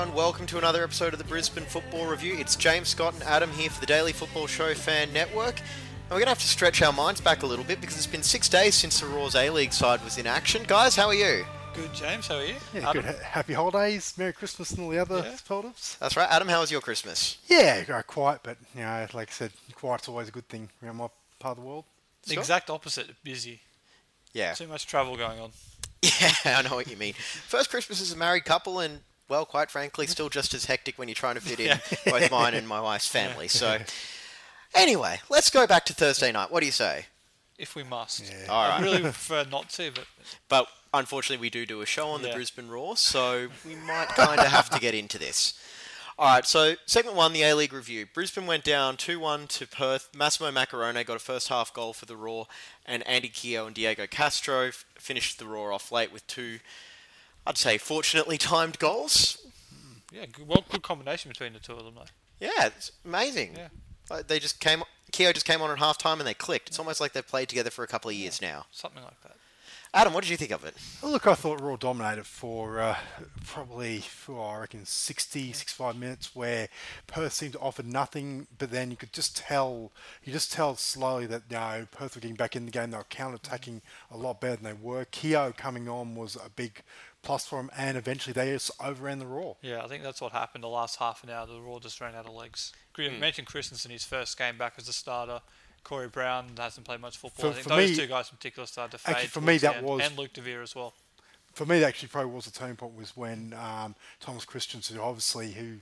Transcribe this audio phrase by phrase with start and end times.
[0.00, 0.16] everyone.
[0.16, 2.34] Welcome to another episode of the Brisbane Football Review.
[2.38, 5.58] It's James Scott and Adam here for the Daily Football Show Fan Network.
[5.58, 8.06] And we're going to have to stretch our minds back a little bit because it's
[8.06, 10.62] been six days since the Roar's A League side was in action.
[10.66, 11.44] Guys, how are you?
[11.74, 12.28] Good, James.
[12.28, 12.54] How are you?
[12.72, 13.04] Yeah, good.
[13.04, 15.36] Happy holidays, Merry Christmas, and all the other Yeah.
[15.46, 15.96] positives.
[16.00, 16.28] That's right.
[16.30, 17.36] Adam, how was your Christmas?
[17.46, 20.96] Yeah, uh, quiet, but you know, like I said, quiet's always a good thing around
[20.96, 21.08] my
[21.40, 21.84] part of the world.
[22.22, 22.38] The Scott?
[22.42, 23.22] exact opposite.
[23.22, 23.60] Busy.
[24.32, 24.54] Yeah.
[24.54, 25.52] Too much travel going on.
[26.02, 27.12] Yeah, I know what you mean.
[27.12, 30.10] First Christmas as a married couple, and, well, quite frankly, mm-hmm.
[30.10, 31.78] still just as hectic when you're trying to fit in
[32.12, 33.48] both mine and my wife's family.
[33.48, 33.78] So,
[34.74, 36.50] anyway, let's go back to Thursday night.
[36.50, 37.06] What do you say?
[37.56, 38.30] If we must.
[38.30, 38.50] Yeah.
[38.50, 40.06] All I really prefer not to, but
[40.48, 44.40] But unfortunately, we do do a show on the Brisbane Roar, so we might kind
[44.40, 45.54] of have to get into this.
[46.20, 48.04] All right, so segment one, the A League review.
[48.12, 50.10] Brisbane went down 2 1 to Perth.
[50.14, 52.46] Massimo Maccarone got a first half goal for the Roar,
[52.84, 56.58] and Andy Keogh and Diego Castro f- finished the Roar off late with two,
[57.46, 59.38] I'd say, fortunately timed goals.
[60.12, 62.04] yeah, good, well, good combination between the two of them, though.
[62.40, 63.54] Yeah, it's amazing.
[63.56, 63.68] Yeah.
[64.08, 64.82] Like, they just came.
[65.12, 66.68] Keogh just came on at half time and they clicked.
[66.68, 68.66] It's almost like they've played together for a couple of years now.
[68.70, 69.36] Something like that.
[69.92, 70.76] Adam, what did you think of it?
[71.02, 72.96] Look, I thought Roar dominated for uh,
[73.44, 76.68] probably, for, I reckon, 60, 65 minutes where
[77.08, 79.90] Perth seemed to offer nothing, but then you could just tell,
[80.22, 82.92] you just tell slowly that, you know, Perth were getting back in the game.
[82.92, 85.06] They were counter-attacking a lot better than they were.
[85.06, 86.82] Keogh coming on was a big
[87.22, 89.56] plus for them, and eventually they just overran the Roar.
[89.62, 91.46] Yeah, I think that's what happened the last half an hour.
[91.46, 92.72] The Roar just ran out of legs.
[92.98, 95.40] You mentioned Kristensen, his first game back as a starter.
[95.82, 97.46] Corey Brown hasn't played much football.
[97.46, 99.12] For- I think for those me- two guys in particular started to fade.
[99.14, 99.86] Actually, for me, that end.
[99.86, 100.92] was- and Luke Devere as well.
[101.54, 105.52] for me, that actually probably was the turning point was when um, Thomas Kristensen, obviously,
[105.52, 105.78] who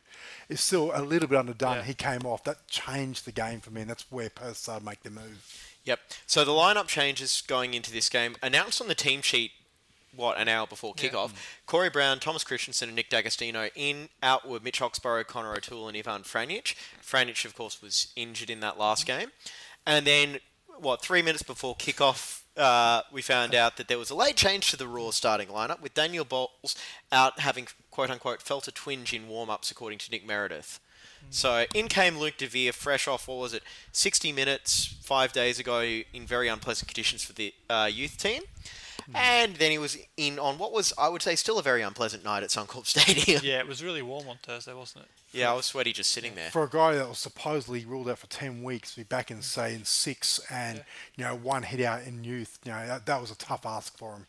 [0.49, 1.83] is still a little bit underdone, Yeah.
[1.83, 2.43] he came off.
[2.45, 5.45] That changed the game for me, and that's where Perth started to make the move.
[5.85, 6.01] Yep.
[6.27, 9.51] So the lineup changes going into this game announced on the team sheet.
[10.19, 11.11] What an hour before Yeah.
[11.11, 11.31] kickoff.
[11.67, 14.09] Corey Brown, Thomas Kristensen, and Nick D'Agostino in.
[14.21, 16.75] Out were Mitch Oxborrow, Connor O'Toole, and Ivan Franjic.
[17.01, 19.31] Franjic, of course, was injured in that last game.
[19.87, 20.41] And then,
[20.79, 24.71] what three minutes before kickoff, uh, we found out that there was a late change
[24.73, 26.75] to the Roar starting lineup with Daniel Bowles
[27.13, 30.81] out having quote unquote felt a twinge in warm ups, according to Nick Meredith.
[31.31, 33.63] So in came Luke Devere, fresh off what was it,
[33.93, 38.43] 60 minutes five days ago in very unpleasant conditions for the uh, youth team,
[39.11, 39.17] Hmm.
[39.17, 42.25] and then he was in on what was I would say still a very unpleasant
[42.25, 43.41] night at Suncorp Stadium.
[43.43, 45.11] Yeah, it was really warm on Thursday, wasn't it?
[45.39, 46.51] yeah, I was sweaty just sitting there.
[46.51, 49.43] For a guy that was supposedly ruled out for 10 weeks, to be back in,
[49.43, 50.83] say, in six and,
[51.17, 53.97] you know, one hit out in youth, you know, that, that was a tough ask
[53.97, 54.27] for him.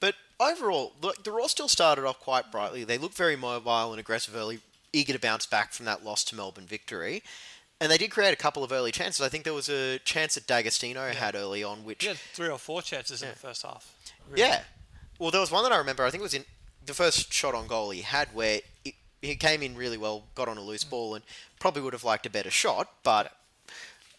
[0.00, 2.84] But overall, look, the Roar still started off quite brightly.
[2.84, 4.58] They looked very mobile and aggressive early,
[4.92, 7.22] eager to bounce back from that loss to Melbourne victory.
[7.80, 9.20] And they did create a couple of early chances.
[9.24, 12.48] I think there was a chance that D'Agostino had early on, which He had three
[12.48, 13.92] or four chances in the first half.
[14.28, 14.42] Really.
[14.42, 14.62] Yeah.
[15.18, 16.04] Well, there was one that I remember.
[16.04, 16.44] I think it was in
[16.84, 20.48] the first shot on goal he had where it, he came in really well, got
[20.48, 21.24] on a loose ball, and
[21.58, 23.32] probably would have liked a better shot, but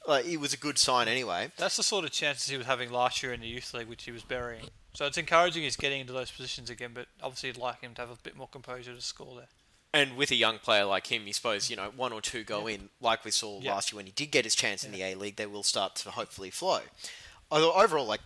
[0.07, 1.51] uh, it was a good sign anyway.
[1.57, 4.04] That's the sort of chances he was having last year in the youth league, which
[4.04, 4.65] he was burying.
[4.94, 8.01] So it's encouraging he's getting into those positions again, but obviously you'd like him to
[8.01, 9.48] have a bit more composure to score there.
[9.94, 12.68] And with a young player like him, you suppose, you know, one or two go
[12.68, 13.74] in, like we saw Yeah.
[13.74, 15.95] last year when he did get his chance in the A League, they will start
[15.98, 16.81] to hopefully flow.
[17.51, 18.19] Although overall, like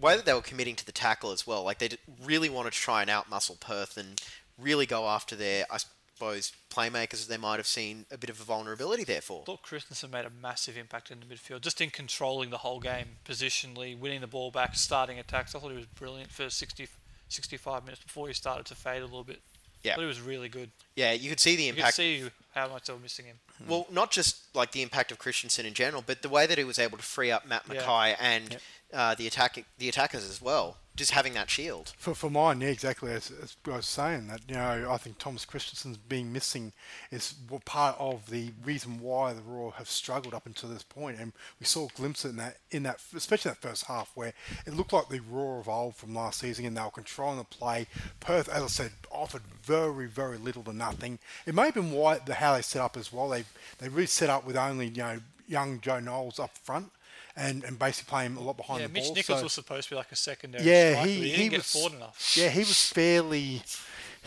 [0.00, 1.90] way that they were committing to the tackle as well, like they
[2.24, 4.20] really wanted to try and outmuscle Perth and
[4.58, 7.14] really go after their, I suppose, playmakers.
[7.14, 9.42] As they might have seen a bit of a vulnerability there for.
[9.42, 12.80] I thought Kristensen made a massive impact in the midfield, just in controlling the whole
[12.80, 15.54] game, positionally, winning the ball back, starting attacks.
[15.54, 16.88] I thought he was brilliant for 60,
[17.28, 19.40] 65 minutes before he started to fade a little bit.
[19.82, 19.92] Yeah.
[19.92, 20.70] I thought he was really good.
[20.96, 21.98] Yeah, you could see the impact.
[21.98, 23.36] You could see how much they were missing him.
[23.68, 26.64] Well, not just like the impact of Kristensen in general, but the way that he
[26.64, 27.82] was able to free up Matt Yeah.
[27.82, 28.58] McKay and
[28.92, 30.78] uh, the attack the attackers as well.
[30.94, 31.92] Just having that shield.
[31.98, 33.12] For, for mine, yeah, exactly.
[33.12, 36.72] As, as I was saying, that you know, I think Thomas Kristensen's being missing
[37.10, 37.34] is
[37.66, 41.18] part of the reason why the Roar have struggled up until this point.
[41.20, 44.32] And we saw a glimpse in that, in that, especially that first half, where
[44.66, 47.88] it looked like the Roar evolved from last season, and they were controlling the play.
[48.20, 51.18] Perth, as I said, offered very, very little to nothing.
[51.44, 53.28] It may have been why the how they set up as well.
[53.28, 53.44] They
[53.76, 56.90] they really set up with only you know young Joe Knowles up front.
[57.38, 59.14] And, and basically playing a lot behind Yeah, the Mitch ball.
[59.14, 61.30] Mitch Nichols so- was supposed to be like a secondary yeah, striker, he, but he,
[61.30, 62.34] he didn't get was forward enough.
[62.36, 63.62] Yeah, he was fairly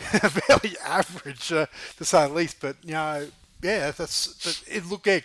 [0.00, 1.66] fairly average uh,
[1.96, 2.58] to say the least.
[2.60, 3.26] But you know,
[3.62, 4.86] yeah, that's that, it.
[4.86, 5.20] Look, yeah,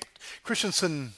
[0.46, 1.10] Kristensen.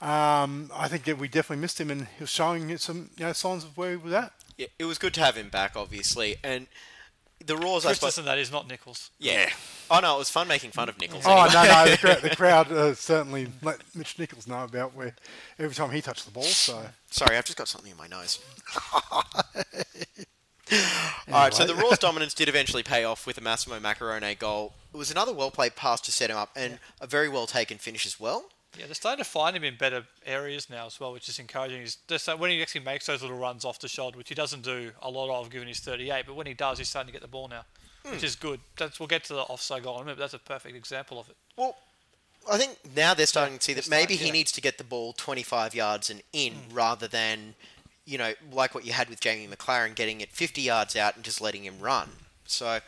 [0.00, 3.32] Um, I think that we definitely missed him, and he was showing some you know
[3.32, 4.32] signs of where he was at.
[4.56, 6.66] Yeah, it was good to have him back, obviously, and
[7.44, 7.86] the Roars.
[7.86, 8.16] I suppose.
[8.16, 9.10] Kristensen, that is not Nichols.
[9.18, 9.50] Yeah.
[9.90, 11.24] Oh no, it was fun making fun of Nichols.
[11.26, 11.52] Oh anyway.
[11.52, 15.14] no, no, the crowd, the crowd uh, certainly let Mitch Nichols know about where
[15.58, 16.42] every time he touched the ball.
[16.42, 16.80] So
[17.10, 18.40] Sorry, I've just got something in my nose.
[21.28, 24.74] All right, so the Roar's dominance did eventually pay off with a Massimo Maccarone goal.
[24.92, 27.78] It was another well played pass to set him up and a very well taken
[27.78, 28.46] finish as well.
[28.78, 31.80] Yeah, they're starting to find him in better areas now as well, which is encouraging.
[31.80, 34.34] He's just, uh, when he actually makes those little runs off the shoulder, which he
[34.34, 37.12] doesn't do a lot of given he's 38, but when he does, he's starting to
[37.12, 37.64] get the ball now,
[38.02, 38.26] which hmm.
[38.26, 38.60] is good.
[38.76, 41.18] That's, we'll get to the offside goal in a minute, but that's a perfect example
[41.18, 41.36] of it.
[41.56, 41.76] Well,
[42.50, 44.32] I think now they're starting to see that maybe he yeah.
[44.32, 46.74] needs to get the ball 25 yards and in hmm.
[46.74, 47.54] rather than,
[48.04, 51.24] you know, like what you had with Jamie Maclaren getting it 50 yards out and
[51.24, 52.08] just letting him run.
[52.46, 52.80] So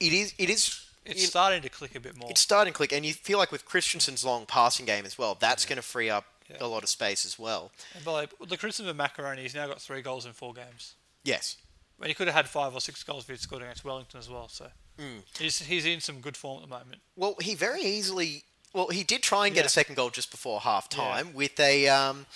[0.00, 2.30] it is it is It's starting to click a bit more.
[2.30, 5.36] it's starting to click and you feel like with Kristensen's long passing game as well,
[5.38, 6.58] that's going to free up Yeah.
[6.60, 7.72] a lot of space as well.
[7.94, 10.52] And by the way, the criticism of Macaroni, he's now got three goals in four
[10.54, 10.94] games.
[11.24, 11.56] Yes.
[11.98, 14.28] But he could have had five or six goals if he'd scored against Wellington as
[14.28, 14.48] well.
[14.48, 15.22] So Mm.
[15.38, 17.00] he's, he's in some good form at the moment.
[17.16, 18.44] Well, he very easily.
[18.74, 19.66] Well, he did try and get Yeah.
[19.66, 22.26] a second goal just before half time with a, um,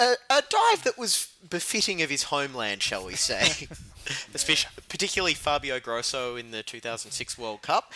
[0.00, 3.68] a a dive that was befitting of his homeland, shall we say?
[4.34, 7.92] Especially, particularly Fabio Grosso in the 2006 World Cup,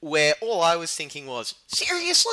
[0.00, 2.32] where all I was thinking was, seriously?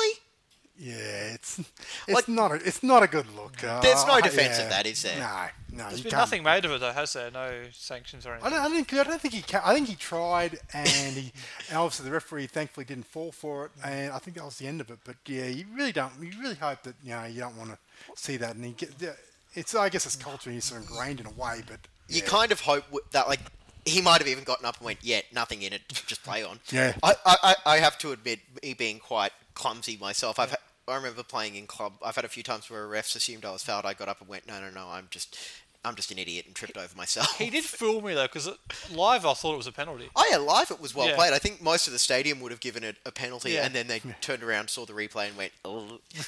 [0.82, 1.68] yeah, it's it's
[2.08, 3.62] Like- not a, it's not a good look.
[3.62, 4.68] Uh, There's no defence of yeah.
[4.70, 5.18] that, is there?
[5.18, 5.88] No, no.
[5.88, 7.30] There's you been can't- nothing made of it though, has there?
[7.30, 8.52] No sanctions or anything.
[8.52, 8.72] I anything.
[8.72, 9.42] don't, I think I don't think he.
[9.42, 11.32] Ca- I think he tried, and he
[11.68, 14.66] and obviously the referee thankfully didn't fall for it, and I think that was the
[14.66, 14.98] end of it.
[15.04, 16.12] But yeah, you really don't.
[16.20, 17.78] You really hope that you know you don't want to
[18.16, 18.90] see that, and he get,
[19.54, 22.22] it's I guess it's culture and he's sort of ingrained in a way, but You
[22.22, 22.28] yeah.
[22.28, 23.40] kind of hope that, like,
[23.86, 26.60] he might have even gotten up and went, yeah, nothing in it, just play on.
[26.70, 26.92] Yeah.
[27.02, 30.56] I, I, I I have to admit, me being quite clumsy myself, I've ha-
[30.88, 31.92] I remember playing in club.
[32.04, 33.86] I've had a few times where refs assumed I was fouled.
[33.86, 35.38] I got up and went, no, no, no, I'm just,
[35.84, 37.38] I'm just an idiot and tripped over myself.
[37.38, 38.48] He did fool me though, because
[38.92, 40.10] live I thought it was a penalty.
[40.16, 41.14] Oh yeah, live it was well Yeah.
[41.16, 41.32] played.
[41.32, 43.64] I think most of the stadium would have given it a penalty, Yeah.
[43.66, 45.52] and then they turned around, saw the replay, and went.
[45.64, 46.00] "Ugh."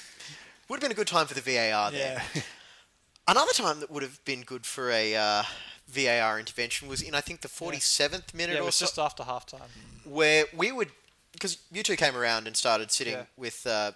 [0.68, 2.22] would have been a good time for the VAR there.
[2.34, 2.42] Yeah.
[3.28, 5.42] Another time that would have been good for a uh,
[5.88, 8.98] VAR intervention was in I think the 47th minute Yeah, it or was so, just
[8.98, 9.68] after half time.
[10.04, 10.90] where we would
[11.32, 13.24] because you two came around and started sitting Yeah.
[13.36, 13.92] with uh,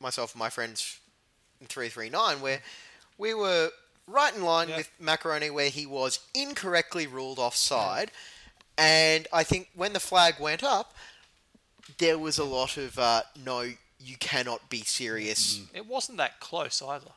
[0.00, 0.98] myself and my friends
[1.60, 2.60] in 339 where
[3.18, 3.70] we were
[4.06, 4.76] right in line Yeah.
[4.78, 8.10] with Macaroni where he was incorrectly ruled offside
[8.78, 10.94] and I think when the flag went up
[11.98, 16.82] there was a lot of uh, no you cannot be serious It wasn't that close
[16.82, 17.10] either.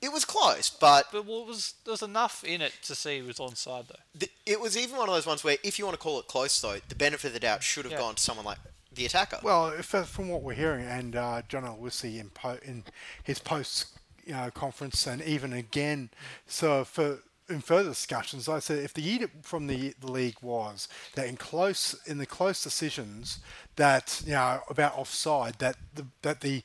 [0.00, 3.22] it was close but But what was there was enough in it to see he
[3.22, 4.18] was onside though.
[4.18, 6.28] th- it was even one of those ones where if you want to call it
[6.28, 7.98] close though the benefit of the doubt should have Yeah.
[7.98, 8.58] gone to someone like
[8.94, 12.58] the attacker Well, if, uh, from what we're hearing, and uh, John Aloisi in, po-
[12.62, 12.84] in
[13.22, 13.86] his post
[14.26, 16.10] you know, conference, and even again,
[16.46, 20.88] so for in further discussions, I said if the edict from the, the league was
[21.14, 23.40] that in close in the close decisions
[23.76, 26.62] that you know about offside, that the that the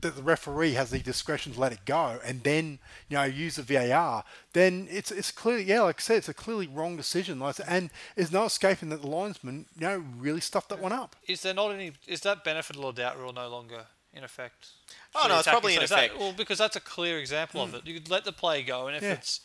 [0.00, 3.56] that the referee has the discretion to let it go and then you know use
[3.56, 7.38] the VAR, then it's it's clearly yeah, like I said, it's a clearly wrong decision.
[7.40, 11.16] Like, and there's no escaping that the linesman you know really stuffed that one up.
[11.26, 11.92] Is there not any?
[12.06, 14.68] Is that benefit or doubt rule no longer in effect?
[15.14, 16.18] Oh, no, it's probably in So is that- effect.
[16.18, 17.74] well, because that's a clear example of mm.
[17.78, 17.86] it.
[17.86, 19.12] You could let the play go, and if Yeah.
[19.12, 19.40] it's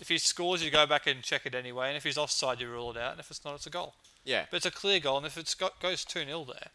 [0.00, 1.88] if he scores, you go back and check it anyway.
[1.88, 3.12] And if he's offside, you rule it out.
[3.12, 3.94] And if it's not, it's a goal.
[4.24, 6.70] yeah But it's a clear goal, and if it goes two 0 there,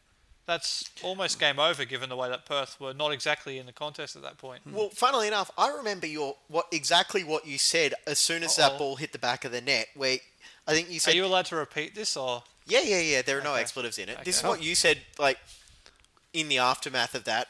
[0.45, 1.85] that's almost game over.
[1.85, 4.61] Given the way that Perth were not exactly in the contest at that point.
[4.65, 8.71] Well, funnily enough, I remember your what exactly what you said as soon as that
[8.71, 8.77] Uh-oh.
[8.79, 9.88] ball hit the back of the net.
[9.95, 10.17] Where
[10.67, 13.38] I think you said, Are you allowed to repeat this, or "Yeah, yeah, yeah." There
[13.38, 14.17] are no expletives in it.
[14.25, 14.49] This is oh.
[14.49, 15.38] what you said, like
[16.33, 17.49] in the aftermath of that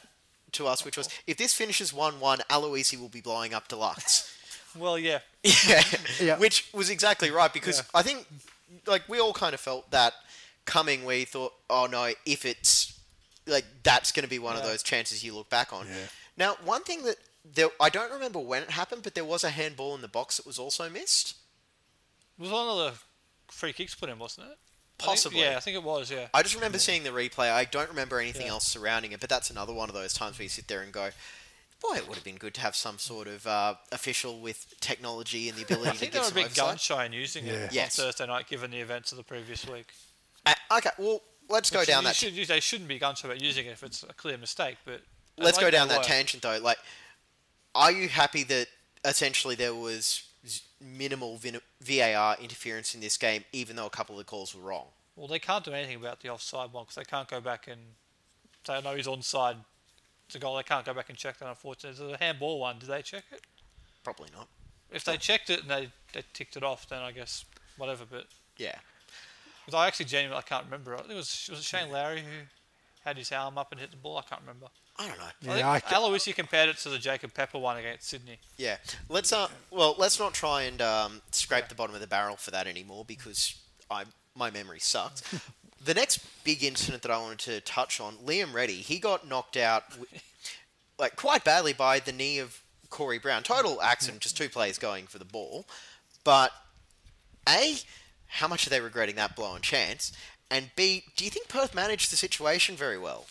[0.52, 4.36] to us, which was, "If this finishes one-one, Aloisi will be blowing up deluxe."
[4.76, 5.20] well, yeah,
[5.66, 5.82] yeah.
[6.20, 6.38] Yeah.
[6.38, 7.84] which was exactly right because Yeah.
[7.94, 8.26] I think,
[8.86, 10.14] like, we all kind of felt that
[10.64, 11.04] coming.
[11.04, 12.98] We thought, "Oh no, if it's
[13.46, 15.94] like that's going to be one of those chances you look back on." Yeah.
[16.36, 19.50] Now, one thing that there, I don't remember when it happened, but there was a
[19.50, 21.36] handball in the box that was also missed.
[22.38, 24.50] it was one of the free kicks put in, wasn't it?
[24.50, 25.40] I think- Possibly.
[25.40, 26.10] yeah, I think it was.
[26.10, 26.28] Yeah.
[26.34, 27.50] I just remember seeing the replay.
[27.50, 28.52] I don't remember anything Yeah.
[28.52, 30.92] else surrounding it, but that's another one of those times where you sit there and
[30.92, 31.10] go,
[31.80, 35.48] "Boy, it would have been good to have some sort of uh, official with technology
[35.48, 37.04] and the ability I to think give they were a some bit oversight." gun shy
[37.06, 37.52] in using Yeah.
[37.52, 37.98] it Yes.
[37.98, 39.86] on Thursday night, given the events of the previous week.
[40.46, 42.16] Uh, okay, well, let's go down that.
[42.16, 44.76] should, use- they shouldn't be gun shy about using it if it's a clear mistake.
[44.84, 45.00] But
[45.38, 46.04] let's like go down that were.
[46.04, 46.58] tangent though.
[46.58, 46.78] Like,
[47.74, 48.66] are you happy that
[49.04, 50.24] essentially there was
[50.80, 51.38] minimal
[51.80, 54.86] VAR interference in this game, even though a couple of the calls were wrong?
[55.16, 57.78] Well, they can't do anything about the offside one because they can't go back and
[58.66, 59.56] say, I know he's onside.
[60.30, 60.56] It's a goal.
[60.56, 62.12] They can't go back and check that, unfortunately.
[62.12, 62.78] It's a handball one.
[62.78, 63.40] Did they check it?
[64.04, 64.46] Probably not.
[64.92, 67.44] If they checked it and they, they ticked it off, then I guess
[67.76, 68.04] whatever.
[68.08, 68.76] But Yeah.
[69.66, 70.94] because I actually genuinely I can't remember.
[70.94, 72.46] It was was it Shane Lowry who
[73.04, 74.18] had his arm up and hit the ball.
[74.18, 74.66] I can't remember.
[74.96, 75.54] I don't know.
[75.56, 78.38] Yeah, I I think ca- Aloisi compared it to the Jacob Pepper one against Sydney.
[78.56, 78.76] Yeah.
[79.08, 82.52] Let's uh well, let's not try and um, scrape the bottom of the barrel for
[82.52, 83.56] that anymore because
[83.90, 84.04] I
[84.36, 85.22] my memory sucks.
[85.82, 89.56] the next big incident that I wanted to touch on, Liam Reddy, he got knocked
[89.56, 89.84] out
[90.98, 93.42] like quite badly by the knee of Corey Brown.
[93.42, 95.66] Total accident, just two players going for the ball.
[96.24, 96.52] But
[97.48, 97.76] A,
[98.26, 100.12] how much are they regretting that blow and chance?
[100.50, 103.26] And B, do you think Perth managed the situation very well?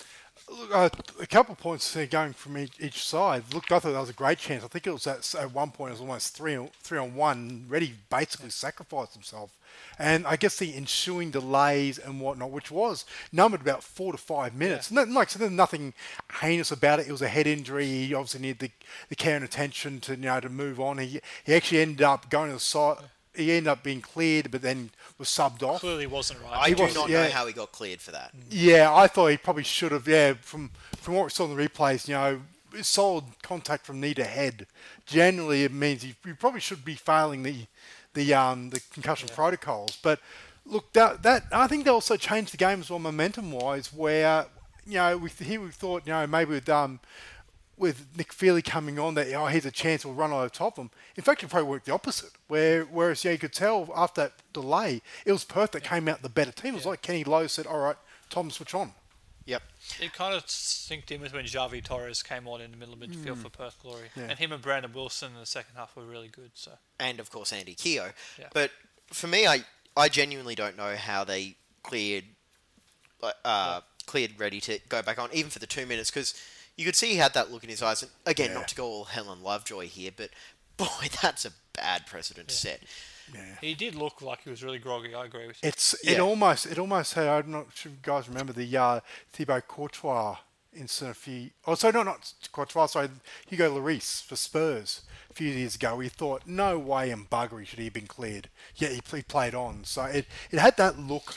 [0.50, 0.90] Look, uh,
[1.22, 3.44] a couple of points there going from each, each side.
[3.54, 4.64] Look, I thought that was a great chance.
[4.64, 7.14] I think it was at, at one point it was almost three on, three on
[7.14, 7.66] one.
[7.68, 9.56] Reddy basically sacrificed himself,
[9.98, 14.56] and I guess the ensuing delays and whatnot, which was numbered about four to five
[14.56, 14.92] minutes.
[14.92, 15.94] No, like so, there's nothing
[16.42, 17.08] heinous about it.
[17.08, 17.86] It was a head injury.
[17.86, 18.72] He obviously needed the,
[19.10, 20.98] the care and attention to you know to move on.
[21.00, 22.98] He he actually ended up going to the side.
[23.36, 25.82] He ended up being cleared, but then was subbed off.
[25.82, 26.58] Clearly wasn't right.
[26.58, 27.24] I He do was- not yeah.
[27.26, 28.32] know how he got cleared for that.
[28.50, 30.08] Yeah, I thought he probably should have.
[30.08, 32.42] Yeah, from from what we saw in the replays, you know,
[32.82, 34.66] solid contact from knee to head.
[35.06, 37.66] Generally, it means you, you probably should be failing the
[38.14, 39.98] the um the concussion protocols.
[40.02, 40.20] But
[40.66, 43.94] look, that that I think they also changed the game as well, momentum wise.
[43.94, 44.46] Where
[44.86, 47.00] you know we here we thought you know maybe with um
[47.78, 50.86] with Nick Feely coming on that oh here's a chance we'll run over top of
[50.86, 50.92] him.
[51.16, 52.32] In fact, it probably worked the opposite.
[52.48, 56.22] Where whereas yeah you could tell after that delay, it was Perth that came out
[56.22, 56.74] the better team.
[56.74, 57.98] It was like Kenny Lowe said, all right,
[58.30, 58.92] Tom, switch on.
[59.46, 59.64] Yep.
[60.00, 63.00] It kind of synced in with when Xavi Torres came on in the middle of
[63.00, 64.24] midfield for Perth Glory, Yeah.
[64.30, 66.52] and him and Brandon Wilson in the second half were really good.
[66.54, 68.12] So and of course Andy Keogh.
[68.38, 68.50] Yeah.
[68.54, 68.72] But
[69.12, 69.66] for me, I
[69.98, 72.26] I genuinely don't know how they cleared
[73.24, 76.34] uh, uh, cleared Reddy to go back on, even for the two minutes, because
[76.78, 78.02] you could see he had that look in his eyes.
[78.04, 78.60] And again, Yeah.
[78.60, 80.30] not to go all Helen Lovejoy here, but
[80.78, 82.82] boy, that's a bad precedent to set.
[83.34, 83.56] Yeah.
[83.62, 85.14] he did look like he was really groggy.
[85.16, 85.70] I agree with you.
[85.70, 86.20] It's it Yeah.
[86.20, 89.00] almost it almost had I'm not sure if you guys remember the uh,
[89.34, 90.38] Thibaut Courtois
[90.72, 93.10] incident a few oh sorry no not Courtois sorry
[93.48, 97.80] Hugo Lloris for Spurs a few years ago we thought no way in buggery should
[97.80, 101.36] he have been cleared yet he, he played on so it, it had that look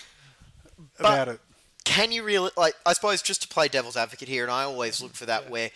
[0.98, 1.40] about it
[1.84, 2.74] Can you really like?
[2.86, 5.70] I suppose just to play devil's advocate here, and I always look for that where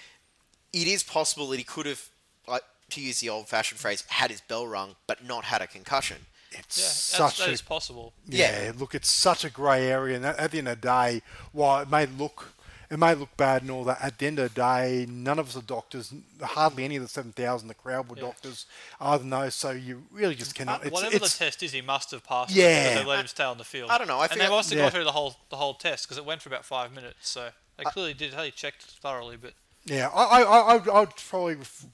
[0.73, 2.09] it is possible that he could have,
[2.47, 6.19] like to use the old-fashioned phrase, had his bell rung, but not had a concussion.
[6.53, 6.95] it's yeah, that's,
[7.35, 8.13] such that a is possible.
[8.29, 8.73] Yeah, Yeah.
[8.79, 11.83] look, it's such a grey area, and at at the end of the day, while
[11.83, 12.53] it may look
[12.89, 15.49] it may look bad and all that, at the end of the day, none of
[15.49, 16.15] us are doctors.
[16.41, 18.23] Hardly any of the seven thousand the crowd were Yeah.
[18.23, 18.67] doctors,
[19.01, 19.57] other than those.
[19.57, 20.83] So you really just Uh, cannot.
[20.85, 22.53] It's, whatever it's, the test is, he must have passed.
[22.53, 22.65] Yeah.
[22.67, 23.91] it because they let him stay on the field.
[23.91, 24.85] I don't know, I and they must have Yeah.
[24.85, 27.29] gone through the whole the whole test because it went for about five minutes.
[27.29, 28.33] So they clearly did.
[28.33, 31.87] They checked thoroughly, but yeah, I, I, I, I'd, I'd probably, ref-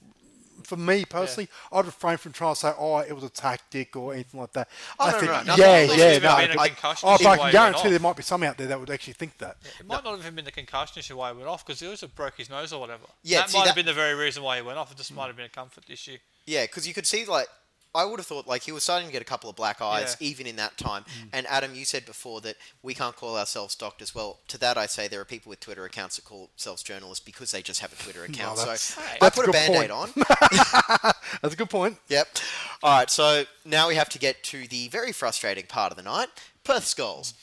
[0.63, 4.13] for me personally, I'd refrain from trying to say, "Oh, it was a tactic" or
[4.13, 4.69] anything like that.
[4.99, 6.47] Oh, I no, think, no, no, yeah, yeah, no.
[6.47, 8.67] been a I- concussion Oh, but I can guarantee there might be some out there
[8.67, 9.57] that would actually think that.
[9.79, 11.87] It might not have even been the concussion issue why he went off because he
[11.87, 13.03] also broke his nose or whatever.
[13.23, 14.91] Yeah, that see, might that- have been the very reason why he went off.
[14.91, 16.17] It just might have been a comfort issue.
[16.45, 17.47] Yeah, because you could see like
[17.95, 20.17] I would have thought like he was starting to get a couple of black eyes
[20.19, 20.27] Yeah.
[20.27, 21.03] even in that time.
[21.03, 21.29] Mm.
[21.33, 24.15] And Adam, you said before that we can't call ourselves doctors.
[24.15, 27.23] Well, to that I say there are people with Twitter accounts that call themselves journalists
[27.23, 28.57] because they just have a Twitter account.
[28.57, 29.17] that's- so Hey.
[29.21, 30.11] I put a a band-aid on.
[31.41, 31.97] That's a good point.
[32.09, 32.27] Yep.
[32.81, 33.09] All right.
[33.09, 36.29] So now we have to get to the very frustrating part of the night:
[36.63, 37.33] Perth's goals.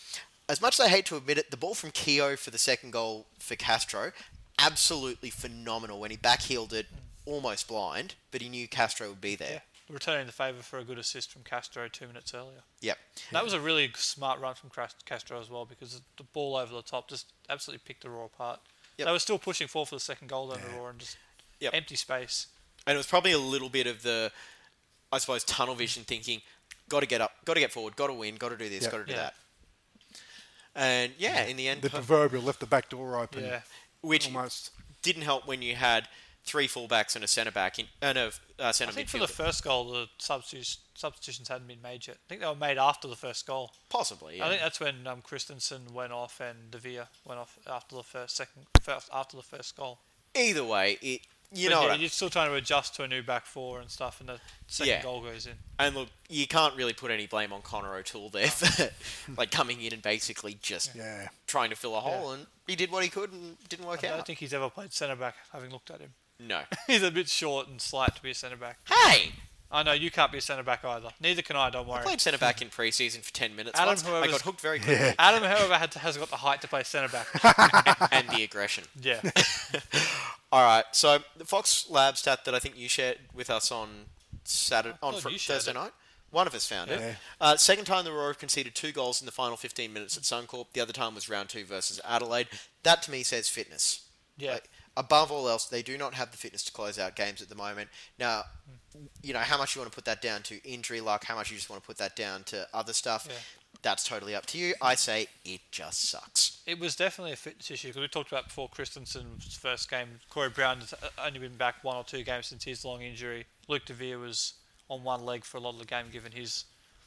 [0.49, 2.91] As much as I hate to admit it, the ball from Keogh for the second
[2.93, 4.11] goal for Castro,
[4.59, 6.01] absolutely phenomenal.
[6.01, 6.87] When he backheeled it,
[7.25, 9.63] almost blind, but he knew Castro would be there.
[9.91, 12.61] Returning the favour for a good assist from Castro two minutes earlier.
[12.81, 12.97] Yep.
[13.33, 14.71] That was a really smart run from
[15.05, 18.61] Castro as well because the ball over the top just absolutely picked the Roar apart.
[18.99, 19.07] Yep.
[19.07, 21.17] They were still pushing forward for the second goal down the Roar and just
[21.59, 21.75] Yep.
[21.75, 22.47] empty space.
[22.87, 24.31] And it was probably a little bit of the,
[25.13, 26.41] I suppose, tunnel vision thinking.
[26.89, 27.33] Got to get up.
[27.45, 27.97] Got to get forward.
[27.97, 28.37] Got to win.
[28.37, 28.85] Got to do this.
[28.85, 28.91] Yeah.
[28.91, 29.19] Got to do Yeah.
[29.19, 29.35] that.
[30.75, 33.45] And yeah, in the end, The proverbial left the back door open.
[33.45, 33.61] Yeah.
[34.03, 34.71] which almost.
[35.03, 36.09] didn't help when you had
[36.51, 39.29] three fullbacks and a centre back in, and a uh, I centre think for the
[39.29, 42.17] first goal, the substitutions, substitutions hadn't been made yet.
[42.17, 43.71] I think they were made after the first goal.
[43.89, 44.39] Possibly.
[44.39, 44.47] Yeah.
[44.47, 48.03] I think that's when um, Kristensen went off and De Devere went off after the
[48.03, 50.01] first second first, after the first goal.
[50.35, 51.21] Either way, it
[51.53, 53.91] you but know yeah, you're still trying to adjust to a new back four and
[53.91, 55.03] stuff, and the second Yeah.
[55.03, 55.55] goal goes in.
[55.79, 58.91] and look, you can't really put any blame on Connor O'Toole there for
[59.37, 61.29] like coming in and basically just Yeah.
[61.47, 64.13] trying to fill a hole, and he did what he could and didn't work out.
[64.13, 65.35] I don't think he's ever played centre back.
[65.53, 66.63] Having looked at him, No.
[66.87, 68.79] he's a bit short and slight to be a centre back.
[68.89, 69.33] Hey,
[69.71, 71.11] I know you can't be a centre back either.
[71.21, 71.71] Neither can I.
[71.71, 72.03] Don't worry.
[72.03, 73.79] Played centre back in pre-season for ten minutes.
[73.79, 74.05] Adam once.
[74.05, 76.83] I got hooked very quickly, Adam, however, had to, has got the height to play
[76.83, 77.29] centre back.
[78.13, 78.85] and the aggression.
[79.01, 79.21] yeah.
[80.53, 83.89] All right, so the Fox Lab stat that I think you shared with us on
[84.43, 85.75] Saturday on fr- Thursday it.
[85.75, 85.93] night.
[86.33, 86.97] One of us found Yeah.
[86.99, 87.17] it.
[87.41, 90.67] Uh, second time the Roar conceded two goals in the final 15 minutes at Suncorp.
[90.73, 92.49] The other time was round two versus Adelaide.
[92.83, 94.07] That to me says fitness.
[94.39, 94.55] Yeah.
[94.55, 97.49] Like, above all else, they do not have the fitness to close out games at
[97.49, 97.89] the moment.
[98.19, 98.45] Now,
[99.23, 101.51] you know how much you want to put that down to injury luck, how much
[101.51, 103.27] you just want to put that down to other stuff.
[103.29, 103.37] Yeah.
[103.83, 104.75] That's totally up to you.
[104.83, 106.61] I say it just sucks.
[106.67, 110.21] It was definitely a fitness issue because we talked about before Kristensen's first game.
[110.29, 113.47] Corey Brown has uh, only been back one or two games since his long injury.
[113.69, 114.55] Luke Devere was
[114.91, 116.65] on one leg for a lot of the game, given his.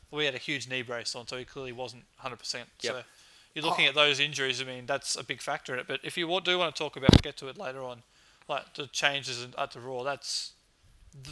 [0.10, 2.40] We had a huge knee brace on, so he clearly wasn't 100%.
[2.42, 3.06] So Yep.
[3.54, 3.90] You're looking oh.
[3.90, 4.62] at those injuries.
[4.62, 5.88] I mean, that's a big factor in it.
[5.88, 8.04] But if you do want to talk about, we'll get to it later on,
[8.48, 10.04] like the changes at the Roar.
[10.04, 10.54] That's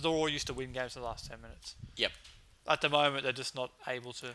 [0.01, 1.75] the Roar used to win games in the last 10 minutes.
[1.96, 2.12] Yep.
[2.68, 4.28] At the moment, they're just not able to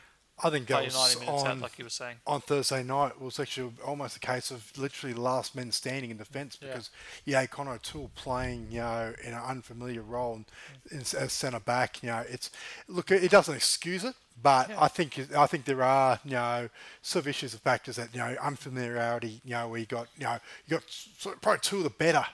[0.43, 2.17] I think that play 90 was minutes on, out, like you were saying.
[2.27, 6.59] on Thursday night was actually almost a case of literally last men standing in defence
[6.61, 6.69] Yeah.
[6.69, 6.91] because
[7.25, 10.45] yeah, Connor O'Toole playing you know in an unfamiliar role and,
[10.91, 12.03] in, as centre back.
[12.03, 12.51] You know, it's
[12.87, 14.83] look, it doesn't excuse it, but Yeah.
[14.83, 16.69] I think I think there are you know
[17.03, 19.41] sort of issues of factors that you know unfamiliarity.
[19.45, 22.25] You know, we got you know you got sort of probably two of the better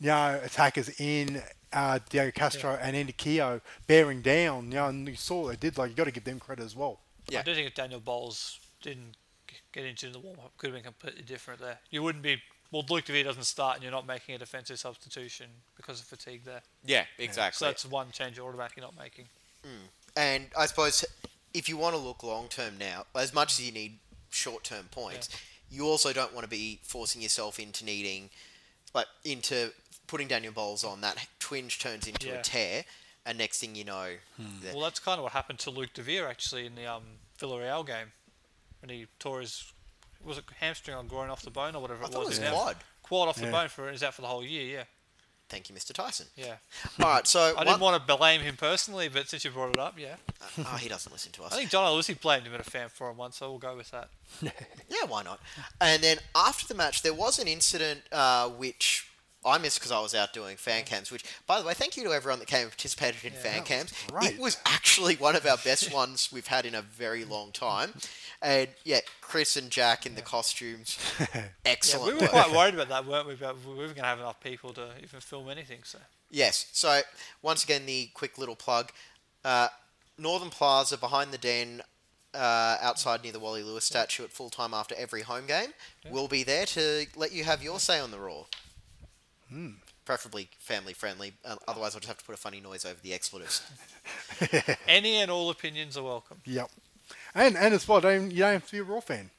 [0.00, 1.42] you know attackers in.
[1.70, 5.68] Uh, Diego Castro and Andy Keogh bearing down, you know, and you saw what they
[5.68, 5.76] did.
[5.76, 6.98] Like you got to give them credit as well.
[7.28, 7.40] Yeah.
[7.40, 9.18] I do think if Daniel Bowles didn't
[9.72, 11.78] get into the warm up, could have been completely different there.
[11.90, 12.40] You wouldn't be.
[12.72, 16.42] Well, Luke Devere doesn't start, and you're not making a defensive substitution because of fatigue
[16.46, 16.62] there.
[16.86, 17.58] Yeah, exactly.
[17.58, 19.26] So that's one change you're automatically not making.
[20.16, 21.04] And I suppose
[21.54, 23.98] if you want to look long term now, as much as you need
[24.30, 25.28] short term points,
[25.70, 28.30] you also don't want to be forcing yourself into needing,
[28.94, 29.72] like, into
[30.06, 31.00] putting Daniel Bowles on.
[31.02, 32.34] That twinge turns into Yeah.
[32.34, 32.84] a tear,
[33.26, 36.26] and next thing you know, the- Well, that's kind of what happened to Luke Devere
[36.28, 38.12] actually in the um, Villarreal game
[38.80, 39.72] when he tore his
[40.24, 42.40] was it hamstring or groin off the bone or whatever I it thought it was.
[42.40, 42.76] was quad.
[43.02, 43.50] Quad off the Yeah.
[43.52, 44.78] bone for is out for the whole year.
[44.78, 44.84] Yeah,
[45.48, 45.92] Thank you, Mr.
[45.92, 46.26] Tyson.
[46.36, 46.56] yeah.
[47.02, 49.78] All right, so I didn't want to blame him personally, but since you brought it
[49.78, 50.16] up, yeah.
[50.58, 51.52] oh, he doesn't listen to us.
[51.52, 53.90] I think John Lucy blamed him at a fan forum once, so we'll go with
[53.90, 54.08] that.
[54.90, 55.40] Yeah, why not?
[55.80, 59.06] And then after the match, there was an incident uh, which
[59.44, 61.12] I missed because I was out doing fan cams.
[61.12, 63.60] Which, by the way, thank you to everyone that came and participated in fan that
[63.60, 63.92] was cams.
[64.32, 67.92] It was actually one of our best ones we've had in a very long time.
[68.42, 70.98] And yeah, Chris and Jack in the costumes,
[71.34, 72.16] Yeah, excellent.
[72.16, 73.34] we were quite worried about that, weren't we?
[73.34, 75.80] About we were going to have enough people to even film anything.
[75.84, 75.98] So
[76.30, 76.66] Yes.
[76.72, 77.00] So
[77.42, 78.92] once again, the quick little plug:
[79.44, 79.68] uh,
[80.18, 81.82] Northern Plaza behind the den,
[82.34, 85.70] uh, outside near the Wally Lewis statue at full time after every home game.
[86.10, 88.46] We'll be there to let you have your say on the Roar.
[90.04, 91.32] Preferably family friendly.
[91.44, 93.62] Uh, otherwise, I'll just have to put a funny noise over the expletives.
[94.88, 96.40] any and all opinions are welcome.
[96.44, 96.70] Yep.
[97.34, 99.30] And and as well, don't, you don't have to be a Roar fan.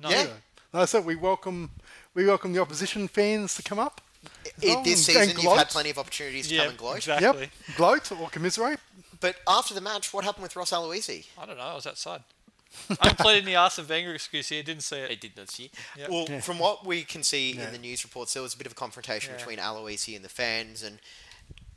[0.00, 0.26] No, Yeah.
[0.72, 1.70] Like I said, we welcome
[2.14, 4.00] we welcome the opposition fans to come up.
[4.24, 6.96] I- this and- and season, you've had plenty of opportunities to yeah, come and gloat.
[6.96, 7.40] exactly.
[7.68, 7.76] Yep.
[7.76, 8.80] Gloat or commiserate.
[9.20, 11.26] But after the match, what happened with Ross Aloisi?
[11.40, 11.62] I don't know.
[11.64, 12.22] I was outside.
[13.00, 14.62] I'm pleading the Arsene Wenger excuse here.
[14.62, 15.20] Didn't see I it.
[15.20, 15.70] did not see.
[15.96, 16.10] Yep.
[16.10, 17.66] Well, from what we can see Yeah.
[17.66, 19.38] in the news reports, there was a bit of a confrontation Yeah.
[19.38, 20.98] between Aloisi and the fans, and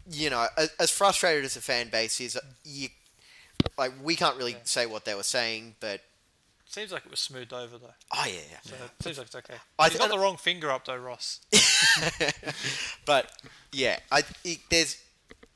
[0.10, 2.90] you know, as, as frustrated as the fan base is, uh, you
[3.78, 6.02] like we can't really say what they were saying, but
[6.66, 7.94] Seems like it was smoothed over though.
[8.14, 8.58] oh yeah, yeah.
[8.64, 9.56] So it seems like it's okay.
[9.78, 11.42] I He's th- got the wrong finger up though, Ross.
[13.06, 13.32] but
[13.72, 14.98] yeah, I it, there's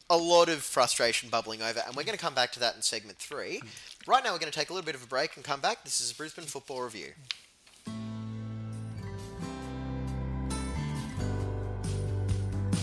[0.10, 2.82] a lot of frustration bubbling over, and we're going to come back to that in
[2.82, 3.60] segment three.
[4.06, 5.84] Right now, we're going to take a little bit of a break and come back.
[5.84, 7.13] This is a Brisbane Football Review.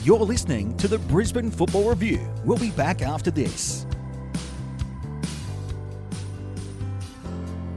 [0.03, 2.29] You're listening to the Brisbane Football Review.
[2.45, 3.87] We'll be back after this.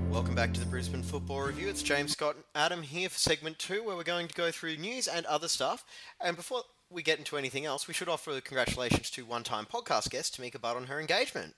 [0.10, 1.68] Welcome back to the Brisbane Football Review.
[1.68, 4.78] It's James Scott and Adam here for segment two, where we're going to go through
[4.78, 5.86] news and other stuff.
[6.20, 10.40] And before we get into anything else, we should offer congratulations to one-time podcast guest
[10.40, 11.56] Tameka Butt on her engagement.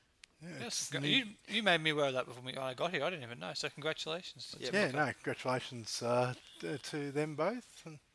[0.62, 3.04] Yes, you you made me aware of that before we, when I got here.
[3.04, 3.52] I didn't even know.
[3.56, 4.54] So congratulations.
[4.60, 7.66] Yeah, Yeah, no, congratulations uh, to them both.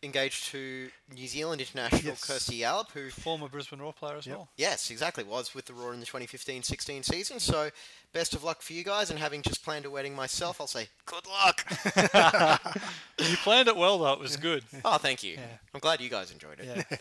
[0.04, 2.24] Engaged to New Zealand international Yes.
[2.24, 4.36] Kirsty Yallop, who Former Brisbane Roar player as Yep.
[4.36, 4.48] well.
[4.56, 5.24] Yes, exactly.
[5.24, 7.40] Was with the Roar in the 2015-16 season.
[7.40, 7.70] So,
[8.12, 9.10] best of luck for you guys.
[9.10, 11.64] And having just planned a wedding myself, I'll say good luck.
[13.18, 14.12] You planned it well though.
[14.12, 14.64] It was good.
[14.84, 15.32] oh, thank you.
[15.34, 15.40] Yeah.
[15.74, 16.86] I'm glad you guys enjoyed it.
[16.90, 16.96] Yeah.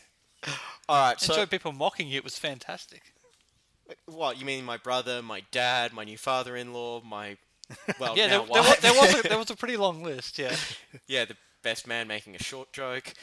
[0.90, 1.20] All right.
[1.20, 2.18] So, Enjoyed people mocking you.
[2.18, 3.14] It was fantastic.
[4.06, 4.66] What you mean?
[4.66, 7.38] My brother, my dad, my new father-in-law, my
[8.00, 10.38] well, yeah, there, there, was, there was a, there was a pretty long list.
[10.40, 10.56] Yeah.
[11.08, 13.14] yeah, the best man making a short joke.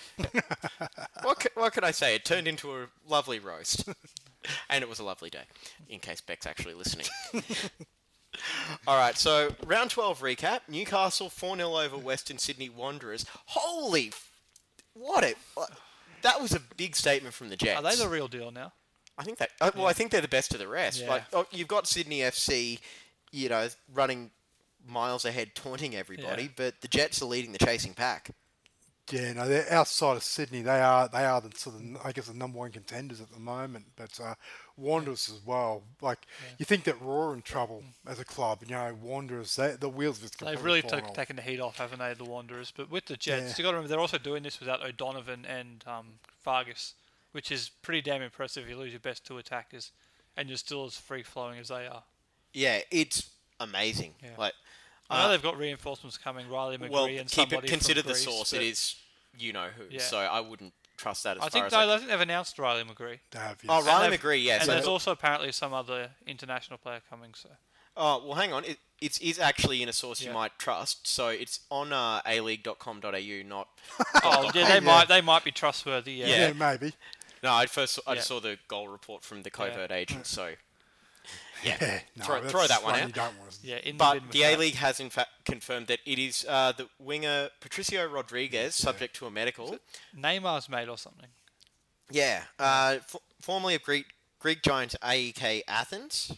[1.22, 2.14] what c- what can I say?
[2.14, 3.88] It turned into a lovely roast.
[4.70, 5.44] and it was a lovely day,
[5.88, 7.06] in case Beck's actually listening.
[8.86, 13.24] All right, so round 12 recap Newcastle 4 0 over Western Sydney Wanderers.
[13.46, 14.08] Holy.
[14.08, 14.30] f-
[14.94, 15.34] What a.
[16.22, 17.78] That was a big statement from the Jets.
[17.80, 18.72] Are they the real deal now?
[19.18, 19.50] I think that.
[19.60, 21.02] Uh, well, I think they're the best of the rest.
[21.02, 21.10] Yeah.
[21.10, 22.78] Like, oh, you've got Sydney FC,
[23.32, 24.30] you know, running
[24.86, 26.48] miles ahead, taunting everybody, Yeah.
[26.56, 28.30] but the Jets are leading the chasing pack.
[29.10, 30.60] Yeah, no, they're outside of Sydney.
[30.60, 33.40] They are they are the sort of I guess the number one contenders at the
[33.40, 33.86] moment.
[33.96, 34.34] But uh,
[34.76, 35.82] Wanderers as well.
[36.02, 36.18] Like
[36.58, 39.88] you think that Roar are in trouble as a club, you know, Wanderers they, the
[39.88, 42.70] wheels have They've really fallen took taken the heat off, haven't they, the Wanderers?
[42.76, 43.54] But with the Jets, Yeah.
[43.56, 46.06] you got to remember they're also doing this without O'Donovan and um,
[46.44, 46.92] Vargas,
[47.32, 48.64] which is pretty damn impressive.
[48.64, 49.92] if You lose your best two attackers,
[50.36, 52.02] and you're still as free flowing as they are.
[52.52, 54.14] Yeah, it's amazing.
[54.22, 54.30] Yeah.
[54.38, 54.54] Like,
[55.10, 58.02] I know uh, they've got reinforcements coming, Riley McGree well, and keep somebody it, consider
[58.02, 58.52] from the Greece, source.
[58.52, 58.96] It but is
[59.38, 59.84] you know who.
[59.90, 60.00] Yeah.
[60.00, 62.20] So I wouldn't trust that as I far think as no, I I think they've
[62.20, 63.20] announced Riley McGree.
[63.30, 63.84] They have, Oh.
[63.84, 64.54] Riley And McGree, yeah.
[64.56, 67.34] And so- there's also apparently some other international player coming.
[67.34, 67.50] So
[68.00, 68.64] Oh, well, hang on.
[68.64, 71.08] It, it is actually in a source you might trust.
[71.08, 73.68] So it's on uh, aleague.com.au, not.
[74.22, 76.12] oh yeah, they might they might be trustworthy.
[76.12, 76.26] Yeah.
[76.26, 76.46] Yeah.
[76.48, 76.92] yeah, maybe.
[77.42, 78.36] No, I first I just Yeah.
[78.36, 80.26] saw the goal report from the covert agent.
[80.26, 80.54] So
[81.64, 83.06] Yeah, no, Throw- throw that one one out.
[83.08, 83.66] You don't want to.
[83.66, 84.42] Yeah, in But the.
[84.44, 89.16] A League has in fact confirmed that it is uh, the winger Patricio Rodriguez, subject
[89.16, 89.76] to a medical.
[90.16, 91.28] Neymar's mate or something.
[92.10, 94.06] Yeah, uh, f- formerly of Greek
[94.38, 96.32] Greek giant AEK Athens.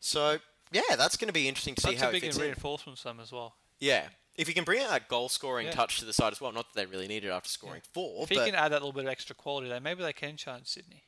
[0.00, 0.38] So
[0.72, 2.42] yeah, that's going to be interesting to see That's how a it big fits in.
[2.44, 3.54] reinforcement for as well.
[3.78, 4.06] Yeah,
[4.42, 5.72] if you can bring out that goal scoring Yeah.
[5.72, 6.52] touch to the side as well.
[6.52, 8.92] Not that they really need it after scoring four, If he can add that little
[8.92, 11.04] bit of extra quality, there, maybe they can challenge Sydney.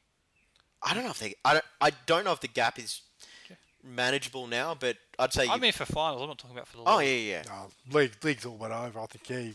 [0.82, 1.34] I don't know if they.
[1.44, 1.64] I don't.
[1.80, 3.02] I don't know if the gap is
[3.82, 5.46] manageable now, but I'd say.
[5.46, 6.82] I you- mean, for finals, I'm not talking about for the.
[6.86, 7.26] oh league.
[7.26, 7.42] yeah, yeah.
[7.46, 7.62] yeah.
[7.62, 9.00] Uh, league, league's all but over.
[9.00, 9.52] I think yeah,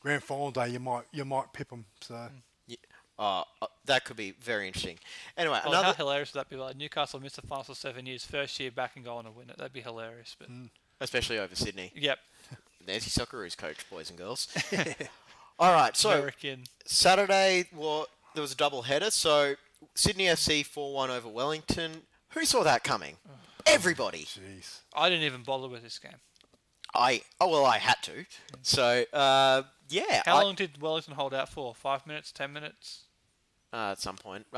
[0.00, 1.84] grand final day you might you might pip them.
[2.00, 2.76] So Mm.
[3.20, 4.96] Uh, uh, that could be very interesting.
[5.36, 6.54] Anyway, Well, how another hilarious would that be?
[6.54, 9.34] Like Newcastle missed the finals for seven years, first year back and go on and
[9.34, 9.56] win it.
[9.56, 10.36] That'd be hilarious.
[10.38, 10.48] But
[11.00, 11.90] especially over Sydney.
[11.96, 12.20] yep,
[12.88, 14.48] There's your Socceroos coach, boys and girls.
[15.58, 16.64] All right, so American.
[16.86, 19.10] Saturday, well, there was a double header.
[19.10, 19.54] So
[19.94, 22.02] Sydney FC 4 1 over Wellington.
[22.30, 23.16] Who saw that coming?
[23.66, 24.24] Everybody.
[24.24, 24.80] jeez.
[24.94, 26.12] I didn't even bother with this game.
[26.94, 28.24] I oh well, I had to.
[28.62, 31.74] So uh, yeah, How I- long did Wellington hold out for?
[31.74, 32.32] Five minutes?
[32.32, 33.02] Ten minutes?
[33.72, 34.46] uh, at some point.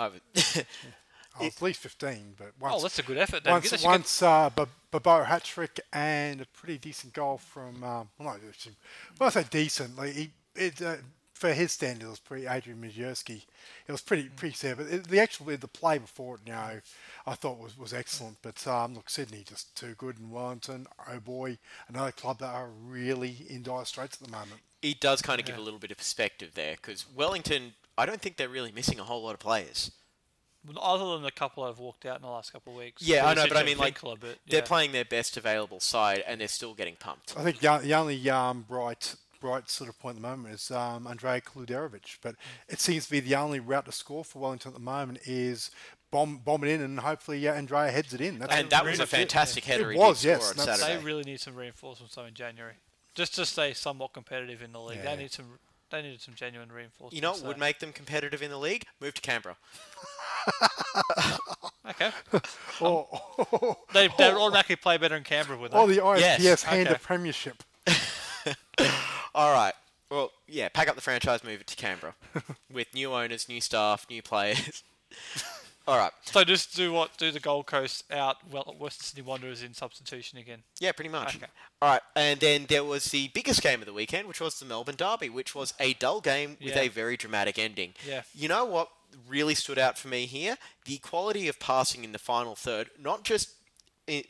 [1.40, 1.44] Over.
[1.44, 3.44] Oh, at least fifteen, but once oh, that's a good effort.
[3.44, 3.53] Then.
[3.53, 7.38] once That's a good- once uh, Ba- Bobô hat trick and a pretty decent goal
[7.38, 8.76] from um, well, not actually-
[9.18, 10.96] when I say decent, like he, it, uh,
[11.35, 13.42] for his standards, it was pretty Adrian Mierzejewski.
[13.88, 16.81] It was pretty pretty sad, but it, the actual the play before it, you know,
[17.26, 18.37] I thought was, was excellent.
[18.42, 21.57] But um, look, Sydney just too good, and Wellington, oh boy,
[21.88, 24.61] another club that are really in dire straits at the moment.
[24.83, 28.20] it does kind of give a little bit of perspective there because Wellington, I don't
[28.20, 29.92] think they're really missing a whole lot of players.
[30.81, 33.03] Other than the couple I've walked out in the last couple of weeks.
[33.03, 36.23] Yeah, I know, but I mean, like, Winkler, but, They're playing their best available side
[36.27, 37.35] and they're still getting pumped.
[37.37, 40.70] I think the, the only um, bright bright sort of point at the moment is
[40.70, 42.37] um, Andrija Kaluderovic, but
[42.68, 45.70] it seems to be the only route to score for Wellington at the moment is
[46.11, 48.38] bomb bomb it in and hopefully uh, Andrija heads it in.
[48.38, 49.16] That's And that was a much it.
[49.16, 50.99] fantastic header It he was, did yes, score on Saturday.
[50.99, 52.75] They really need some reinforcements though in January,
[53.14, 54.99] just to stay somewhat competitive in the league.
[55.03, 55.14] Yeah.
[55.16, 55.46] They need some.
[55.90, 57.16] They needed some genuine reinforcements.
[57.16, 57.49] You know what there.
[57.49, 58.85] would make them competitive in the league?
[59.01, 59.57] Move to Canberra.
[61.88, 62.10] Okay.
[62.80, 63.76] Um, or, oh.
[63.92, 64.40] They they oh.
[64.40, 65.96] automatically play better in Canberra with oh, or them.
[65.96, 66.94] the ISPS Yes, hand okay.
[66.94, 67.62] of premiership.
[69.34, 69.74] All right.
[70.10, 72.14] Well, yeah, pack up the franchise, move it to Canberra
[72.72, 74.82] with new owners, new staff, new players.
[75.86, 76.12] All right.
[76.22, 77.18] So just do what?
[77.18, 78.36] Do the Gold Coast out?
[78.50, 80.62] Well, Western Sydney Wanderers in substitution again.
[80.78, 81.36] Yeah, pretty much.
[81.36, 81.46] Okay.
[81.82, 84.64] All right, and then there was the biggest game of the weekend, which was the
[84.64, 86.82] Melbourne Derby, which was a dull game with Yeah.
[86.82, 87.92] a very dramatic ending.
[88.06, 88.22] Yeah.
[88.34, 88.88] You know what
[89.29, 90.57] really stood out for me here?
[90.85, 93.51] The quality of passing in the final third, not just
[94.09, 94.25] i-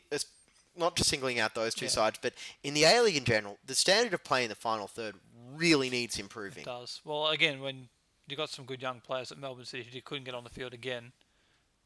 [0.75, 1.91] not just singling out those two Yeah.
[1.91, 4.87] sides, but in the A League in general, the standard of play in the final
[4.87, 5.15] third
[5.53, 6.61] really needs improving.
[6.63, 7.01] It does.
[7.03, 7.89] Well, again, when
[8.27, 10.73] you got some good young players at Melbourne City who couldn't get on the field
[10.73, 11.11] again,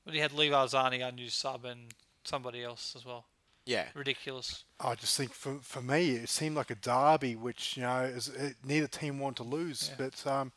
[0.05, 3.25] but you had Lee Arzani, unused sub, and somebody else as well.
[3.65, 3.88] Yeah.
[3.95, 4.63] Ridiculous.
[4.79, 8.27] I just think for, for me, it seemed like a derby, which you know, is,
[8.27, 9.89] it, neither team wanted to lose.
[9.89, 9.95] Yeah.
[10.08, 10.51] But um,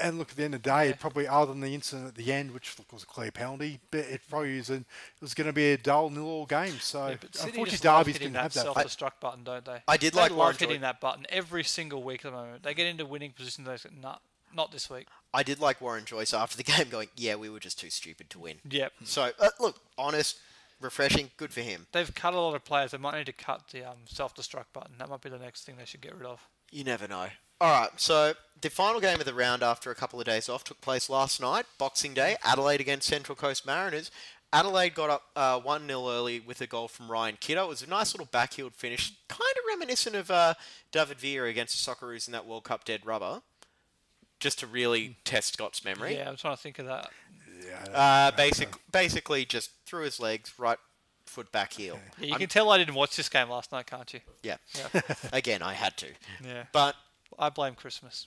[0.00, 0.90] and look, at the end of the day, Yeah.
[0.90, 3.80] it probably other than the incident at the end, which look, was a clear penalty,
[3.90, 4.86] but it probably was, an,
[5.16, 6.78] it was going to be a dull nil-all game.
[6.80, 8.62] So Yeah, but unfortunately, just love derbies hitting didn't have that.
[8.64, 9.82] self-destruct button, don't they?
[9.88, 12.62] I did they like love Warren hitting that button every single week at the moment.
[12.62, 13.66] They get into winning positions.
[13.66, 14.16] They say, "Nah,
[14.54, 17.60] not this week." I did like Warren Joyce after the game going, yeah, we were
[17.60, 18.56] just too stupid to win.
[18.70, 18.92] Yep.
[19.04, 20.38] So, uh, look, honest,
[20.80, 21.86] refreshing, good for him.
[21.92, 22.92] They've cut a lot of players.
[22.92, 24.94] They might need to cut the um, self-destruct button.
[24.98, 26.40] That might be the next thing they should get rid of.
[26.70, 27.28] You never know.
[27.60, 30.64] All right, so the final game of the round after a couple of days off
[30.64, 34.10] took place last night, Boxing Day, Adelaide against Central Coast Mariners.
[34.52, 37.64] Adelaide got up uh, 1 0 early with a goal from Ryan Kitto.
[37.64, 40.54] It was a nice little backheeled finish, kind of reminiscent of uh,
[40.92, 43.42] David Villa against the Socceroos in that World Cup dead rubber,
[44.40, 46.14] just to really test Scott's memory.
[46.14, 47.10] Yeah, I'm trying to think of that.
[47.92, 50.78] Uh, basic, basically, just through his legs, right
[51.26, 51.98] foot back heel.
[52.18, 54.20] Yeah, you I'm- can tell I didn't watch this game last night, can't you?
[54.42, 54.56] yeah.
[54.94, 55.00] Yeah.
[55.32, 56.06] Again, I had to.
[56.42, 56.64] yeah.
[56.72, 56.94] But
[57.38, 58.26] I blame Christmas.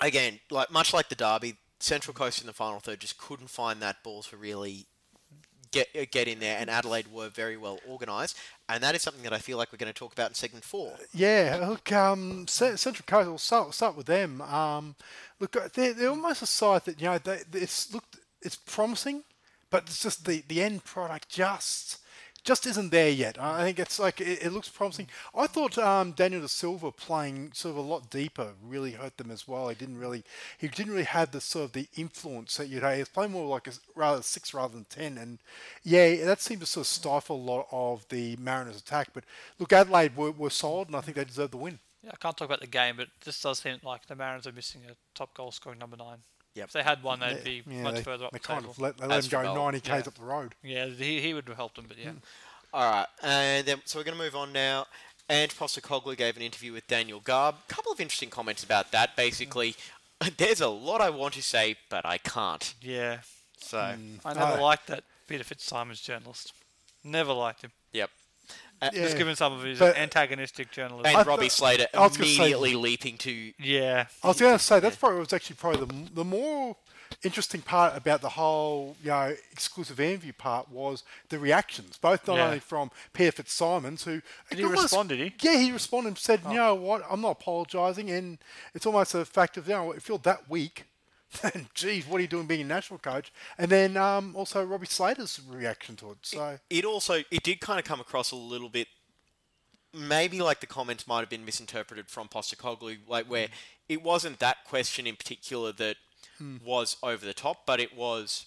[0.00, 3.80] again, like much like the derby, Central Coast in the final third just couldn't find
[3.80, 4.86] that ball to really
[5.72, 8.36] get uh, get in there, and Adelaide were very well organised,
[8.68, 10.64] and that is something that I feel like we're going to talk about in segment
[10.64, 10.94] four.
[11.12, 13.28] Yeah, look, um, Central Coast.
[13.28, 14.40] We'll start, start with them.
[14.40, 14.96] Um,
[15.40, 18.04] look, uh, they're, they're almost a side that you know they, it's look
[18.42, 19.24] it's promising,
[19.70, 21.98] but it's just the, the end product just
[22.46, 23.38] just isn't there yet.
[23.40, 25.08] I think it's like it, it looks promising.
[25.34, 29.32] I thought um, Daniel De Silva playing sort of a lot deeper really hurt them
[29.32, 29.68] as well.
[29.68, 30.22] He didn't really
[30.56, 32.94] he didn't really have the sort of the influence that you'd have.
[32.94, 35.38] He was playing more like a rather six rather than ten, and
[35.82, 39.08] yeah, that seemed to sort of stifle a lot of the Mariners' attack.
[39.12, 39.24] But
[39.58, 41.80] look, Adelaide were, were solid, and I think they deserved the win.
[42.02, 44.52] Yeah, I can't talk about the game, but this does seem like the Mariners are
[44.52, 46.18] missing a top goal scoring number nine.
[46.56, 46.66] Yep.
[46.66, 48.72] If they had one, they'd be Yeah, much they, further up they the kind table.
[48.72, 49.98] of let, they let As him go for 90 k's yeah.
[49.98, 50.54] up the road.
[50.64, 52.12] Yeah, he, he would have helped them, but yeah.
[52.74, 54.86] All right, and then so we're going to move on now.
[55.30, 57.56] Ange Postecoglou gave an interview with Daniel Garb.
[57.68, 59.16] A couple of interesting comments about that.
[59.16, 59.74] Basically,
[60.36, 62.74] there's a lot I want to say, but I can't.
[62.80, 63.18] Yeah.
[63.58, 64.62] So, I never Oh.
[64.62, 66.52] liked that Peter Fitzsimon's journalist.
[67.02, 67.72] Never liked him.
[68.82, 68.92] Yep.
[68.92, 69.02] Uh, Yeah.
[69.04, 71.06] Just given some of his But- antagonistic journalism.
[71.06, 74.06] And I Robbie Slater I was gonna say- immediately leaping to yeah.
[74.22, 76.76] I was going to say that's probably was actually probably the, the more
[77.22, 82.36] interesting part about the whole you know exclusive interview part was the reactions, both not
[82.36, 82.46] Yeah.
[82.46, 85.32] only from Peter Fitzsimons, who Did he respond, did he?
[85.40, 87.04] Yeah, he responded and said, "You know what?
[87.08, 88.38] I'm not apologising," and
[88.74, 90.84] it's almost a fact of you know if you're that weak.
[91.42, 93.32] Then, geez, what are you doing being a national coach?
[93.58, 96.18] And then um, also Robbie Slater's reaction to it.
[96.22, 98.88] So, it also it did kind of come across a little bit
[99.94, 103.48] maybe like the comments might have been misinterpreted from Postecoglou like where
[103.88, 105.96] it wasn't that question in particular that
[106.62, 108.44] was over the top but it was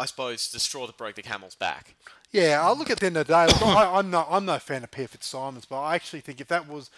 [0.00, 1.94] I suppose the straw that broke the camel's back
[2.32, 3.46] Yeah, I look at the end of the day.
[3.46, 6.48] Look, I, I'm no, I'm no fan of Peter Fitzsimons, but I actually think if
[6.48, 6.90] that was,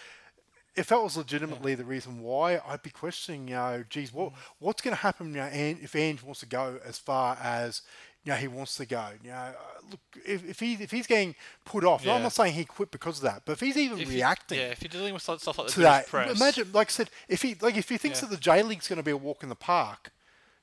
[0.76, 3.48] if that was legitimately the reason why, I'd be questioning.
[3.48, 5.28] You know, geez, what what's going to happen?
[5.28, 7.82] You know, if Ange wants to go as far as
[8.24, 9.08] you know he wants to go.
[9.22, 9.52] You know, uh,
[9.90, 11.34] look, if, if he if he's getting
[11.64, 14.00] put off, no, I'm not saying he quit because of that, but if he's even
[14.00, 14.58] If reacting.
[14.58, 16.06] yeah, if you're dealing with stuff like the to that.
[16.08, 16.34] press.
[16.40, 18.28] Imagine, like I said, if he like if he thinks Yeah.
[18.28, 20.10] that the J League's going to be a walk in the park,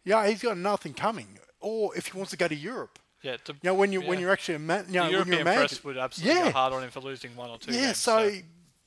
[0.03, 1.37] yeah, he's got nothing coming.
[1.59, 4.19] Or if he wants to go to Europe, Yeah, the, you know, when you when
[4.19, 6.41] you're actually a man, you know, the when you're European a manager, press would absolutely
[6.41, 7.71] yeah, hard on him for losing one or two.
[7.71, 7.81] yeah.
[7.87, 8.31] games, So,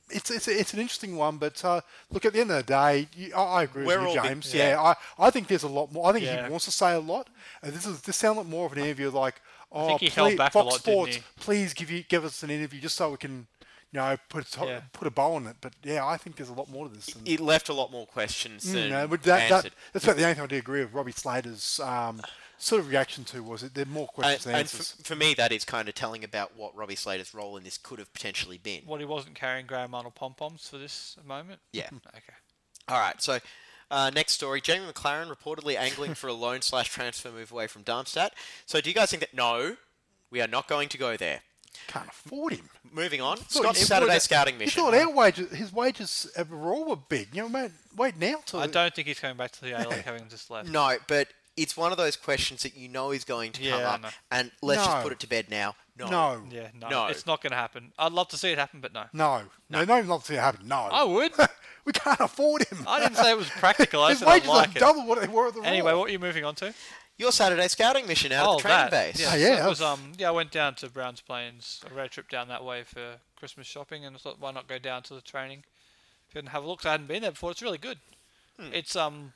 [0.09, 3.07] it's it's it's an interesting one, but uh, look at the end of the day,
[3.15, 4.53] you, I, I agree We're with you, big- James.
[4.53, 4.69] yeah.
[4.71, 4.95] yeah, I,
[5.27, 6.07] I think there's a lot more.
[6.09, 6.43] I think Yeah.
[6.45, 7.27] he wants to say a lot.
[7.63, 9.41] And this is this sounded like more of an interview like,
[9.71, 12.43] oh, think he please, held back a Fox lot, Sports, please give you give us
[12.43, 13.47] an interview just so we can.
[13.91, 14.81] You know, put a Yeah.
[14.91, 17.05] put a bow on it, but yeah, I think there's a lot more to this.
[17.05, 20.23] Than, it left a lot more questions than Mm, no, that, that, that's about the
[20.23, 20.91] only thing I do agree with.
[20.93, 22.21] Robbie Slater's um,
[22.57, 24.91] sort of reaction to was it there are more questions and, than and answers.
[24.93, 27.77] for, for me that is kind of telling about what Robbie Slater's role in this
[27.77, 31.59] could have potentially been what he wasn't carrying Graham Arnold pom poms for this moment.
[31.71, 32.33] yeah Okay.
[32.87, 33.39] All right, so
[33.91, 37.81] uh, next story: Jamie Maclaren reportedly angling for a loan slash transfer move away from
[37.83, 38.33] Darmstadt.
[38.65, 39.75] So, do you guys think that no,
[40.31, 41.41] we are not going to go there?
[41.87, 42.69] Can't afford him.
[42.91, 44.81] Moving on, Thought Scott's you- Saturday thought- scouting You mission.
[44.83, 47.29] thought our wages, his wages overall were big.
[47.35, 49.87] You know, mate, wait now till I don't think he's coming back to the A
[49.89, 50.69] League having just left.
[50.69, 53.89] No, but it's one of those questions that you know is going to come Yeah,
[53.89, 55.75] I up, and let's just put it to bed now.
[55.97, 57.07] No, No, Yeah, no, No.
[57.07, 57.93] it's not going to happen.
[57.97, 59.05] I'd love to see it happen, but no.
[59.13, 60.67] no, no, no, not to see it happen.
[60.67, 61.31] No, I would.
[61.85, 62.79] we can't afford him.
[62.87, 64.01] I didn't say it was practical.
[64.03, 64.79] I his said I'd wages like are it.
[64.79, 65.99] double what they were at the Anyway, Roar.
[65.99, 66.73] what are you moving on to?
[67.17, 68.91] your Saturday scouting mission out oh, at the training that.
[68.91, 69.21] base.
[69.21, 71.93] Yeah, Oh, so yeah, it was, um, yeah, I went down to Browns Plains, a
[71.93, 75.01] road trip down that way for Christmas shopping, and I thought, why not go down
[75.03, 75.63] to the training
[76.33, 76.79] and have a look?
[76.79, 77.51] 'cause I hadn't been there before.
[77.51, 77.99] It's really good.
[78.59, 79.31] It's um,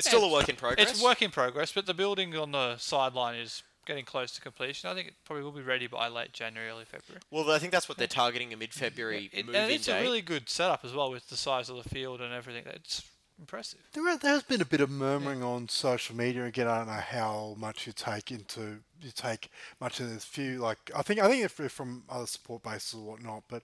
[0.00, 0.90] It's Yeah, still a work in progress.
[0.90, 4.88] it's work in progress, but the building on the sideline is getting close to completion.
[4.88, 7.20] I think it probably will be ready by late January, early February.
[7.30, 9.98] Well, I think that's what they're targeting a mid-February It, move-in and it's date.
[9.98, 12.64] a really good setup as well with the size of the field and everything.
[12.66, 13.02] It's
[13.38, 13.80] impressive.
[13.92, 16.68] There, are- there has been a bit of murmuring on social media again.
[16.68, 20.58] I don't know how much you take into you take much of this few.
[20.58, 23.62] Like I think I think if they're from other support bases or whatnot, but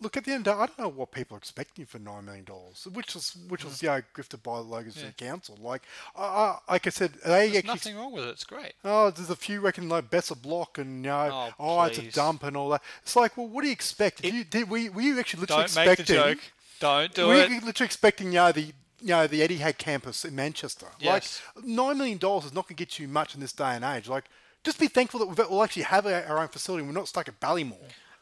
[0.00, 0.46] look at the end.
[0.46, 3.14] of the day, I don't know what people are expecting for nine million dollars, which
[3.14, 3.82] was which was mm.
[3.82, 5.56] you know grifted by the Logan City Council.
[5.60, 5.82] Like
[6.14, 7.68] I, I, like I said, they There's actually.
[7.68, 8.30] nothing wrong with it.
[8.30, 8.74] It's great.
[8.84, 12.10] Oh, there's a few reckon like Bessa block and you know, Oh, oh, it's a
[12.10, 12.82] dump and all that.
[13.02, 14.24] It's like, well, what do you expect?
[14.24, 16.16] If you, did we were you actually literally Don't make the expecting?
[16.16, 16.38] joke.
[16.78, 17.50] Don't do it.
[17.50, 20.86] We're literally expecting, you know, the you know the Etihad campus in Manchester.
[20.98, 21.42] Yes.
[21.54, 23.84] Like nine million dollars is not going to get you much in this day and
[23.84, 24.08] age.
[24.08, 24.24] Like,
[24.64, 26.82] just be thankful that we've, we'll actually have our, own facility.
[26.82, 27.76] and We're not stuck at Ballymore.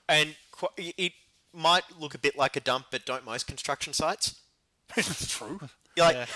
[0.08, 0.34] And
[0.76, 1.12] it
[1.54, 4.40] might look a bit like a dump, but don't most construction sites?
[4.96, 5.60] it's true.
[5.96, 6.26] You're like, Yeah.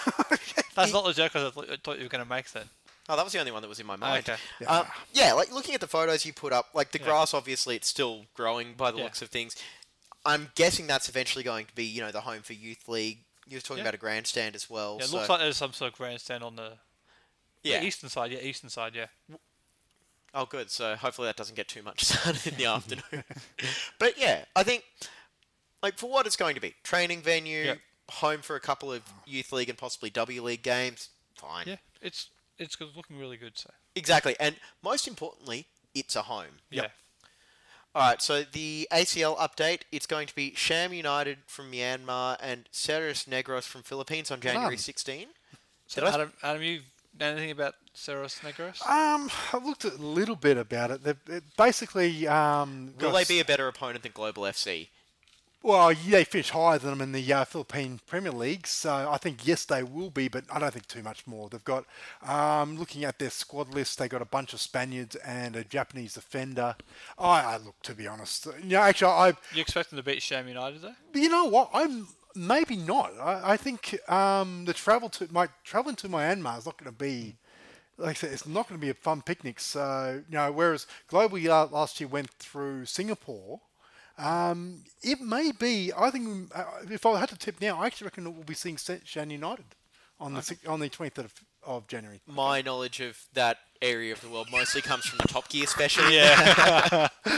[0.75, 2.67] That's not the joke I thought you were going to make then.
[3.09, 4.29] Oh, that was the only one that was in my mind.
[4.29, 4.39] Okay.
[4.61, 4.81] Yeah.
[4.81, 7.07] Um, yeah, like looking at the photos you put up, like the Yeah.
[7.07, 9.05] grass, obviously, it's still growing by the Yeah.
[9.05, 9.57] looks of things.
[10.27, 13.21] I'm guessing that's eventually going to be, you know, the home for youth league.
[13.47, 14.97] You were talking about a grandstand as well.
[14.99, 16.75] Yeah, it so, looks like there's some sort of grandstand on the
[17.63, 17.81] yeah.
[17.81, 18.31] the eastern side.
[18.31, 18.95] Yeah, eastern side.
[18.95, 19.07] Yeah.
[20.35, 20.71] Oh, good.
[20.71, 23.25] So hopefully that doesn't get too much sun in the afternoon.
[23.99, 24.85] but yeah, I think,
[25.83, 27.75] like, for what it's going to be, training venue, Yeah.
[28.11, 31.65] home for a couple of youth league and possibly W league games, fine.
[31.67, 31.77] Yeah.
[32.03, 33.57] It's it's looking really good.
[33.57, 33.71] So.
[33.95, 34.35] Exactly.
[34.41, 36.59] And most importantly, it's a home.
[36.71, 36.89] Yeah.
[37.95, 42.69] All right, so the ACL update, it's going to be Shan United from Myanmar and
[42.71, 44.83] Ceres Negros from Philippines on January Fun.
[44.83, 45.27] 16.
[45.87, 46.81] So Did I- Adam, Adam, you
[47.19, 48.87] know anything about Ceres Negros?
[48.89, 51.03] Um, I've looked a little bit about it.
[51.03, 52.95] They've basically um.
[53.01, 54.89] Will they be a better opponent than Global FC?
[55.61, 59.19] Well, yeah, they finished higher than them in the uh, Philippine Premier League, so I
[59.19, 61.49] think yes, they will be, but I don't think too much more.
[61.49, 61.85] They've got,
[62.23, 66.15] um, looking at their squad list, they've got a bunch of Spaniards and a Japanese
[66.15, 66.77] defender.
[67.19, 70.23] I, I look to be honest, you know, actually, I, You expect them to beat
[70.23, 70.95] Shan United though?
[71.13, 72.07] you know what, I'm
[72.37, 73.13] maybe not.
[73.21, 76.97] I, I think um, the travel to my traveling to Myanmar is not going to
[76.97, 77.35] be.
[77.99, 79.61] Like I said, it's not going to be a fun picnic.
[79.61, 83.61] So you know, whereas Global last year went through Singapore,
[84.17, 85.93] um, it may be.
[85.97, 88.79] I think uh, if I had to tip now, I actually reckon we'll be seeing
[88.79, 89.67] St- Shan United
[90.21, 91.35] on the six- on the twenty third of,
[91.65, 92.21] of January.
[92.27, 96.09] My knowledge of that area of the world mostly comes from the Top Gear special.
[96.11, 97.09] Yeah.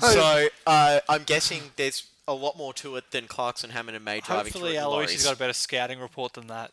[0.00, 4.20] So uh, I'm guessing there's a lot more to it than Clarkson, Hammond, and May
[4.20, 6.70] driving Hopefully, through it in Alois has got a better scouting report than that.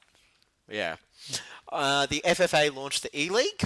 [0.69, 0.95] Yeah.
[1.71, 3.61] Uh, the FFA launched the E League.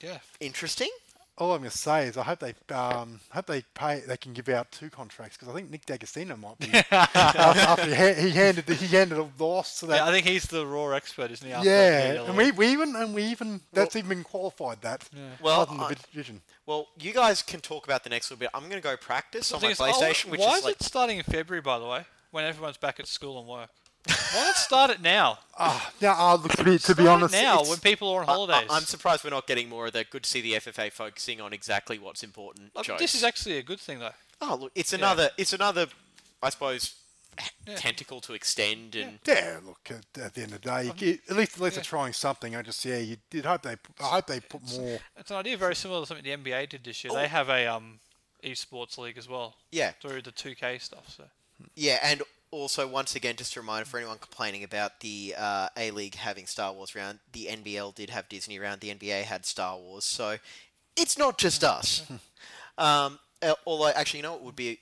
[0.00, 0.18] Yeah.
[0.40, 0.90] Interesting.
[1.38, 4.00] All I'm going to say is I hope they um, hope they pay.
[4.00, 7.86] They can give out two contracts because I think Nick D'Agostino might be after, after
[7.86, 9.96] he, ha- he handed the, he handed a loss to that.
[9.98, 11.52] Yeah, I think he's the raw expert, isn't he?
[11.52, 15.08] after Yeah, and we, we even and we even that's even been qualified that.
[15.40, 16.40] Well, other than the division.
[16.66, 18.50] Well, you guys can talk about the next little bit.
[18.52, 20.64] I'm going to go practice on my thing is, oh, PlayStation, which why is is
[20.64, 23.70] like it starting in February, by the way, when everyone's back at school and work?
[24.08, 25.38] Why not start it now?
[25.58, 28.22] Ah, now, uh, look, to be, to be Start it honest, now when people are
[28.22, 28.68] on I- holidays.
[28.70, 30.10] I, am surprised we're not getting more of that.
[30.10, 32.74] Good to see the FFA focusing on exactly what's important.
[32.74, 34.12] Like, this is actually a good thing, though.
[34.40, 35.86] oh look, it's another, it's another,
[36.42, 36.94] I suppose,
[37.66, 37.76] Yeah.
[37.76, 41.36] tentacle to extend and yeah, look, at, at the end of the day, you at
[41.36, 42.56] least at least they're trying something.
[42.56, 44.98] I just yeah, you did hope they I hope they put more.
[45.16, 47.12] It's an idea very similar to something the NBA did this year.
[47.12, 48.00] They have a um,
[48.42, 51.14] esports league as well yeah, through the 2K stuff.
[51.16, 51.24] So
[51.76, 55.90] yeah, and also once again, just a reminder for anyone complaining about the uh, A
[55.90, 59.76] League having Star Wars round, the NBL did have Disney round, the NBA had Star
[59.76, 60.38] Wars, so
[60.96, 62.02] it's not just us.
[62.78, 64.80] um, uh, although, actually, you know what would be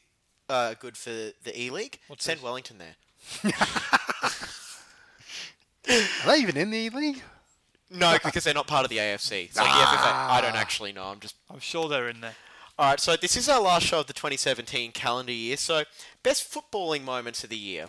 [0.49, 1.99] uh, good for the E League?
[2.19, 2.45] Send this?
[2.45, 2.97] Wellington there.
[5.89, 7.23] Are they even in the E league?
[7.91, 9.53] No, because they're not part of the AFC.
[9.53, 11.05] So the FFA, I don't actually know.
[11.05, 12.35] I'm just I'm sure they're in there.
[12.79, 13.01] All right.
[13.01, 15.57] So this is our last show of the 2017 calendar year.
[15.57, 15.85] So
[16.23, 17.87] best footballing moments of the year.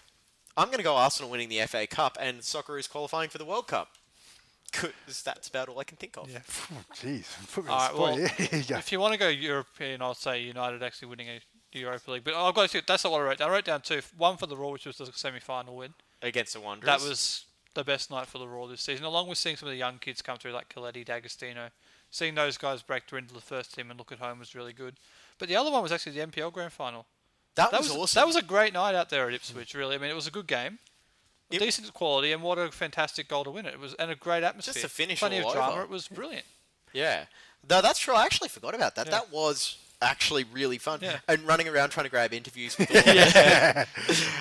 [0.56, 3.68] I'm going to go Arsenal winning the FA Cup and Socceroos qualifying for the World
[3.68, 3.90] Cup.
[4.72, 6.30] 'Cause That's about all I can think of.
[6.30, 6.40] Yeah.
[6.72, 7.94] Oh, Jeez, put me on All the right.
[7.94, 8.00] spot.
[8.00, 8.78] Well, Yeah, there you go.
[8.78, 11.40] if you want to go European, I'll say United actually winning a
[11.72, 12.24] Europa League.
[12.24, 13.50] But I've got to that's not what I wrote down.
[13.50, 14.02] I wrote down two.
[14.18, 15.94] One for the Roar, which was the semi-final win.
[16.22, 17.02] Against the Wanderers.
[17.02, 19.72] That was the best night for the Roar this season, along with seeing some of
[19.74, 21.70] the young kids come through, like Caletti, D'Agostino.
[22.10, 24.74] Seeing those guys break through into the first team and look at home was really
[24.74, 24.96] good.
[25.40, 27.06] But the other one was actually the NPL Grand Final.
[27.56, 28.20] that, That was, was awesome.
[28.22, 29.74] that was a great night out there at Ipswich.
[29.74, 30.80] Really, I mean, it was a good game,
[31.52, 33.74] It- decent quality, and what a fantastic goal to win it.
[33.74, 34.74] It was and a great atmosphere.
[34.74, 35.74] Just a finish plenty of drama.
[35.74, 35.82] over.
[35.84, 36.46] It was brilliant.
[36.94, 37.26] yeah.
[37.70, 38.14] No, that's true.
[38.14, 39.08] I actually forgot about that.
[39.08, 39.12] Yeah.
[39.12, 41.00] That was actually really fun.
[41.02, 41.18] Yeah.
[41.28, 43.84] And running around trying to grab interviews with all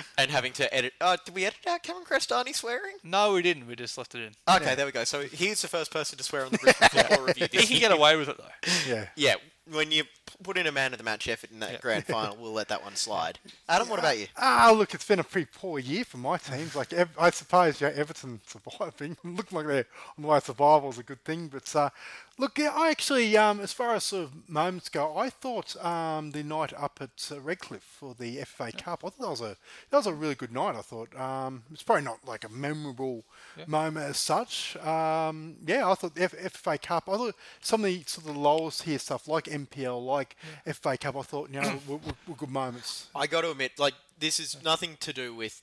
[0.17, 0.93] and having to edit.
[1.01, 2.95] Uh, did we edit out Cameron Crestani swearing?
[3.03, 3.67] No, we didn't.
[3.67, 4.31] We just left it in.
[4.55, 5.03] Okay, there we go.
[5.03, 7.91] So he's the first person to swear on the Brisbane Football Review He can get
[7.91, 8.71] away with it though.
[8.91, 9.07] Yeah.
[9.15, 9.35] Yeah,
[9.71, 10.09] when you p-
[10.43, 11.79] put in a man of the match effort in that Yeah.
[11.79, 13.39] grand final, we'll let that one slide.
[13.69, 14.27] Adam, what about you?
[14.37, 16.75] Ah, look, it's been a pretty poor year for my teams.
[16.75, 19.85] Like, I suppose, yeah, Everton surviving looked like they're
[20.17, 21.47] on the way survival is a good thing.
[21.47, 21.89] But uh,
[22.37, 26.31] look, yeah, I actually, um, as far as sort of moments go, I thought um,
[26.31, 29.57] the night up at uh, Redcliffe for the FA Cup, I thought that was a
[29.89, 30.75] that was a really good night.
[30.75, 33.23] I thought um, it's probably not like a memorable
[33.67, 34.75] moment as such.
[34.77, 37.09] Um, yeah, I thought the F- FA Cup.
[37.09, 40.16] I thought some of the sort of lowest tier stuff like NPL, like
[40.65, 41.15] FA Cup.
[41.15, 43.07] I thought you know were, were, were good moments.
[43.15, 45.61] I got to admit, like this is nothing to do with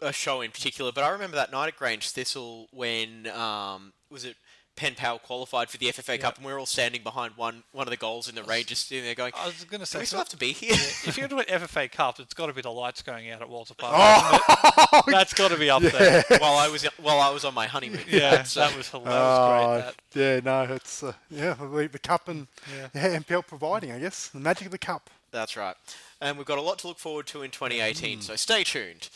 [0.00, 4.24] a show in particular, but I remember that night at Grange Thistle when um, was
[4.24, 4.36] it
[4.76, 7.90] Penn Powell qualified for the FFA Cup, and we're all standing behind one one of
[7.90, 10.04] the goals in the range, just sitting there going, I was going to say, we
[10.06, 12.70] still have to be here?" if you're doing FFA Cup, it's got to be the
[12.72, 13.94] lights going out at Walter Park.
[13.96, 15.02] Oh!
[15.06, 16.24] That's got to be up there.
[16.38, 18.00] while I was while I was on my honeymoon.
[18.08, 19.94] Yeah, So- that was, that was Oh, great.
[20.12, 20.44] That.
[20.44, 22.46] yeah, no, it's uh, yeah, the, cup and
[22.76, 22.88] Yeah.
[22.94, 23.18] yeah.
[23.20, 25.08] NPL providing, I guess, the magic of the cup.
[25.30, 25.76] That's right.
[26.20, 28.22] And we've got a lot to look forward to in 2018, Mm.
[28.22, 29.08] so stay tuned.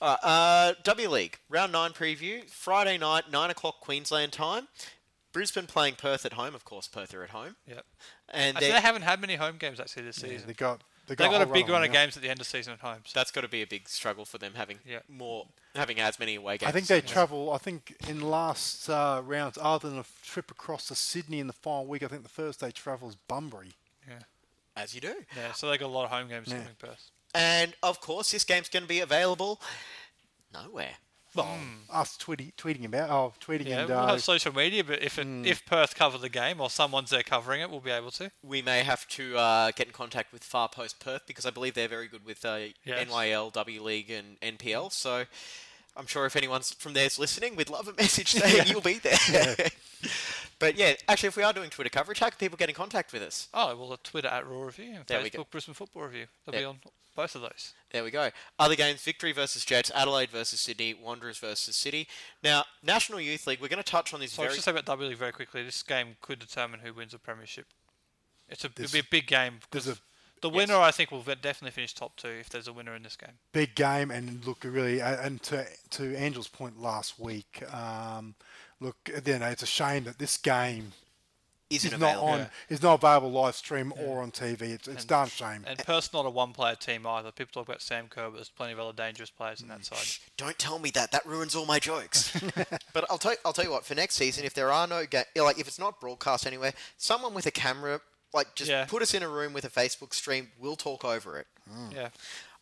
[0.00, 4.68] Uh, uh, W League, round 9 preview, Friday night, 9 o'clock Queensland time.
[5.32, 7.56] Brisbane playing Perth at home, of course, Perth are at home.
[7.66, 7.84] Yep.
[8.30, 10.46] And Actually, they- they haven't had many home games actually this Yeah, season.
[10.48, 12.00] they got they They've got a whole big run on of now.
[12.02, 13.00] games at the end of the season at home.
[13.06, 15.00] So that's got to be a big struggle for them having Yeah.
[15.08, 16.68] more, having as many away games.
[16.68, 17.50] I think they travel.
[17.50, 21.54] I think in last uh, rounds, other than a trip across to Sydney in the
[21.54, 23.72] final week, I think the first they travel is Bunbury.
[24.06, 24.18] yeah,
[24.76, 25.24] as you do.
[25.34, 25.52] yeah.
[25.52, 26.58] So they got a lot of home games Yeah.
[26.58, 27.10] coming Perth.
[27.34, 29.62] And of course, this game's going to be available
[30.52, 30.96] nowhere.
[31.44, 31.58] Well,
[32.00, 33.66] us tweeting, tweeting about, oh, tweeting.
[33.66, 36.60] Yeah, and we'll uh, have social media, but if it, if Perth cover the game
[36.60, 38.30] or someone's there covering it, we'll be able to.
[38.42, 41.74] We may have to uh, get in contact with Far Post Perth because I believe
[41.74, 43.08] they're very good with uh, Yes.
[43.08, 44.92] NYL, W League, and NPL.
[44.92, 45.24] So
[45.96, 49.18] I'm sure if anyone's from there's listening, we'd love a message saying you'll be there.
[50.58, 53.12] but yeah, actually, if we are doing Twitter coverage, how can people get in contact
[53.12, 53.48] with us?
[53.54, 55.42] Oh well, the Twitter at Roar Review and There we go.
[55.42, 56.26] Facebook Brisbane Football Review.
[56.46, 56.78] They'll There- be on
[57.18, 57.74] both of those.
[57.90, 58.30] There we go.
[58.58, 62.06] Other games: Victory versus Jets, Adelaide versus Sydney, Wanderers versus City.
[62.44, 63.60] Now, National Youth League.
[63.60, 64.48] We're going to touch on this So very.
[64.50, 65.62] let's just say about W League very quickly.
[65.64, 67.66] This game could determine who wins the premiership.
[68.48, 69.98] It's a, it'll be a big game because a-
[70.40, 70.56] the Yes.
[70.68, 73.32] winner, I think, will definitely finish top two if there's a winner in this game.
[73.52, 78.36] big game and look really and to to Angel's point last week um,
[78.80, 78.96] look
[79.26, 80.92] you know it's a shame that this game
[81.70, 82.28] isn't is not available.
[82.28, 85.78] on is not available live stream or on TV it's it's And- darn shame And
[85.78, 87.30] Perth's not a one-player team either.
[87.30, 89.62] People talk about Sam Kerr, but there's plenty of other dangerous players Mm.
[89.64, 90.06] in that side.
[90.36, 91.10] Don't tell me that.
[91.12, 92.32] That ruins all my jokes.
[92.94, 93.84] but I'll tell I'll tell you what.
[93.84, 97.34] For next season, if there are no ga- like if it's not broadcast anywhere, someone
[97.34, 98.00] with a camera,
[98.32, 98.86] like just Yeah.
[98.86, 100.52] put us in a room with a Facebook stream.
[100.58, 101.46] We'll talk over it.
[101.92, 102.08] Yeah.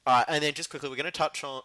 [0.06, 1.62] All right, and then just quickly, we're going to touch on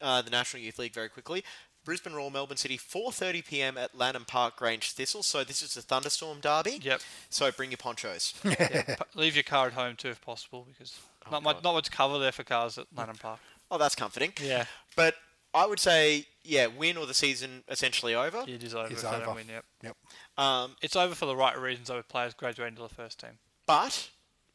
[0.00, 1.44] uh, the National Youth League very quickly.
[1.84, 3.78] Brisbane Roar, Melbourne City, 4:30 p.m.
[3.78, 5.22] at Lanham Park, Grange Thistle.
[5.22, 6.80] So this is a thunderstorm derby.
[6.82, 7.00] Yep.
[7.30, 8.34] So bring your ponchos.
[8.44, 8.96] yeah.
[9.14, 10.98] Leave your car at home too, if possible, because
[11.30, 13.40] not much, not much cover there for cars at Lanham Park.
[13.70, 14.32] oh, that's comforting.
[14.42, 14.64] Yeah.
[14.96, 15.14] But
[15.52, 18.44] I would say, yeah, win or the season essentially over.
[18.46, 19.24] It is over It's if they over.
[19.26, 19.46] don't win.
[19.48, 19.64] Yep.
[19.82, 19.96] yep
[20.36, 23.38] Um, It's over for the right reasons, though, with players graduating to the first team.
[23.66, 24.10] But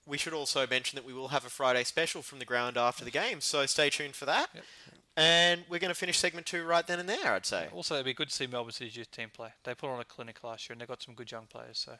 [0.06, 3.06] we should also mention that we will have a Friday special from the ground after
[3.06, 4.50] the game, so stay tuned for that.
[4.54, 4.64] Yep.
[5.20, 7.68] And we're going to finish segment two right then and there, I'd say.
[7.74, 9.50] Also, it'd be good to see Melbourne City's youth team play.
[9.66, 11.78] They put on a clinic last year, and they've got some good young players.
[11.80, 11.94] So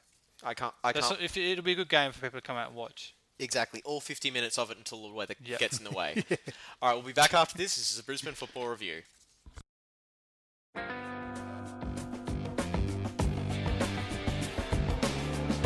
[0.44, 0.74] I can't.
[0.84, 1.22] I That's- can't.
[1.22, 3.14] if it'll be a good game for people to come out and watch.
[3.38, 3.82] Exactly.
[3.86, 5.60] All 50 minutes of it until the weather Yep.
[5.60, 6.24] gets in the way.
[6.82, 7.76] All right, we'll be back after this.
[7.78, 9.02] This is a Brisbane Football Review.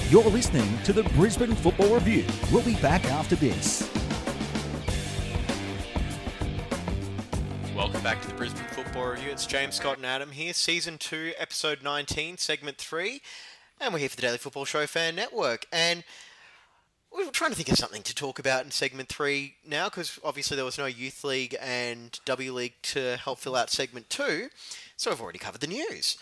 [0.10, 2.26] You're listening to the Brisbane Football Review.
[2.52, 3.90] We'll be back after this.
[8.94, 9.32] Football Review.
[9.32, 13.24] It's James Scott and Adam here, Season 2, Episode 19, Segment 3.
[13.82, 15.66] And we're here for the Daily Football Show Fan Network.
[15.74, 16.04] And
[17.12, 20.20] we were trying to think of something to talk about in Segment 3 now, because
[20.24, 24.50] obviously there was no Youth League and W League to help fill out Segment 2.
[24.96, 26.16] So I've already covered the news.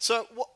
[0.00, 0.48] So what,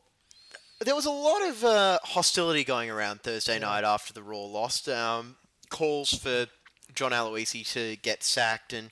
[0.80, 4.88] there was a lot of uh, hostility going around Thursday night after the Roar lost.
[4.88, 5.36] Um,
[5.70, 6.46] calls for
[6.96, 8.90] John Aloisi to get sacked and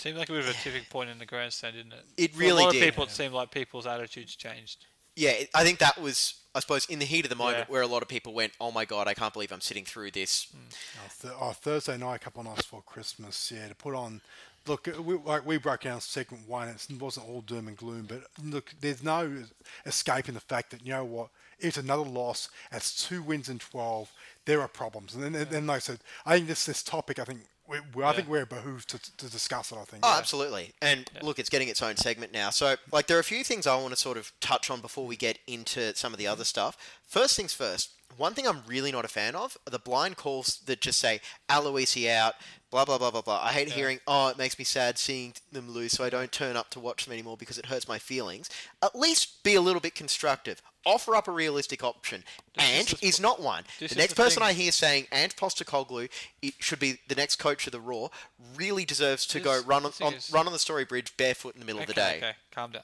[0.00, 2.04] Seemed like a bit of a tipping point in the grandstand, didn't it?
[2.16, 2.82] It For really a lot did.
[2.82, 4.86] of people, it seemed like people's attitudes changed.
[5.16, 7.72] yeah, I think that was, I suppose, in the heat of the moment Yeah.
[7.72, 10.12] where a lot of people went, "Oh my god, I can't believe I'm sitting through
[10.12, 13.94] this." Oh, th- oh, Thursday night, a couple of nights before Christmas, yeah, to put
[13.94, 14.22] on.
[14.66, 16.68] Look, uh, we, like we broke down segment one.
[16.68, 19.44] It wasn't all doom and gloom, but look, there's no
[19.84, 21.28] escaping the fact that you know what?
[21.58, 22.48] It's another loss.
[22.72, 24.10] It's two wins in twelve.
[24.46, 27.18] There are problems, and then, then like I said, I think this this topic.
[27.18, 27.40] I think
[27.70, 29.78] we, we, I think we're behooved to, to discuss it.
[29.78, 30.04] I think.
[30.04, 30.72] Oh, absolutely.
[30.82, 32.50] And look, it's getting its own segment now.
[32.50, 35.06] So, like, there are a few things I want to sort of touch on before
[35.06, 36.76] we get into some of the other stuff.
[37.06, 37.90] First things first.
[38.16, 41.20] One thing I'm really not a fan of are the blind calls that just say
[41.48, 42.34] Aloisi out,
[42.70, 43.40] blah blah blah blah blah.
[43.42, 46.56] I hate hearing, oh, it makes me sad seeing them lose, so I don't turn
[46.56, 48.48] up to watch them anymore because it hurts my feelings.
[48.82, 50.62] At least be a little bit constructive.
[50.86, 52.24] Offer up a realistic option.
[52.54, 53.64] This is and is not one.
[53.78, 54.48] The next the person thing.
[54.48, 56.08] I hear saying Ange Postecoglou
[56.40, 58.10] it should be the next coach of the Roar
[58.56, 61.60] really deserves to go run on, the on run on the Story Bridge barefoot in
[61.60, 62.16] the middle of the day.
[62.16, 62.82] Okay, calm down.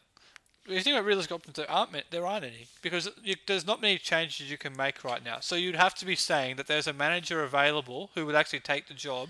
[0.67, 3.81] If you think about realistic options, there aren't there aren't any because you, there's not
[3.81, 5.39] many changes you can make right now.
[5.41, 8.89] So you'd have to be saying that there's a manager available who would actually take
[8.89, 9.29] the job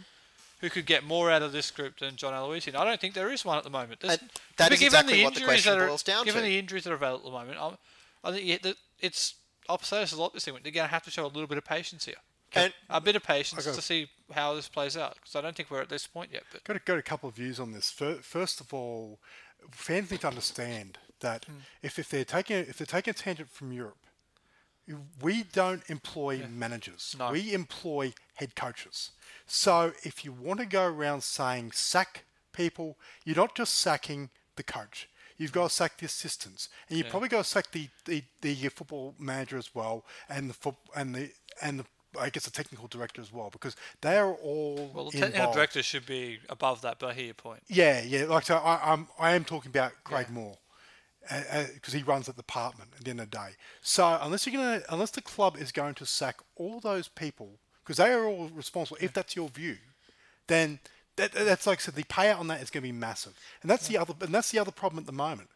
[0.60, 2.68] who could get more out of this group than John Aloisi.
[2.68, 4.00] And I don't think there is one at the moment.
[4.00, 6.42] There's- And that but is given exactly what the question that are, boils down Given
[6.42, 6.48] to.
[6.48, 7.78] the injuries that are available at the moment, I'm,
[8.24, 9.34] I think yeah, that it's.
[9.68, 10.54] I'll say this a lot this thing.
[10.62, 12.14] They're going to have to show a little bit of patience here.
[12.54, 13.74] And A bit of patience Okay.
[13.76, 15.16] to see how this plays out.
[15.16, 16.44] Because I don't think we're at this point yet.
[16.52, 17.90] But Got to go to a couple of views on this.
[17.90, 19.18] First of all,
[19.72, 21.52] fans need to understand that Hmm.
[21.82, 23.98] if, if they're taking if they're taking a tangent from Europe,
[25.20, 27.16] we don't employ managers.
[27.18, 27.32] No.
[27.32, 29.10] We employ head coaches.
[29.46, 34.62] So if you want to go around saying sack people, you're not just sacking the
[34.62, 35.08] coach.
[35.38, 38.56] You've got to sack the assistants, and you've probably got to sack the, the, the
[38.66, 41.30] uh, football manager as well, and the foot and the
[41.60, 41.84] and the
[42.18, 45.54] I guess the technical director as well, because they are all well, the technical involved.
[45.56, 46.98] director should be above that.
[46.98, 47.62] But I hear your point.
[47.68, 48.24] Yeah, yeah.
[48.24, 50.56] Like so, I, I'm I am talking about Craig Moore
[51.74, 53.50] because he runs that department at the end of the day.
[53.82, 57.98] So unless you're gonna, unless the club is going to sack all those people because
[57.98, 59.76] they are all responsible, if that's your view,
[60.46, 60.80] then
[61.16, 63.70] that, that's like I said, the payout on that is going to be massive, and
[63.70, 65.48] that's the other, and that's the other problem at the moment.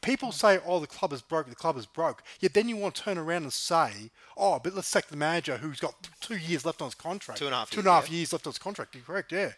[0.00, 0.34] People mm.
[0.34, 1.48] say, "Oh, the club is broke.
[1.48, 4.74] The club is broke." Yet then you want to turn around and say, "Oh, but
[4.74, 7.58] let's sack the manager who's got two years left on his contract, Two and a
[7.58, 7.72] half.
[7.72, 8.16] and years, a half yeah.
[8.16, 9.52] years left on his contract." You're correct, yeah.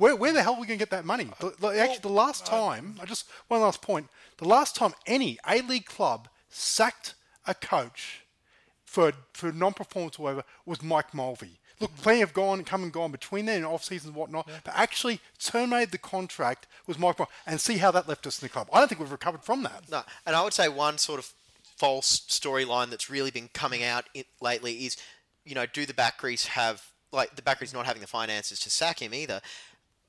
[0.00, 1.28] Where, where the hell are we going to get that money?
[1.40, 4.08] The- the- actually, the last uh, time, I just one last point.
[4.38, 7.14] The last time any A League club sacked
[7.46, 8.22] a coach
[8.84, 11.58] for for non-performance or whatever was Mike Mulvey.
[11.80, 12.02] Look, mm-hmm.
[12.02, 14.48] plenty have gone, come and gone between then and off seasons and whatnot.
[14.64, 18.46] But actually, terminated the contract was Mike Mulvey, and see how that left us in
[18.46, 18.68] the club.
[18.72, 19.84] I don't think we've recovered from that.
[19.90, 21.30] No, and I would say one sort of
[21.76, 24.06] false storyline that's really been coming out
[24.40, 24.96] lately is,
[25.44, 29.00] you know, do the Bakries have like the Bakries not having the finances to sack
[29.02, 29.40] him either?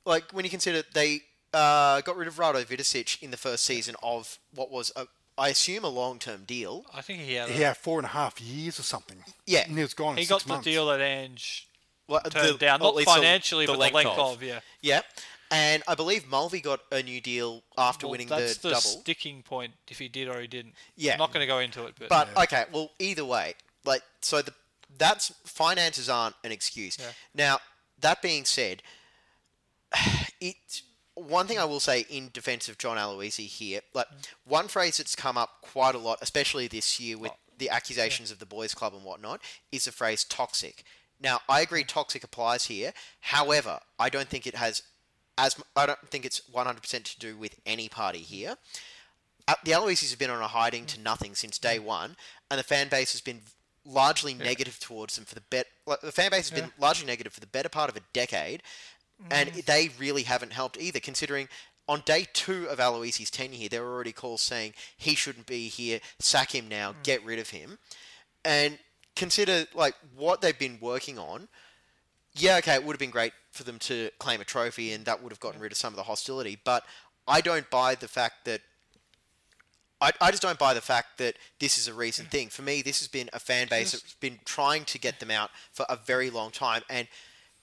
[0.06, 1.22] Like when you consider they
[1.54, 5.06] uh, got rid of Rado Vidosic in the first season of what was a,
[5.38, 6.86] I assume a long-term deal.
[6.94, 7.50] I think he had.
[7.50, 9.18] a- He had four and a half years or something.
[9.46, 9.64] Yeah.
[9.68, 10.14] and he was gone.
[10.14, 10.66] in he got six the months.
[10.66, 11.68] deal that Ange
[12.08, 14.42] Well, turned the- down, not least the- financially, but the length of.
[14.44, 14.60] Yeah.
[14.82, 15.02] Yeah,
[15.52, 18.82] and I believe Mulvey got a new deal after Well, winning that's the, the, double.
[18.82, 19.74] sticking point.
[19.90, 20.74] If he did or he didn't.
[20.96, 21.14] Yeah.
[21.14, 24.42] I'm not going to go into it, but, But okay, well, either way, like so
[24.42, 24.54] the
[24.98, 26.98] that's finances aren't an excuse.
[27.00, 27.06] Yeah.
[27.36, 27.60] Now
[28.00, 28.82] that being said,
[30.42, 30.56] it
[31.16, 34.08] one thing I will say in defence of John Aloisi here, like
[34.46, 38.32] one phrase that's come up quite a lot, especially this year with oh, the accusations
[38.32, 40.84] of the boys' club and whatnot, is the phrase toxic.
[41.22, 42.94] Now I agree, toxic applies here.
[43.20, 44.84] However, I don't think it has
[45.38, 48.52] as I don't think it's 100% to do with any party here.
[48.52, 48.92] Mm-hmm.
[49.48, 51.04] Uh, the Aloisis have been on a hiding to mm-hmm.
[51.04, 51.86] nothing since day mm-hmm.
[51.86, 52.16] one,
[52.50, 53.42] and the fan base has been
[53.84, 55.66] largely negative towards them for the bet.
[55.86, 58.62] Like, the fan base has been largely negative for the better part of a decade,
[59.30, 59.66] and mm.
[59.66, 61.00] they really haven't helped either.
[61.00, 61.48] Considering
[61.88, 65.68] on day two of Aloisi's tenure here, there were already calls saying he shouldn't be
[65.68, 67.04] here, sack him now, mm.
[67.04, 67.78] get rid of him,
[68.46, 68.80] and
[69.16, 71.48] consider like what they've been working on.
[72.34, 75.22] Yeah, okay, it would have been great for them to claim a trophy, and that
[75.22, 76.58] would have gotten rid of some of the hostility.
[76.64, 76.86] But
[77.28, 78.62] I don't buy the fact that
[80.00, 82.32] I, I just don't buy the fact that this is a recent mm.
[82.32, 82.50] thing.
[82.50, 85.52] For me, this has been a fan base that's been trying to get them out
[85.74, 87.08] for a very long time, and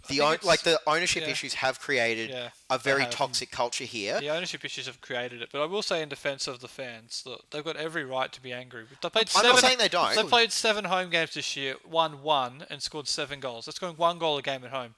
[0.07, 1.31] the own, like the ownership yeah.
[1.31, 4.21] issues have created Yeah, a very toxic culture here.
[4.21, 5.49] the ownership issues have created it.
[5.53, 8.41] But I will say, in defence of the fans, that they've got every right to
[8.41, 8.85] be angry.
[9.03, 10.15] They played I'm seven, not saying they don't.
[10.15, 13.65] They played seven home games this year, won one, and scored seven goals.
[13.67, 14.95] That's going one goal a game at home.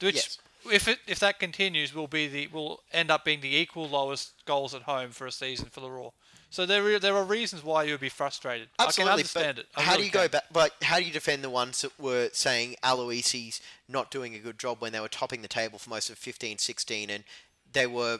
[0.00, 0.38] Which, Yes.
[0.70, 4.32] if it if that continues, will be the will end up being the equal lowest
[4.44, 6.12] goals at home for a season for the Roar.
[6.50, 8.68] So there are, there are reasons why you would be frustrated.
[8.78, 9.68] Absolutely, I can understand but it.
[9.76, 10.44] I how really do you go back?
[10.54, 14.58] Like, how do you defend the ones that were saying Aloisi's not doing a good
[14.58, 17.24] job when they were topping the table for most of 15, 16, and
[17.72, 18.18] they were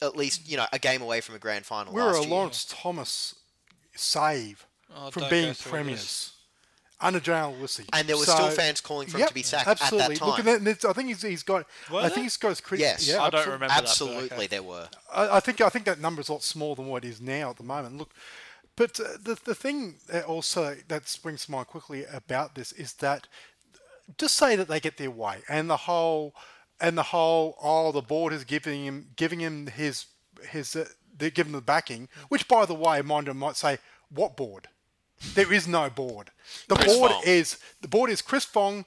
[0.00, 2.22] at least you know a game away from a grand final We were last a
[2.22, 2.30] year?
[2.30, 3.34] Lawrence Thomas
[3.94, 4.64] save
[4.94, 6.32] Oh, from being go through premiers
[7.00, 7.06] this.
[7.06, 7.86] under John Aloisi.
[7.92, 10.16] And there were still fans calling for him to be sacked at that absolutely.
[10.16, 10.48] Look, time.
[10.48, 11.66] and I think he's, he's got.
[11.90, 12.10] Were I there?
[12.10, 12.82] think he's got his credit.
[12.82, 13.08] Yes.
[13.08, 13.52] yeah, I don't absolutely.
[13.52, 14.46] remember that, Absolutely, okay.
[14.46, 14.88] there were.
[15.12, 17.20] I, I think I think that number is a lot smaller than what it is
[17.20, 17.96] now at the moment.
[17.96, 18.10] Look,
[18.76, 22.94] but uh, the the thing that also that springs to mind quickly about this is
[22.94, 23.26] that
[24.16, 26.34] just say that they get their way and the whole
[26.80, 30.06] and the whole oh the board is giving him giving him his
[30.48, 30.86] his uh,
[31.18, 33.78] they're giving him the backing, which by the way, Minder might say
[34.10, 34.68] what board.
[35.34, 36.30] There is no board.
[36.68, 37.22] The Chris board Fong.
[37.26, 38.84] is the board is Chris Fong,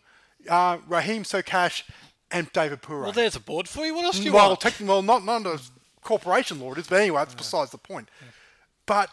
[0.50, 1.84] uh, Rahim Soekasah,
[2.32, 3.04] and David Pura.
[3.04, 3.94] Well, there's a board for you.
[3.96, 4.62] What else do you Well, want?
[4.62, 5.58] technically, well, not not under
[6.02, 8.10] corporation law it is, but anyway, that's besides the point.
[8.86, 9.10] But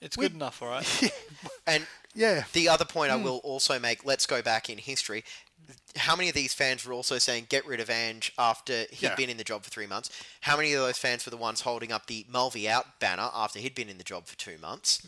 [0.00, 1.12] It's we- good enough, all right.
[1.66, 3.20] And yeah, the other point Hmm.
[3.20, 5.24] I will also make, let's go back in history.
[5.96, 9.14] How many of these fans were also saying get rid of Ange after he'd Yeah.
[9.14, 10.10] been in the job for three months?
[10.40, 13.58] How many of those fans were the ones holding up the Mulvey out banner after
[13.60, 15.06] he'd been in the job for two months?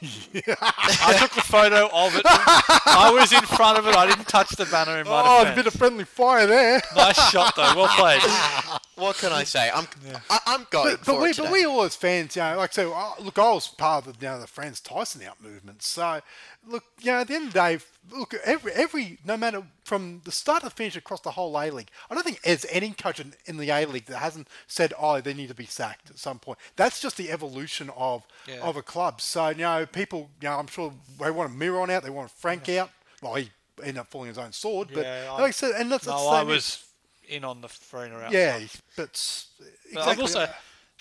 [0.00, 2.22] I took the photo of it.
[2.26, 3.94] I was in front of it.
[3.94, 5.56] I didn't touch the banner in my Oh, a defense.
[5.56, 6.82] bit of friendly fire there.
[6.96, 7.74] Nice shot though.
[7.76, 8.22] Well played.
[8.96, 9.68] What can I say?
[9.74, 9.86] I'm
[10.30, 11.52] I, I'm going But, for we, it but today.
[11.52, 12.92] we all as fans, you know, like so.
[12.92, 15.82] Uh, look, I was part of the, you know, the Franz Tyson out movement.
[15.82, 16.20] So,
[16.68, 17.78] look, you know, at the end of the day,
[18.10, 21.90] look, every every no matter from the start to finish across the whole A League,
[22.10, 25.20] I don't think there's any coach in, in the A League that hasn't said, "Oh,
[25.20, 28.60] they need to be sacked at some point." That's just the evolution of Yeah.
[28.60, 29.20] of a club.
[29.20, 32.30] So, you know, people, you know, I'm sure they want a Miron out, they want
[32.30, 32.90] a Frank out.
[33.20, 33.50] Well, he
[33.80, 36.12] ended up falling his own sword, but Yeah, I- like I said, and that's, No,
[36.12, 36.84] that's the I was
[37.28, 38.32] in on the Farina out.
[38.32, 38.58] yeah,
[38.96, 39.46] but s-
[39.94, 40.54] But I will exactly.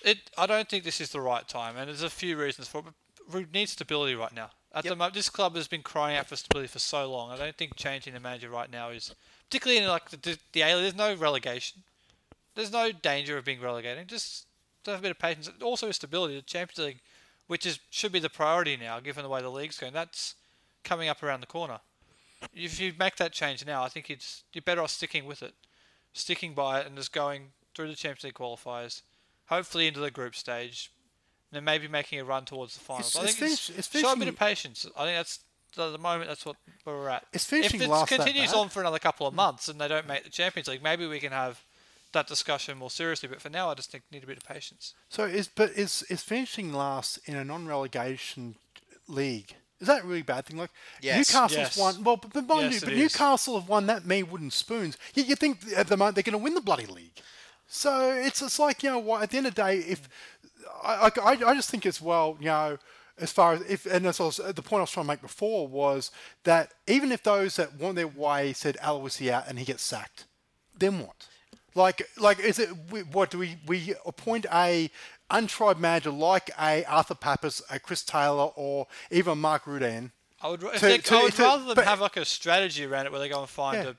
[0.04, 0.18] say, it.
[0.38, 2.86] I don't think this is the right time, and there's a few reasons for it.
[2.86, 2.94] But
[3.34, 4.52] we need stability right now.
[4.74, 7.32] At the moment, this club has been crying out for stability for so long.
[7.32, 9.14] I don't think changing the manager right now is,
[9.50, 10.76] particularly in like the the, the A.
[10.76, 11.84] There's no relegation.
[12.56, 14.08] There's no danger of being relegated.
[14.08, 14.46] Just
[14.86, 15.50] have a bit of patience.
[15.62, 16.36] Also, stability.
[16.36, 17.00] The Champions League,
[17.48, 20.36] which is should be the priority now, given the way the league's going, that's
[20.84, 21.80] coming up around the corner.
[22.56, 25.54] If you make that change now, I think it's you're better off sticking with it,
[26.14, 29.02] sticking by it, and just going through the Champions League qualifiers,
[29.48, 30.92] hopefully into the group stage,
[31.52, 33.16] and then maybe making a run towards the finals.
[33.16, 34.86] It's- I think it's, finish- it's show a bit of patience.
[34.98, 35.40] I think that's
[35.78, 37.26] at the moment that's what we're at.
[37.34, 39.88] It's if finishing it last that continues on for another couple of months and they
[39.88, 41.62] don't make the Champions League, maybe we can have
[42.14, 43.30] that discussion more seriously.
[43.30, 44.94] But for now, I just think need a bit of patience.
[45.10, 48.56] So is but is is finishing last in a non-relegation
[49.08, 49.56] league?
[49.80, 50.58] Is that a really bad thing?
[50.58, 50.72] Like
[51.02, 51.30] Yes.
[51.30, 51.78] Newcastle's Yes.
[51.78, 52.04] won.
[52.04, 53.00] Well, but, but mind Yes, you, it but is.
[53.14, 54.98] Newcastle have won that many wooden spoons.
[55.14, 57.14] Yet you think at the moment they're going to win the bloody league.
[57.68, 59.24] So it's it's like you know what?
[59.24, 60.08] At the end of the day, if
[60.84, 62.78] I I, I just think as well, you know.
[63.20, 65.68] As far as if, and as was, the point I was trying to make before
[65.68, 66.10] was
[66.44, 70.26] that even if those that want their way said Aloisi out and he gets sacked,
[70.76, 71.28] then what?
[71.76, 72.70] Like, like, is it
[73.12, 74.90] what do we we appoint a
[75.30, 80.14] untried manager like a Arthur Pappas, a Chris Taylor, or even Mark Rudan?
[80.42, 83.06] I would, To- to- I would to- rather them but- have like a strategy around
[83.06, 83.90] it where they go and find Yeah.
[83.92, 83.96] a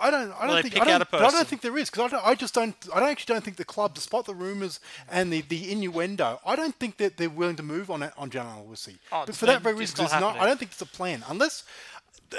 [0.00, 0.32] I don't.
[0.32, 0.80] I don't think.
[0.80, 2.74] I don't, but I don't think there is because I, I just don't.
[2.94, 4.80] I don't actually don't think the club, despite the rumours
[5.10, 8.30] and the, the innuendo, I don't think that they're willing to move on it on
[8.30, 8.98] John Aloisi.
[9.10, 10.36] Oh, but for that then very it's reason, not it's not.
[10.38, 11.64] I don't think it's a plan unless.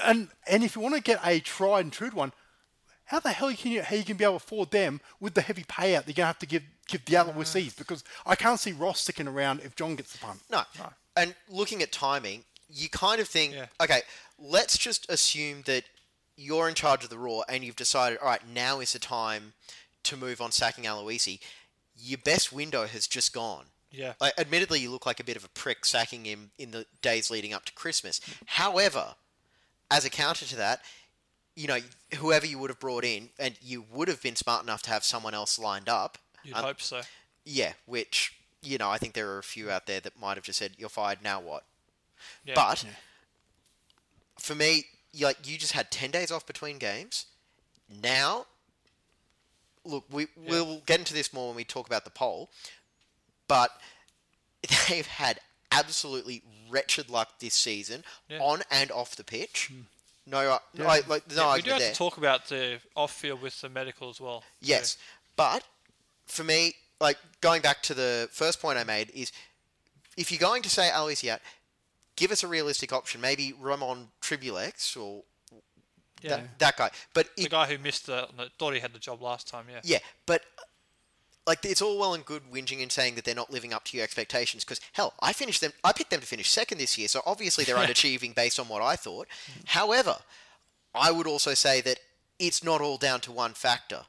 [0.03, 2.31] And and if you want to get a tried and true one,
[3.05, 5.41] how the hell can you how you can be able to afford them with the
[5.41, 7.77] heavy payout that you're gonna have to give give the Aloisis mm.
[7.77, 10.39] because I can't see Ross sticking around if John gets the punt.
[10.51, 10.61] No.
[11.15, 13.65] And looking at timing, you kind of think, Yeah.
[13.81, 14.01] okay,
[14.39, 15.83] let's just assume that
[16.37, 19.53] you're in charge of the Roar and you've decided, all right, now is the time
[20.03, 21.39] to move on sacking Aloisi.
[21.99, 23.65] Your best window has just gone.
[23.91, 24.13] Yeah.
[24.21, 27.31] Like, admittedly, you look like a bit of a prick sacking him in the days
[27.31, 28.21] leading up to Christmas.
[28.45, 29.15] However,
[29.89, 30.81] as a counter to that,
[31.55, 31.79] you know,
[32.15, 35.03] whoever you would have brought in, and you would have been smart enough to have
[35.03, 36.19] someone else lined up.
[36.43, 37.01] You'd um, hope so.
[37.45, 40.43] yeah, which you know, I think there are a few out there that might have
[40.43, 41.23] just said, "You're fired.
[41.23, 41.63] Now what?"
[42.45, 42.53] Yeah.
[42.55, 42.85] But
[44.39, 44.85] for me,
[45.17, 47.25] you, like you just had ten days off between games.
[48.03, 48.45] Now,
[49.85, 52.49] look, we we'll get into this more when we talk about the poll,
[53.47, 53.71] but
[54.89, 55.39] they've had
[55.71, 58.39] absolutely wretched luck this season Yeah.
[58.39, 59.71] on and off the pitch.
[60.25, 60.85] No, uh, Yeah.
[60.87, 61.91] like, like, no Yeah, we do have there.
[61.91, 64.41] to talk about the off field with the medical as well.
[64.41, 64.97] So- Yes,
[65.35, 65.63] but
[66.25, 69.31] for me, like going back to the first point I made is,
[70.17, 71.41] if you're going to say Aloisi out,
[72.17, 73.21] give us a realistic option.
[73.21, 75.23] Maybe Ramon Tribulietx or
[76.21, 76.29] Yeah.
[76.37, 76.91] that, that guy.
[77.13, 78.27] But The it, guy who missed the,
[78.59, 79.65] thought he had the job last time.
[79.71, 79.79] Yeah.
[79.83, 80.43] yeah, but
[81.45, 83.95] like it's all well and good whinging and saying that they're not living up to
[83.97, 84.65] your expectations.
[84.65, 85.71] Because hell, I finished them.
[85.83, 88.81] I picked them to finish second this year, so obviously they're underachieving based on what
[88.81, 89.27] I thought.
[89.29, 89.67] Mm.
[89.67, 90.17] However,
[90.93, 91.99] I would also say that
[92.39, 94.01] it's not all down to one factor.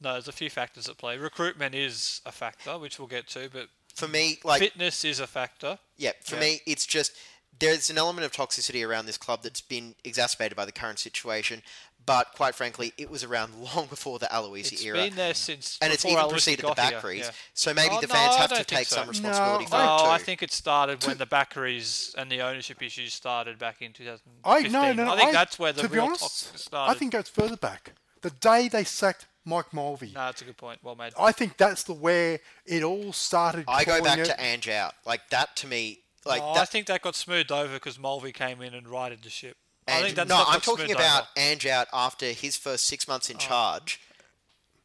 [0.00, 1.16] No, there's a few factors at play.
[1.18, 3.68] Recruitment is a factor, which we'll get to, but
[3.98, 5.78] For me, like fitness is a factor.
[5.96, 6.40] Yeah, for Yeah.
[6.42, 7.12] me, it's just
[7.58, 11.62] there's an element of toxicity around this club that's been exacerbated by the current situation.
[12.06, 15.76] But quite frankly, it was around long before the Aloisi It's era, been there since
[15.82, 17.24] and it's even Aloisi preceded the got Bakries.
[17.26, 17.30] yeah.
[17.54, 18.96] So maybe Oh, the fans I have to take so.
[18.96, 20.04] some responsibility No, for No, it too.
[20.10, 24.40] I think it started when the Bakries and the ownership issues started back in 2015.
[24.44, 25.12] I no no.
[25.12, 26.92] I think I- that's where the to be real honest, started.
[26.92, 27.92] I think it goes further back.
[28.22, 30.08] The day they sacked Mike Mulvey.
[30.14, 30.78] No, that's a good point.
[30.82, 31.12] Well made.
[31.18, 33.64] I think that's the where it all started.
[33.66, 34.94] I go back it- to Ange out.
[35.06, 36.60] Like that to me, like No, that.
[36.60, 39.56] I think that got smoothed over because Mulvey came in and righted the ship.
[39.86, 41.28] I think that's no, I'm talking about over.
[41.38, 43.40] Ange out after his first six months in Oh.
[43.40, 44.00] charge,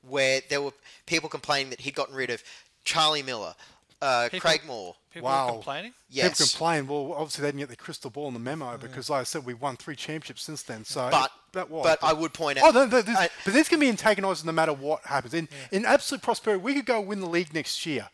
[0.02, 0.72] where there were
[1.06, 2.42] people complaining that he'd gotten rid of
[2.86, 3.56] Charlie Miller,
[4.02, 4.96] uh, People- Craig Moore.
[5.14, 5.46] People Wow.
[5.48, 5.94] were complaining.
[6.10, 6.88] Yes, People complain.
[6.88, 9.46] Well, obviously they didn't get the crystal ball in the memo because, like I said,
[9.46, 10.86] we won three championships since then.
[10.86, 11.84] So, But- that was.
[11.84, 14.44] but I would point Oh, out- no, no, this, I- but this can be antagonised
[14.44, 15.34] no matter what happens.
[15.36, 18.10] In in absolute prosperity, we could go win the league next year.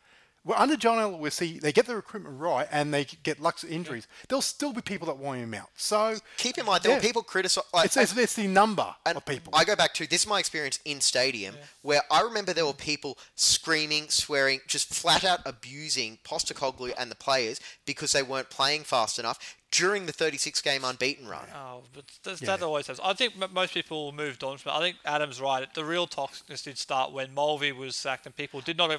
[0.45, 4.07] Well, under John Aloisi, they get the recruitment right and they get luck injuries.
[4.27, 5.69] There'll still be people that want him out.
[5.75, 6.97] So Keep in mind, there Yeah.
[6.97, 7.63] were people criticise.
[7.73, 9.53] Like, it's, it's, it's the number and of people.
[9.55, 12.73] I go back to this is my experience in stadium where I remember there were
[12.73, 18.83] people screaming, swearing, just flat out abusing Postecoglou and the players because they weren't playing
[18.83, 21.45] fast enough during the 36 game unbeaten run.
[21.55, 22.99] Oh, but th- that always has.
[23.03, 24.75] I think m- most people moved on from it.
[24.75, 25.71] I think Adam's right.
[25.73, 28.89] The real toxicness did start when Mulvey was sacked, and people did not.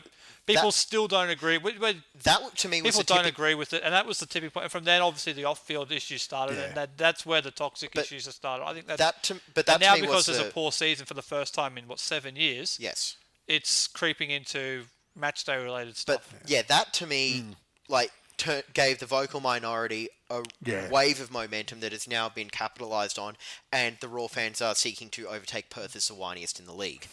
[0.46, 1.58] People That- still don't agree.
[1.58, 4.18] When, when That to me was people don't tipping- agree with it, and that was
[4.20, 4.64] the tipping point.
[4.64, 6.64] And from then, obviously, the off-field issues started, Yeah.
[6.66, 8.64] and that, that's where the toxic But issues have started.
[8.64, 10.48] I think that's, That to, but that and to now me because was there's the,
[10.48, 13.16] a poor season for the first time in what seven years, yes.
[13.48, 14.84] it's creeping into
[15.16, 16.28] match day related stuff.
[16.30, 17.52] But yeah, that to me, Hmm.
[17.88, 20.88] like, tur gave the vocal minority a Yeah.
[20.88, 23.36] wave of momentum that has now been capitalised on,
[23.72, 27.06] and the Roar fans are seeking to overtake Perth as the whiniest in the league.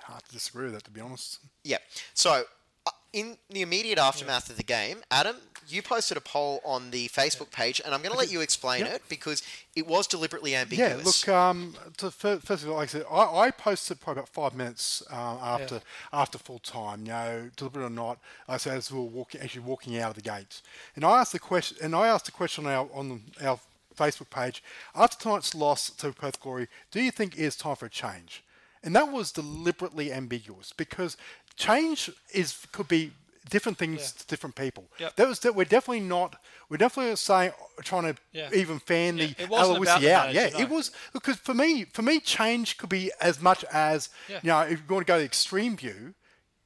[0.00, 1.38] Hard to disagree with that, to be honest.
[1.64, 1.78] Yeah.
[2.14, 2.44] So,
[2.86, 5.36] uh, in the immediate aftermath of the game, Adam,
[5.68, 8.80] you posted a poll on the Facebook page, and I'm going to let you explain
[8.82, 8.94] Yeah.
[8.94, 9.42] it because
[9.74, 10.88] it was deliberately ambiguous.
[10.88, 11.26] Yeah, ambiguous.
[11.26, 11.36] look.
[11.36, 15.02] Um, to, first of all, like I said, I, I posted probably about five minutes
[15.10, 15.80] uh, after
[16.12, 17.00] after full time.
[17.00, 20.14] You know, deliberate or not, I said as we were walking, actually walking out of
[20.16, 20.62] the gates,
[20.94, 23.58] and I asked the question, and I asked the question on our on our
[23.96, 24.62] Facebook page
[24.94, 26.68] after tonight's loss to Perth Glory.
[26.90, 28.42] Do you think it is time for a change?
[28.82, 31.16] And that was deliberately ambiguous because
[31.56, 33.10] change is could be
[33.50, 34.20] different things Yeah.
[34.22, 34.84] to different people.
[34.98, 35.16] Yep.
[35.16, 36.36] That was that we're definitely not
[36.68, 38.50] we're definitely saying trying to Yeah.
[38.52, 40.02] even fan Yeah, the Aloisi out.
[40.32, 44.08] Yeah, manager, it was because for me, for me, change could be as much as
[44.28, 46.14] you know, if you want to go the extreme view,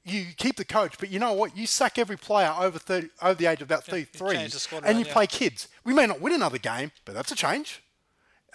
[0.05, 1.57] you keep the coach, but you know what?
[1.57, 5.05] You sack every player over thirty, over the age of about change the and you
[5.05, 5.69] play kids.
[5.85, 7.83] We may not win another game, but that's a change.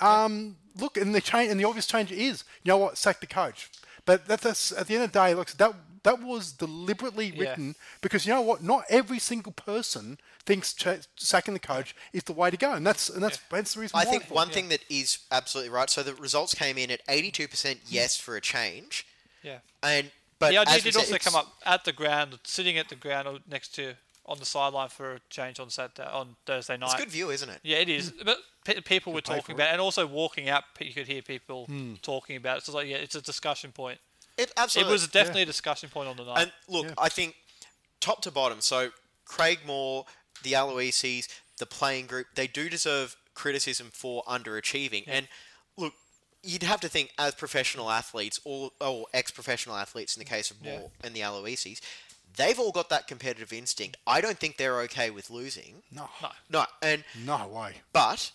[0.02, 2.98] Um, look, and the change, and the obvious change is, you know what?
[2.98, 3.70] Sack the coach.
[4.06, 5.74] But that, that's at the end of the day, Looks that
[6.06, 7.50] that was deliberately Yeah.
[7.50, 8.64] written because you know what?
[8.64, 12.86] Not every single person thinks ch- sacking the coach is the way to go, and
[12.86, 14.12] that's and that's, that's the reason I why.
[14.12, 15.90] think one thing that is absolutely right.
[15.90, 19.06] So the results came in at 82% yes for a change,
[19.44, 19.60] yeah.
[19.84, 22.96] and but the idea did also it's- come up at the ground, sitting at the
[22.96, 23.96] ground or next to
[24.28, 26.88] on the sideline for a change on Saturday on Thursday night.
[26.88, 27.60] It's a good view, isn't it?
[27.64, 28.12] Yeah, it is.
[28.24, 29.74] But pe- people were talking about, it.
[29.74, 31.94] and also walking out, you could hear people hmm.
[32.02, 32.64] talking about it.
[32.66, 34.00] So it's like, yeah, it's a discussion point.
[34.38, 36.42] It It was definitely a discussion point on the night.
[36.42, 36.94] And look, Yeah.
[36.98, 37.36] I think
[38.02, 38.92] top to bottom, so
[39.26, 40.06] Craig Moore,
[40.44, 41.28] the Aloisis,
[41.58, 45.04] the playing group, they do deserve criticism for underachieving.
[45.08, 45.28] And
[45.78, 45.94] look,
[46.44, 50.58] you'd have to think as professional athletes, or, or ex-professional athletes in the case of
[50.62, 50.80] Yeah.
[50.80, 51.80] Moore and the Aloisis,
[52.36, 53.98] they've all got that competitive instinct.
[54.06, 55.84] I don't think they're okay with losing.
[55.92, 56.30] no, no.
[56.50, 57.76] No, and no way.
[57.94, 58.32] but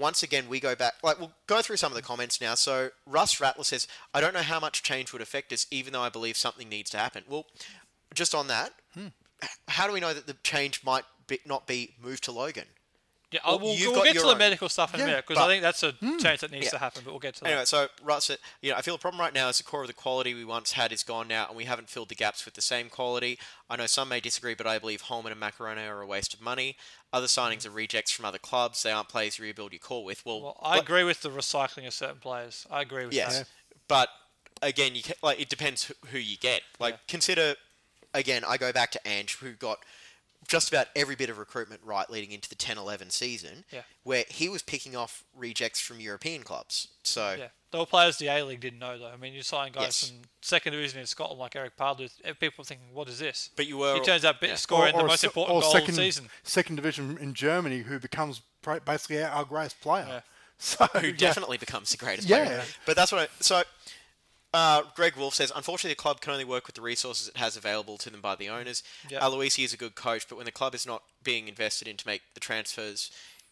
[0.00, 0.94] once again, we go back.
[1.02, 2.54] Like we'll go through some of the comments now.
[2.54, 6.02] So Russ Rattler says, "I don't know how much change would affect us, even though
[6.02, 7.46] I believe something needs to happen." Well,
[8.14, 9.08] just on that, hmm.
[9.42, 12.66] h- how do we know that the change might be, not be moved to Logan?
[13.32, 14.38] Yeah, Well, I will, we'll get to the own.
[14.38, 16.18] medical stuff in Yeah, a minute because I think that's a hmm.
[16.18, 16.70] change that needs Yeah.
[16.70, 17.02] to happen.
[17.04, 17.48] But we'll get to that.
[17.48, 19.82] Anyway, so Russ said, you know, I feel the problem right now is the core
[19.82, 22.44] of the quality we once had is gone now, and we haven't filled the gaps
[22.44, 23.38] with the same quality.
[23.68, 26.40] I know some may disagree, but I believe Holman and Maccarone are a waste of
[26.40, 26.76] money.
[27.12, 28.82] Other signings are rejects from other clubs.
[28.82, 30.26] They aren't players you rebuild your core with.
[30.26, 32.66] Well, Well, I but- agree with the recycling of certain players.
[32.70, 33.48] I agree with Yes, that.
[33.86, 34.08] but
[34.60, 36.62] again, you ca like it depends who- who you get.
[36.80, 36.98] Like Yeah.
[37.06, 37.54] consider
[38.12, 39.78] again, I go back to Ange, who got
[40.48, 43.82] just about every bit of recruitment right leading into the 10-11 season, Yeah.
[44.02, 46.88] where he was picking off rejects from European clubs.
[47.04, 49.08] So Yeah, there were players the A League didn't know though.
[49.08, 50.08] I mean, you sign guys Yes.
[50.08, 52.10] from second division in Scotland like Erik Paartalu.
[52.40, 54.56] People are thinking, "What is this?" But you were- He turns out bit yeah.
[54.56, 56.30] scoring the most se- important or goal second, of the season.
[56.42, 58.40] second division in Germany, who becomes
[58.84, 60.06] basically our, our greatest player.
[60.08, 60.20] Yeah.
[60.62, 61.12] So who yeah.
[61.16, 62.44] definitely becomes the greatest Yeah.
[62.44, 62.64] player.
[62.84, 63.62] But that's what I, so
[64.52, 67.56] uh, Greg Wolf says, unfortunately, the club can only work with the resources it has
[67.56, 68.82] available to them by the owners.
[69.08, 69.20] Yeah.
[69.20, 72.06] Aloisi is a good coach, but when the club is not being invested in to
[72.06, 73.10] make the transfers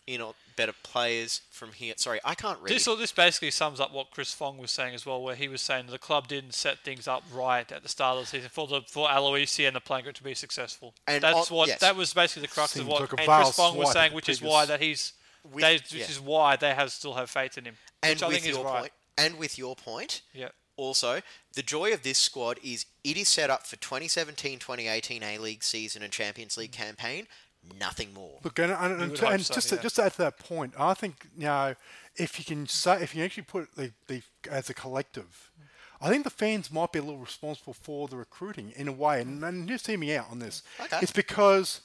[0.09, 2.71] in or better players from here, sorry, I can't read.
[2.75, 5.61] This this basically sums up what Chris Fong was saying as well, where he was
[5.61, 8.67] saying the club didn't set things up right at the start of the season for
[8.67, 10.95] the for Aloisi and the playing group to be successful.
[11.07, 11.81] And that's on- what yes.
[11.81, 14.17] that was basically the crux Seems of what like and Chris Fong was saying, the
[14.17, 15.13] which is why that he's
[15.53, 15.81] With- they, yeah.
[16.01, 17.77] which is why they have still have faith in him.
[18.03, 18.81] and which I with think is your right.
[18.81, 20.49] point, and with your point, Yeah.
[20.79, 21.21] Also
[21.55, 26.03] the joy of this squad is it is set up for 2017-2018 A League season
[26.03, 27.27] and Champions League campaign.
[27.79, 28.39] Nothing more.
[28.43, 29.77] Look, and, and, and, would to- hope and so, just yeah.
[29.77, 31.75] to, just to add to that point, I think you know
[32.17, 35.51] if you can say if you actually put the, the as a collective,
[36.01, 39.21] I think the fans might be a little responsible for the recruiting in a way.
[39.21, 40.63] And, and just hear me out on this.
[40.81, 40.99] Okay.
[41.03, 41.81] It's because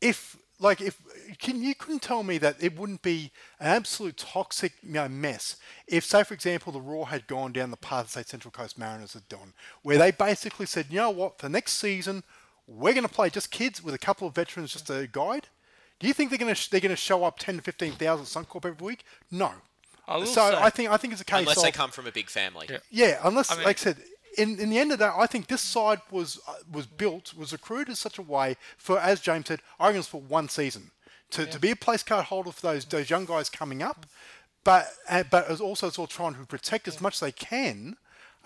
[0.00, 0.98] if like if
[1.38, 5.56] can you couldn't tell me that it wouldn't be an absolute toxic you know, mess
[5.86, 9.12] if say for example the Roar had gone down the path say Central Coast Mariners
[9.14, 9.52] had done
[9.82, 12.22] where they basically said you know what for next season
[12.66, 15.48] we're going to play just kids with a couple of veterans just to guide.
[15.98, 17.92] Do you think they're going to sh- they're going to show up ten to fifteen
[17.92, 19.04] thousand Suncorp every week?
[19.32, 19.50] No.
[20.06, 21.90] I will So say- I think I think it's a case Unless of they come
[21.90, 22.68] from a big family.
[22.70, 22.78] Yeah.
[22.90, 23.96] yeah, unless I mean- like I said,
[24.38, 27.52] in, in the end of that, I think this side was uh, was built was
[27.52, 30.90] recruited in such a way for, as James said, I reckon it's for one season
[31.30, 34.06] to, to be a place card holder for those those young guys coming up,
[34.64, 37.96] but uh, but as also sort of trying to protect as much as they can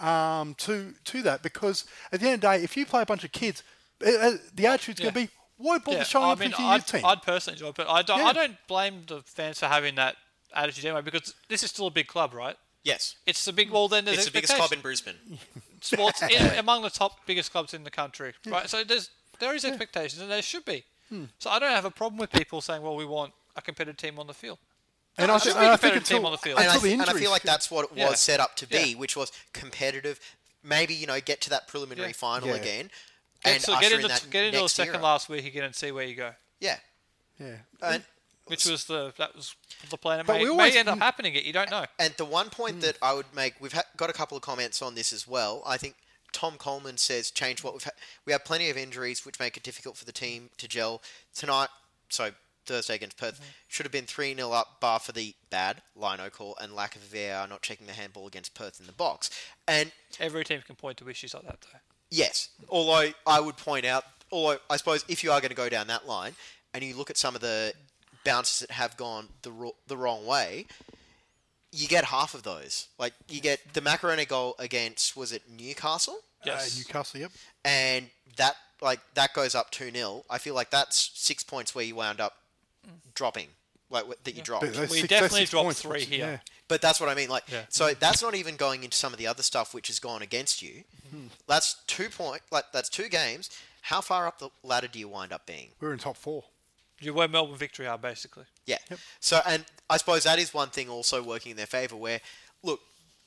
[0.01, 3.07] um, to to that because at the end of the day, if you play a
[3.07, 3.63] bunch of kids,
[4.05, 5.29] uh, uh, the attitude's going to be
[5.59, 7.05] why bother Yeah, showing I up mean, into your I'd, team?
[7.05, 8.27] I'd personally enjoy it, but I don't, Yeah.
[8.27, 10.17] I don't blame the fans for having that
[10.55, 12.57] attitude anyway because this is still a big club, right?
[12.85, 13.17] Yes.
[13.27, 13.71] It's the big.
[13.71, 14.81] Well, then there's It's the biggest club in.
[14.81, 15.17] Brisbane.
[15.87, 18.69] sports in, among the top biggest clubs in the country, right?
[18.69, 20.85] So there's there is expectations, and there should be.
[21.09, 21.25] Hmm.
[21.39, 24.19] So I don't have a problem with people saying, "Well, we want a competitive team
[24.19, 24.59] on the field."
[25.19, 26.59] and I I, should think, be and I a think competitive team on the field.
[26.59, 28.15] And I, until the th- and I feel like that's what it was Yeah.
[28.15, 28.99] set up to be, Yeah.
[28.99, 30.21] which was competitive.
[30.63, 32.13] Maybe you know get to that preliminary Yeah.
[32.15, 32.55] final Yeah.
[32.57, 32.91] again,
[33.45, 35.05] Get, and so get in into that get into the second era.
[35.05, 36.35] last week again and see where you go.
[36.61, 36.79] Yeah,
[37.41, 37.57] yeah.
[37.83, 38.05] and
[38.47, 39.55] Which was the that was
[39.91, 40.21] the plan.
[40.21, 41.35] It But may, we always- may end up happening.
[41.35, 41.85] It you don't know.
[41.99, 42.81] And the one point hmm.
[42.81, 45.63] that I would make, we've ha- got a couple of comments on this as well.
[45.67, 45.97] I think
[46.33, 47.95] Tom Coleman says change what we've had.
[48.25, 51.03] We have plenty of injuries which make it difficult for the team to gel
[51.35, 51.69] tonight.
[52.09, 52.31] So
[52.67, 53.45] Thursday against Perth hmm.
[53.69, 57.03] should have been three 0 up, bar for the bad lino call and lack of
[57.03, 59.31] VAR not checking the handball against Perth in the box.
[59.67, 61.79] And Every team can point to issues like that, though.
[62.11, 65.69] Yes, although I would point out, although I suppose if you are going to go
[65.69, 66.35] down that line
[66.73, 67.73] and you look at some of the
[68.27, 70.67] bounces that have gone the ro- the wrong way,
[71.73, 72.89] you get half of those.
[72.99, 76.77] Like you get the Maccarone goal against was it Newcastle, Yes.
[76.77, 77.33] Uh, Newcastle, yep.
[77.65, 78.07] and
[78.37, 81.95] that like that goes up two 0 I feel like that's six points where you
[81.95, 82.35] wound up
[83.15, 83.49] dropping,
[83.91, 84.65] like that you dropped.
[84.65, 86.19] We six- definitely dropped points, three which- here.
[86.27, 86.39] yeah.
[86.69, 87.29] But that's what I mean.
[87.29, 87.63] Like, Yeah.
[87.69, 90.63] so that's not even going into some of the other stuff which has gone against
[90.63, 90.83] you.
[91.47, 92.43] That's two point.
[92.51, 93.51] Like that's two games.
[93.83, 95.69] How far up the ladder do you wind up being?
[95.81, 96.43] We're in top four.
[97.01, 98.45] You where Melbourne victory are basically.
[98.65, 98.79] Yeah.
[99.21, 101.97] So, and I suppose that is one thing also working in their favour.
[101.97, 102.21] Where,
[102.63, 102.81] look,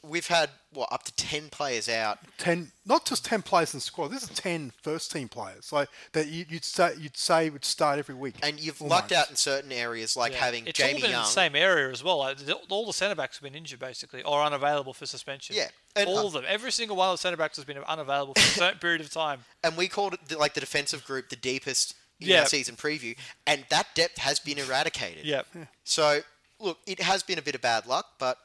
[0.03, 2.19] we've had what up to ten players out.
[2.37, 4.07] ten, not just ten players in the squad.
[4.09, 7.99] This is 10 first team players, like that you, you'd say you'd say would start
[7.99, 8.35] every week.
[8.41, 9.01] And you've almost.
[9.01, 10.39] lucked out in certain areas, like Yeah.
[10.39, 11.09] having it's all been Young.
[11.11, 12.19] in the same area as well.
[12.19, 12.37] Like,
[12.69, 15.55] all the centre backs have been injured basically, or unavailable for suspension.
[15.55, 16.45] Yeah, and, all uh, of them.
[16.47, 19.11] Every single one of the centre backs has been unavailable for a certain period of
[19.11, 19.43] time.
[19.63, 22.41] and we called it the, like the defensive group the deepest in Yeah.
[22.41, 23.15] our season preview,
[23.47, 25.25] and that depth has been eradicated.
[25.25, 25.47] Yep.
[25.83, 26.21] So,
[26.59, 28.37] look, it has been a bit of bad luck, but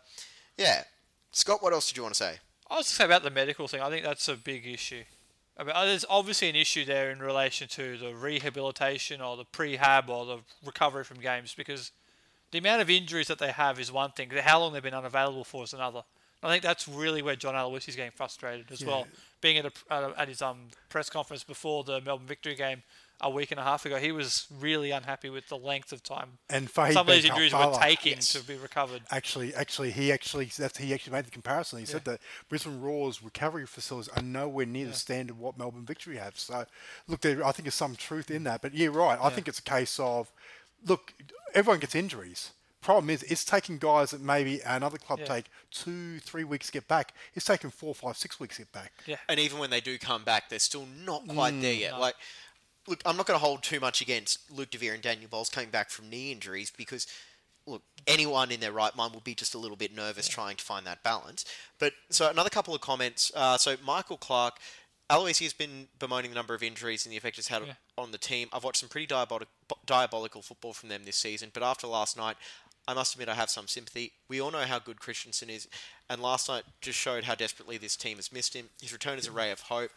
[0.57, 0.85] yeah.
[1.33, 2.39] Scott, what else did you want to say?
[2.71, 3.81] I was to say about the medical thing.
[3.81, 5.03] I think that's a big issue.
[5.57, 9.45] I mean, uh, there's obviously an issue there in relation to the rehabilitation or the
[9.45, 11.93] prehab or the recovery from games because
[12.51, 14.31] the amount of injuries that they have is one thing.
[14.31, 16.03] How long they've been unavailable for is another.
[16.43, 19.07] I think that's really where John Aloisi is getting frustrated as well.
[19.41, 20.59] Being at, at, a, at his um,
[20.91, 22.83] press conference before the Melbourne victory game
[23.21, 26.39] a week and a half ago, he was really unhappy with the length of time
[26.51, 28.33] And Fahid some of these Ben injuries were taking yes.
[28.33, 29.03] to be recovered.
[29.11, 31.79] Actually, actually, he actually that's he actually made the comparison.
[31.79, 36.17] He said that Brisbane Roar's recovery facilities are nowhere near the standard what Melbourne Victory
[36.17, 36.39] have.
[36.39, 36.67] So,
[37.07, 38.63] look, there I think there's some truth in that.
[38.63, 39.19] But yeah, right.
[39.21, 40.33] I think it's a case of
[40.85, 41.15] look,
[41.55, 42.51] everyone gets injuries.
[42.81, 45.25] Problem is, it's taking guys that maybe another club Yeah.
[45.25, 47.15] take two, three weeks to get back.
[47.35, 48.93] It's taking four, five, six weeks to get back.
[49.07, 49.17] Yeah.
[49.27, 51.99] And even when they do come back, they're still not quite Mm, there yet.
[51.99, 52.15] Like,
[52.87, 55.71] look, I'm not going to hold too much against Luke DeVere and Daniel Bowles coming
[55.71, 57.07] back from knee injuries because,
[57.67, 60.65] look, anyone in their right mind will be just a little bit nervous trying to
[60.65, 61.45] find that balance.
[61.79, 63.33] But so another couple of comments.
[63.35, 64.59] Uh, so Michael Clark.
[65.11, 67.75] Aloisi has been bemoaning the number of injuries and the effect it's had Yeah.
[67.99, 68.49] on the team.
[68.55, 69.49] I've watched some pretty diabolic,
[69.85, 72.39] diabolical football from them this season, but after last night,
[72.89, 74.13] I must admit I have some sympathy.
[74.29, 75.69] We all know how good Kristensen is,
[76.09, 78.71] and last night just showed how desperately this team has missed him.
[78.81, 79.91] His return is a ray of hope.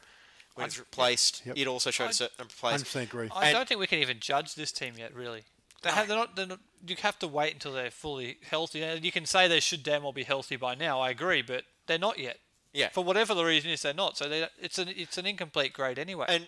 [0.58, 1.58] When he's replaced, Yep.
[1.58, 2.84] it also showed a certain number of players.
[2.84, 3.30] 100% agree.
[3.34, 5.44] I And- don't think we can even judge this team yet, really.
[5.84, 8.82] They have, they're not, they're not, you have to wait until they're fully healthy.
[8.82, 11.00] And You can say they should damn well be healthy by now.
[11.00, 12.40] I agree, but they're not yet.
[12.74, 12.90] Yeah.
[12.90, 14.18] For whatever the reason is, they're not.
[14.18, 16.26] So they, it's an it's an incomplete grade anyway.
[16.28, 16.48] And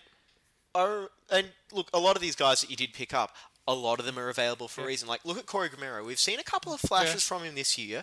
[0.74, 3.34] are and look, a lot of these guys that you did pick up,
[3.66, 5.08] a lot of them are available for a reason.
[5.08, 6.04] Like look at Corey Gameiro.
[6.04, 8.02] We've seen a couple of flashes from him this year,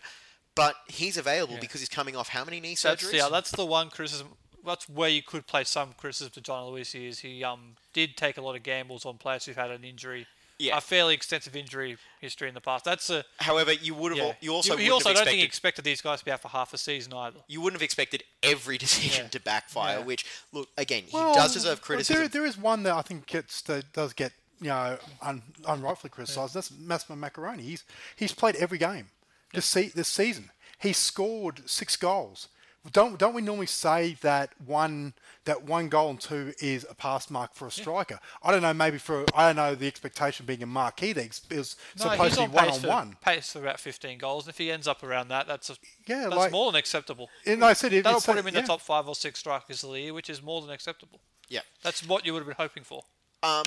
[0.56, 1.60] but he's available Yeah.
[1.62, 3.14] because he's coming off how many knee that's surgeries?
[3.14, 4.30] yeah, that's the one criticism.
[4.68, 8.38] That's where you could place some criticism to John Aloisi is he um did take
[8.38, 10.28] a lot of gambles on players who've had an injury,
[10.60, 10.78] Yeah.
[10.78, 12.86] a fairly extensive injury history in the past.
[12.86, 14.28] That's a However, you would have.
[14.28, 14.34] yeah.
[14.42, 15.32] You also he wouldn't also have don't expected.
[15.32, 17.40] think he expected these guys to be out for half a season either.
[17.48, 19.30] you wouldn't have expected every decision Yeah.
[19.30, 20.00] to backfire.
[20.00, 20.06] Yeah.
[20.06, 22.22] Which look again, he Well, does deserve well, criticism.
[22.22, 26.10] There, there is one that I think gets that does get you know un, unrightfully
[26.12, 26.54] criticised.
[26.56, 27.60] That's Massimo Maccarone.
[27.62, 27.84] He's
[28.16, 29.10] he's played every game
[29.54, 30.50] this se- this season.
[30.80, 32.48] He scored six goals,
[32.94, 35.14] Don't don't we normally say that one
[35.44, 38.18] that one goal and two is a pass mark for a striker?
[38.42, 38.74] I don't know.
[38.74, 42.36] Maybe for I don't know the expectation being a marquee that it's- No, supposed he's
[42.38, 43.18] to on be one pace on for, one.
[43.22, 44.46] pace for about 15 goals.
[44.46, 45.76] And if he ends up around that, that's a,
[46.08, 47.30] Yeah, that's like- more than acceptable.
[47.46, 49.92] And I said it, That'll put him in the top five or six strikers of
[49.92, 51.20] the year, which is more than acceptable.
[51.50, 51.62] Yeah.
[51.84, 53.04] That's what you would have been hoping for.
[53.44, 53.64] Um,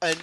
[0.00, 0.22] and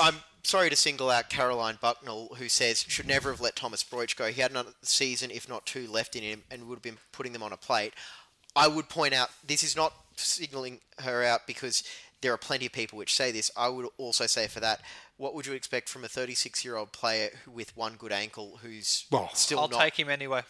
[0.00, 0.14] I'm
[0.46, 4.26] sorry to single out Caroline Bucknell, who says should never have let Thomas Broich go.
[4.26, 7.32] He had another season, if not two, left in him, and would have been putting
[7.32, 7.94] them on a plate.
[8.54, 11.82] I would point out this is not signalling her out because
[12.22, 13.50] there are plenty of people which say this.
[13.56, 14.80] I would also say for that,
[15.18, 19.30] what would you expect from a 36-year-old player who, with one good ankle who's Well,
[19.34, 19.80] still I'll not?
[19.80, 20.42] take him anyway.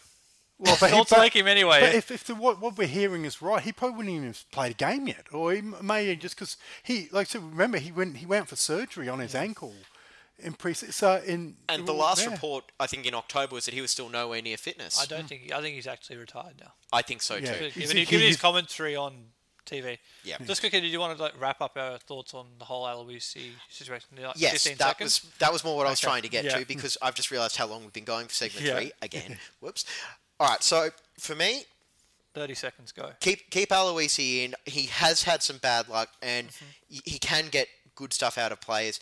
[0.59, 1.79] Well, but I'll but- take him anyway.
[1.81, 4.51] But if, if the, what, what we're hearing is right, he probably wouldn't even have
[4.51, 7.91] played a game yet, or he m- may just because he, like, so remember he
[7.91, 9.75] went he went for surgery on his ankle
[10.39, 10.73] in pre.
[10.73, 12.31] So in and the last yeah.
[12.31, 14.99] report, I think in October, was that he was still nowhere near fitness.
[14.99, 15.51] I don't think.
[15.53, 16.73] I think he's actually retired now.
[16.91, 17.53] I think so Yeah.
[17.53, 17.63] too.
[17.65, 19.13] He's- Given, he- given his commentary on
[19.67, 19.97] TV.
[20.23, 20.37] Yeah.
[20.45, 23.49] Just quickly, did you want to like, wrap up our thoughts on the whole Aloisi
[23.69, 24.07] situation?
[24.17, 25.21] in, Like, Yes, 15 that seconds?
[25.23, 26.57] was that was more what I was trying to get Yeah.
[26.57, 28.75] to because I've just realised how long we've been going for segment Yeah.
[28.77, 29.37] three again.
[29.59, 29.85] Whoops.
[30.39, 31.63] All right, so for me,
[32.33, 33.11] 30 seconds go.
[33.19, 34.53] keep keep Aloisi in.
[34.65, 36.65] He has had some bad luck, and Mm-hmm.
[36.91, 38.99] y he can get good stuff out of players.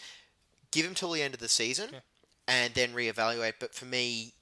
[0.72, 1.90] Give him till the end of the season,
[2.48, 3.54] and then reevaluate.
[3.60, 4.34] But for me,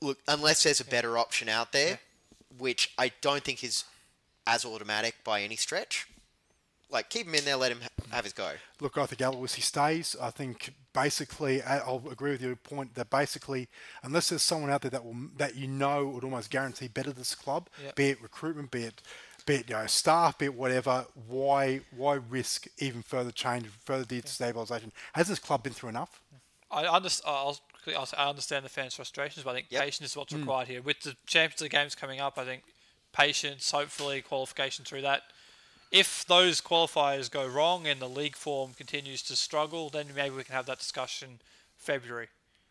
[0.00, 2.00] look, unless there's a better option out there,
[2.58, 3.84] which I don't think is
[4.46, 6.06] as automatic by any stretch,
[6.90, 7.80] like keep him in there, let him
[8.10, 8.52] have his go.
[8.80, 10.16] Look, I think Aloisi stays.
[10.20, 13.68] I think basically, I- I'll agree with your point that basically,
[14.02, 17.34] unless there's someone out there that will that you know would almost guarantee better this
[17.34, 17.96] club, Yep.
[17.96, 19.02] be it recruitment, be it
[19.46, 24.04] be it you know, staff, be it whatever, why why risk even further change, further
[24.04, 24.90] destabilisation?
[25.14, 26.22] Has this club been through enough?
[26.70, 27.32] I understand.
[27.34, 27.58] I'll,
[27.96, 29.82] I'll I understand the fans' frustrations, but I think Yep.
[29.82, 30.40] patience is what's hmm.
[30.40, 30.82] required here.
[30.82, 32.62] With the Champions League games coming up, I think
[33.12, 35.22] patience, hopefully qualification through that.
[35.90, 40.44] If those qualifiers go wrong and the league form continues to struggle, then maybe we
[40.44, 41.40] can have that discussion
[41.76, 42.28] February.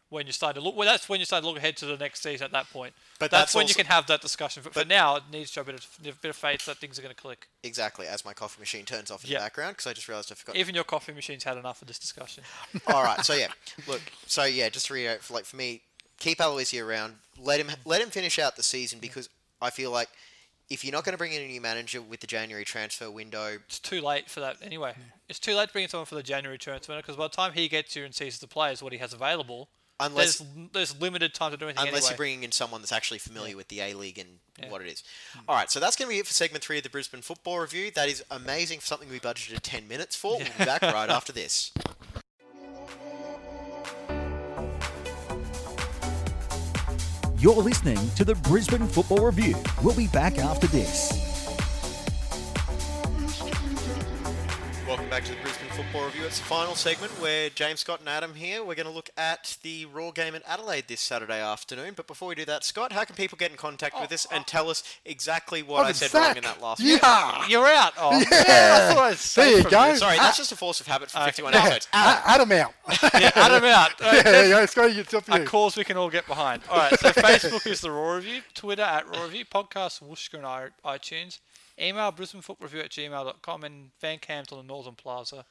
[0.10, 1.98] When you start to look, well, that's when you start to look ahead to the
[1.98, 2.46] next season.
[2.46, 4.62] At that point, But that's, that's when also- you can have that discussion.
[4.64, 6.78] But, for now, it needs to show a bit of, a bit of faith that
[6.78, 7.48] things are going to click.
[7.64, 9.40] Exactly, as my coffee machine turns off in Yeah.
[9.40, 10.56] the background because I just realised I forgot.
[10.58, 12.44] Even your coffee machine's had enough of this discussion.
[12.88, 13.48] All right, so yeah,
[13.88, 15.82] look, so yeah, just to reiterate, for, like for me,
[16.20, 17.16] keep Aloisi around.
[17.42, 19.28] Let him let him finish out the season because
[19.62, 20.08] I feel like
[20.70, 23.58] if you're not going to bring in a new manager with the January transfer window,
[23.68, 24.94] it's too late for that anyway.
[24.96, 25.02] Hmm.
[25.30, 27.36] It's too late to bring in someone for the January transfer window because by the
[27.36, 31.02] time he gets here and sees the players what he has available, Unless- there's, there's
[31.02, 32.10] limited time to do anything unless anyway.
[32.10, 34.70] you're bringing in someone that's actually familiar with the A League and Yeah.
[34.70, 35.04] what it is.
[35.34, 35.40] Hmm.
[35.48, 37.60] All right, so that's going to be it for segment three of the Brisbane Football
[37.60, 37.92] Review.
[37.92, 40.38] That is amazing for something we budgeted 10 minutes for.
[40.38, 41.72] We'll be back right after this.
[47.46, 49.56] You're listening to the Brisbane Football Review.
[49.84, 51.35] We'll be back after this.
[54.88, 56.26] Welcome back to the Brisbane Football Review.
[56.26, 58.64] It's the final segment where James Scott and Adam here.
[58.64, 61.94] We're going to look at the Roar game at Adelaide this Saturday afternoon.
[61.96, 64.46] But before we do that, Scott, how can people get in contact with us and
[64.46, 67.48] tell us exactly what I Ivan said wrong in that last Yeah.
[67.48, 67.94] You're out.
[67.98, 68.28] Oh, Yeah.
[68.30, 69.14] I thought I
[69.44, 69.86] There you from go.
[69.90, 70.00] this.
[70.00, 70.42] Sorry, that's ah.
[70.42, 71.60] just a force of habit for 51 Yeah.
[71.64, 71.88] episodes.
[71.92, 72.74] A- Adam out.
[73.20, 73.92] Yeah, Adam out.
[74.02, 74.62] yeah, there you go.
[74.62, 76.62] It's got to A cause we can all get behind.
[76.70, 80.72] All right, so Facebook is the Roar Review, Twitter at Roar Review, podcast Whooshkaa and
[80.86, 81.40] iTunes,
[81.80, 85.46] email brisbanefootballreview at gmail.com, and fan cams on the Northern Plaza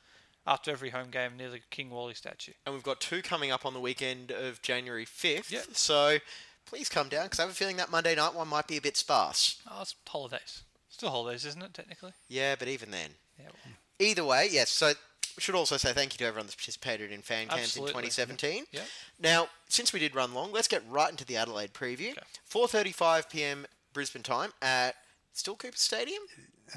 [0.46, 2.52] after every home game near the King Wally statue.
[2.66, 5.50] And we've got two coming up on the weekend of January 5th.
[5.50, 5.66] Yep.
[5.72, 6.18] So
[6.66, 8.80] please come down because I have a feeling that Monday night one might be a
[8.80, 9.60] bit sparse.
[9.70, 10.62] Oh, it's holidays.
[10.90, 12.12] Still holidays, isn't it, technically?
[12.28, 13.10] Yeah, but even then.
[13.38, 14.70] Yeah, well, Either way, yes.
[14.70, 18.04] So we should also say thank you to everyone that's participated in fan camps Absolutely.
[18.04, 18.64] in 2017.
[18.70, 18.82] Yep.
[19.20, 22.10] Now, since we did run long, let's get right into the Adelaide preview.
[22.10, 22.20] Okay.
[22.50, 23.66] 4:35 p.m.
[23.92, 24.94] Brisbane time at
[25.34, 26.22] still Cooper Stadium,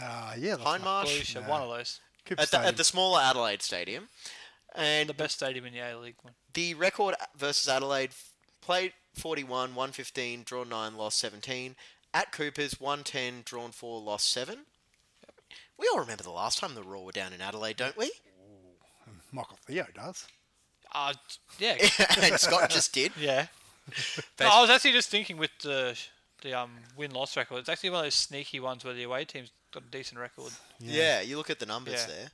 [0.01, 0.55] Uh, yeah.
[0.57, 1.99] that's Hindmarsh, Well, you should- one of those.
[2.25, 2.67] Cooper at the, Stadium.
[2.69, 4.09] at the smaller Adelaide Stadium,
[4.75, 6.35] and The best stadium in the A League one.
[6.53, 8.11] the record versus Adelaide
[8.61, 11.75] played 41, 115, drawn 9, lost 17.
[12.13, 14.65] At Coopers, 110, drawn 4, lost 7.
[15.77, 18.11] We all remember the last time the Roar were down in Adelaide, don't we?
[19.31, 20.25] Michael Theo does.
[20.93, 21.13] Uh,
[21.59, 21.75] yeah,
[22.21, 23.11] and Scott just did.
[23.17, 23.47] yeah.
[24.39, 25.97] No, I was actually just thinking with the
[26.41, 27.59] the um win loss record.
[27.59, 30.51] It's actually one of those sneaky ones where the away team's got a decent record.
[30.79, 31.21] Yeah.
[31.21, 32.15] you look at the numbers Yeah.
[32.15, 32.27] there.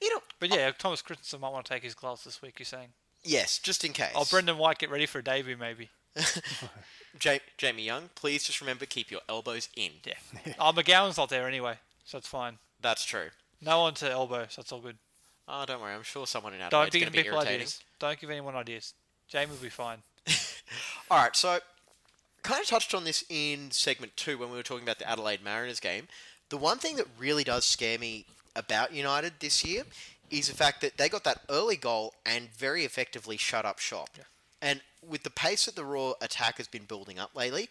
[0.00, 2.58] You know, But yeah, Thomas Kristensen might want to take his gloves this week.
[2.58, 2.88] You're saying?
[3.24, 4.12] yes, just in case.
[4.14, 5.88] Oh, Brendan White, get ready for a debut, maybe.
[7.22, 9.90] Ja- Jamie Young, please just remember keep your elbows in.
[10.04, 10.52] Yeah.
[10.58, 12.58] oh, McGowan's not there anyway, so it's fine.
[12.80, 13.28] That's true.
[13.62, 14.98] No one to elbow, so it's all good.
[15.48, 15.94] Oh, don't worry.
[15.94, 17.60] I'm sure someone in Don't Adelaide's give going to be people irritating.
[17.60, 17.80] ideas.
[17.98, 18.92] Don't give anyone ideas.
[19.28, 19.98] Jamie will be fine.
[21.10, 21.60] All right, so a
[22.46, 25.42] kind of touched on this in segment two when we were talking about the Adelaide
[25.42, 26.06] Mariners game.
[26.48, 28.24] The one thing that really does scare me
[28.54, 29.82] about United this year
[30.30, 34.10] is the fact that they got that early goal and very effectively shut up shop.
[34.62, 37.68] And with the pace that the Roar attack has been building up lately,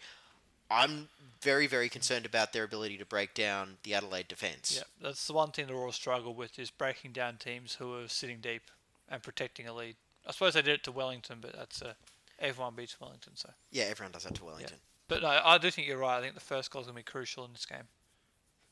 [0.70, 1.08] I'm
[1.42, 4.76] very, very concerned about their ability to break down the Adelaide defence.
[4.78, 8.08] Yeah, that's the one thing the Roar struggle with is breaking down teams who are
[8.08, 8.64] sitting deep
[9.10, 9.96] and protecting a lead.
[10.28, 11.94] I suppose they did it to Wellington, but that's uh,
[12.40, 13.50] everyone beats Wellington, so.
[13.72, 14.78] Yeah, everyone does that to Wellington.
[15.08, 16.18] But no, I do think you're right.
[16.18, 17.88] I think the first goal is going to be crucial in this game.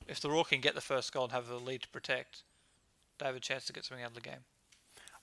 [0.08, 2.44] If the Roar can get the first goal and have the lead to protect,
[3.20, 4.46] they have a chance to get something out of the game.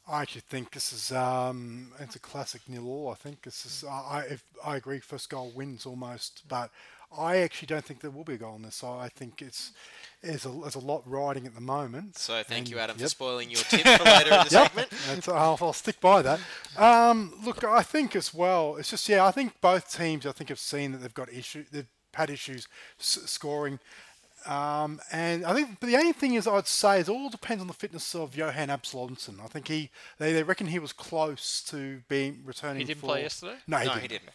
[0.08, 3.10] I actually think this is um, it's a classic nil all.
[3.10, 4.98] I think this is I I, if, I agree.
[4.98, 6.70] First goal wins almost, but
[7.16, 8.84] I actually don't think there will be a goal in this.
[8.84, 9.72] I think it's
[10.22, 12.18] there's a, there's a lot riding at the moment.
[12.18, 15.28] So thank you, and- Adam, for spoiling your tip for later in the Yep, segment.
[15.28, 16.38] I'll, I'll stick by that.
[16.76, 18.76] Um, look, I think as well.
[18.76, 19.24] It's just yeah.
[19.24, 20.24] I think both teams.
[20.26, 21.64] I think have seen that they've got issue.
[21.72, 22.68] They've had issues
[23.00, 23.78] s- scoring.
[24.46, 27.60] Um, and I think but the only thing is I'd say is it all depends
[27.60, 29.38] on the fitness of Johan Absalonsen.
[29.42, 32.78] I think he they, they reckon he was close to being returning.
[32.78, 33.56] He didn't for, play yesterday?
[33.66, 34.02] No, he No, didn't.
[34.02, 34.30] he didn't.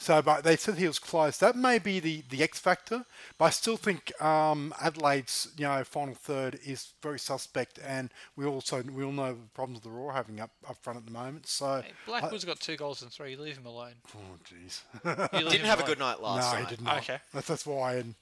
[0.00, 1.38] So, but they said he was close.
[1.38, 3.04] That may be the, the X factor,
[3.36, 8.46] but I still think um, Adelaide's you know final third is very suspect, and we
[8.46, 11.48] also we all know the problems the Roar having up up front at the moment.
[11.48, 13.34] So, Hey, Blackwood's got two goals and three.
[13.34, 13.94] Leave him alone.
[14.16, 14.82] oh jeez,
[15.32, 16.68] You Didn't him have a good night last no, night.
[16.70, 16.98] he did not.
[16.98, 17.18] Okay.
[17.34, 17.94] that's that's why.
[17.96, 18.14] And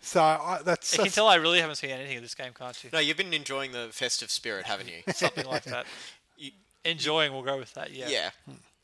[0.00, 2.84] so I, that's, You can tell I really haven't seen anything of this game, can't
[2.84, 2.90] you?
[2.92, 5.02] No, you've been enjoying the festive spirit, haven't you?
[5.12, 5.86] Something like that.
[6.38, 6.52] You-
[6.84, 7.92] Enjoying, we'll go with that.
[7.92, 8.08] Yeah.
[8.08, 8.30] yeah.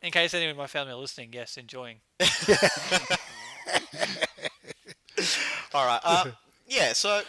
[0.03, 1.97] In case anyone in my family are listening, yes, enjoying.
[5.75, 6.01] All right.
[6.03, 6.31] Uh,
[6.67, 6.93] yeah.
[6.95, 7.23] So,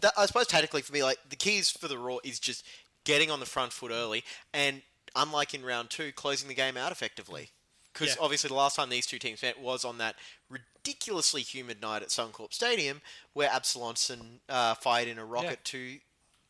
[0.00, 2.64] that, I suppose tactically for me, like the keys for the Roar is just
[3.04, 4.24] getting on the front foot early,
[4.54, 4.82] and
[5.14, 7.50] unlike in round two, closing the game out effectively.
[7.92, 8.22] Because Yeah.
[8.22, 10.16] obviously the last time these two teams met was on that
[10.50, 13.00] ridiculously humid night at Suncorp Stadium,
[13.32, 15.98] where Absalonsen uh, fired in a rocket to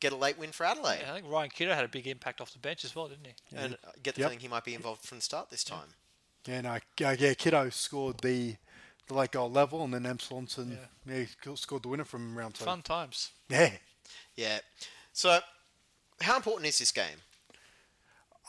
[0.01, 2.53] get a late win for Adelaide, I think Ryan Kitto had a big impact off
[2.53, 3.57] the bench as well, didn't he?
[3.57, 4.29] and I get the Yep.
[4.31, 5.95] feeling he might be involved from the start this time.
[6.47, 8.57] yeah, no, yeah, uh, uh, yeah, Kiddo scored the
[9.09, 10.77] the late goal level, and then Absalonsen
[11.07, 11.25] Yeah.
[11.47, 11.55] yeah.
[11.55, 12.65] scored the winner from round two.
[12.65, 13.31] Fun times.
[13.49, 13.73] Yeah.
[14.35, 14.59] Yeah.
[15.13, 15.39] So,
[16.21, 17.21] how important is this game?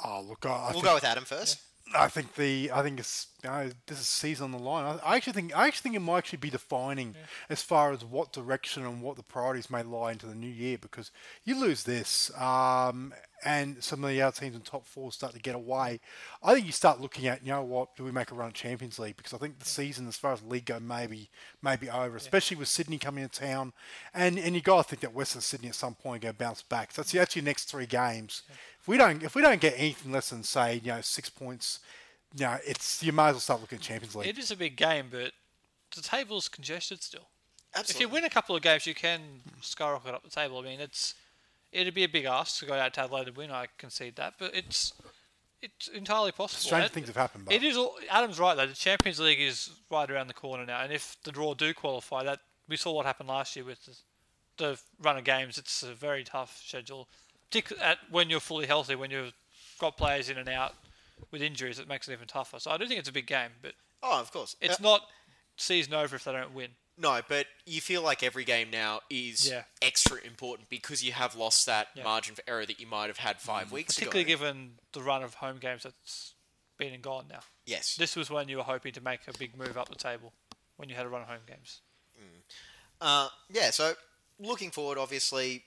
[0.03, 1.59] Oh look, I, I We'll think- go with Adam first.
[1.95, 4.99] I think the I think it's you know, this is season on the line.
[5.03, 7.15] I, I actually think I actually think it might actually be defining
[7.49, 10.77] as far as what direction and what the priorities may lie into the new year
[10.77, 11.11] because
[11.45, 13.13] you lose this um,
[13.43, 15.99] and some of the other teams in top four start to get away.
[16.41, 18.53] I think you start looking at you know what do we make a run at
[18.53, 21.29] Champions League because I think the season as far as league go maybe
[21.61, 23.73] maybe over, especially with Sydney coming to town
[24.13, 26.39] and and you got to think that Western Sydney at some point are going to
[26.39, 26.91] bounce back.
[26.91, 28.43] So that's that's your next three games.
[28.79, 31.79] If we don't if we don't get anything less than say you know six points,
[32.35, 34.27] you know it's you might as well start looking at Champions League.
[34.27, 35.33] It is a big game, but
[35.95, 37.27] the table's congested still.
[37.75, 37.93] Absolutely.
[37.93, 39.21] If you win a couple of games, you can
[39.61, 40.57] skyrocket up the table.
[40.57, 41.13] I mean, it's
[41.77, 43.51] it'd be a big ask to go out to Adelaide and win.
[43.51, 44.93] I concede that, but it's
[45.61, 46.59] it's entirely possible.
[46.61, 47.75] Strange And things have happened, but It is.
[47.77, 48.67] all- Adam's right though.
[48.67, 52.23] The Champions League is right around the corner now, and if the draw do qualify,
[52.23, 53.97] that we saw what happened last year with the,
[54.57, 55.57] the run of games.
[55.57, 57.07] It's a very tough schedule,
[57.49, 59.33] particularly at when you're fully healthy, when you've
[59.79, 60.75] got players in and out
[61.31, 61.79] with injuries.
[61.79, 62.59] It makes it even tougher.
[62.59, 63.73] So I do think it's a big game, but
[64.03, 64.55] Oh, of course.
[64.61, 65.07] it's Uh, not
[65.55, 66.75] season over if they don't win.
[66.99, 69.63] No, but you feel like every game now is Yeah.
[69.83, 72.03] extra important because you have lost that Yeah.
[72.03, 74.27] margin for error that you might have had five weeks particularly ago.
[74.29, 76.33] given the run of home games that's
[76.77, 77.41] been and gone now.
[77.65, 77.95] yes.
[77.95, 80.33] This was when you were hoping to make a big move up the table
[80.77, 81.81] when you had a run of home games.
[82.99, 83.69] Uh, yeah.
[83.71, 83.93] So
[84.39, 85.63] looking forward, obviously,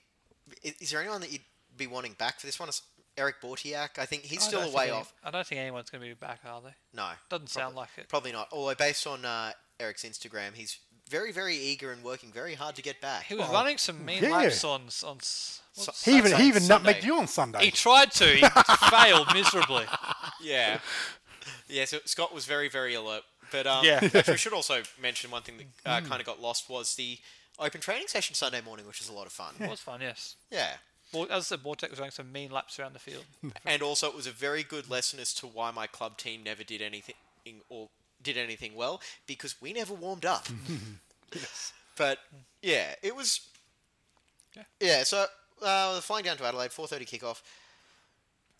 [0.61, 1.45] is, is there anyone that you'd
[1.77, 2.67] be wanting back for this one?
[2.69, 2.81] Is
[3.17, 3.97] Eric Bautheac?
[3.99, 5.13] I think he's I still don't a think way any- off.
[5.23, 6.73] I don't think anyone's going to be back, are they?
[6.93, 8.09] No, Doesn't sound like it.
[8.09, 8.49] Probably not.
[8.51, 10.77] Although based on uh, Eric's Instagram, he's
[11.11, 13.25] very, very eager and working very hard to get back.
[13.25, 14.29] He was running some mean yeah.
[14.37, 15.17] laps on on.
[15.19, 15.61] s-
[16.03, 16.43] he even Saturday?
[16.43, 16.93] he even Sunday.
[16.93, 17.65] nutmegged you on Sunday.
[17.65, 18.25] He tried to.
[18.25, 18.45] He
[18.89, 19.85] failed miserably.
[20.41, 20.79] Yeah.
[21.67, 23.23] Yeah, so Scott was very, very alert.
[23.51, 23.99] But um, Yeah.
[24.03, 27.17] actually, we should also mention one thing that uh, kind of got lost was the
[27.59, 29.53] open training session Sunday morning, which was a lot of fun.
[29.59, 30.35] It was fun, yes.
[30.49, 30.73] Yeah.
[31.13, 33.25] Well, as I said, Bautheac was running some mean laps around the field.
[33.65, 36.63] And also, it was a very good lesson as to why my club team never
[36.63, 37.15] did anything
[37.69, 37.89] or
[38.23, 40.47] did anything well because we never warmed up.
[41.97, 42.17] But
[42.61, 43.41] yeah, it was.
[44.55, 44.63] Yeah.
[44.79, 45.03] Yeah.
[45.03, 45.25] So
[45.61, 47.41] uh, flying down to Adelaide, four thirty kickoff.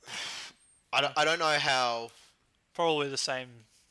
[0.94, 2.12] I don't, I don't know how.
[2.74, 3.48] Probably the same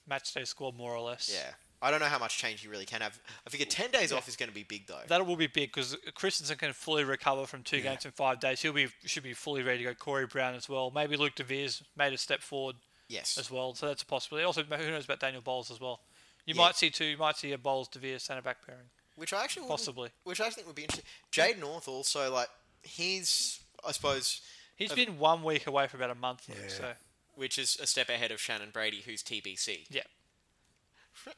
[0.08, 1.30] match day score, more or less.
[1.32, 1.50] Yeah.
[1.82, 3.18] I don't know how much change you really can have.
[3.46, 5.00] I figure ten days off is going to be big though.
[5.08, 8.60] That will be big because Kristensen can fully recover from two games in five days.
[8.60, 9.94] He'll be should be fully ready to go.
[9.94, 10.92] Corey Brown as well.
[10.94, 12.76] Maybe Luke DeVere made a step forward
[13.10, 13.36] yes.
[13.38, 14.44] as well, so that's a possibility.
[14.46, 16.00] Also, who knows about Daniel Bowles as well?
[16.46, 16.62] You Yeah.
[16.62, 17.04] might see two.
[17.04, 18.88] You might see a Bowles Devere centre back pairing.
[19.16, 20.10] which I actually wouldn't- Possibly.
[20.24, 21.04] which I think would be interesting.
[21.30, 22.48] Jade North also like
[22.82, 24.40] he's I suppose
[24.76, 26.46] He's Uh, been one week away for about a month.
[26.46, 26.68] though, Yeah.
[26.68, 26.94] So
[27.34, 29.86] which is a step ahead of Shannon Brady, who's TBC.
[29.90, 30.04] yeah,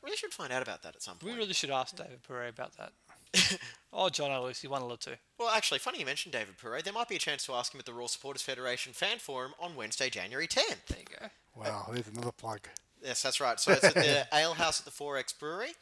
[0.01, 1.33] Really should find out about that at some point.
[1.33, 2.93] we really should ask David Pourre about that.
[3.93, 5.13] oh, John Aloisi, one or two.
[5.39, 6.83] Well, actually, funny you mentioned David Pourre.
[6.83, 9.53] There might be a chance to ask him at the Roar Supporters Federation fan forum
[9.61, 10.87] on Wednesday, January 10th.
[10.89, 11.27] There you go.
[11.57, 12.61] Wow, there's another plug.
[13.03, 13.59] Yes, that's right.
[13.59, 15.73] So it's at the Ale House at the 4X Brewery.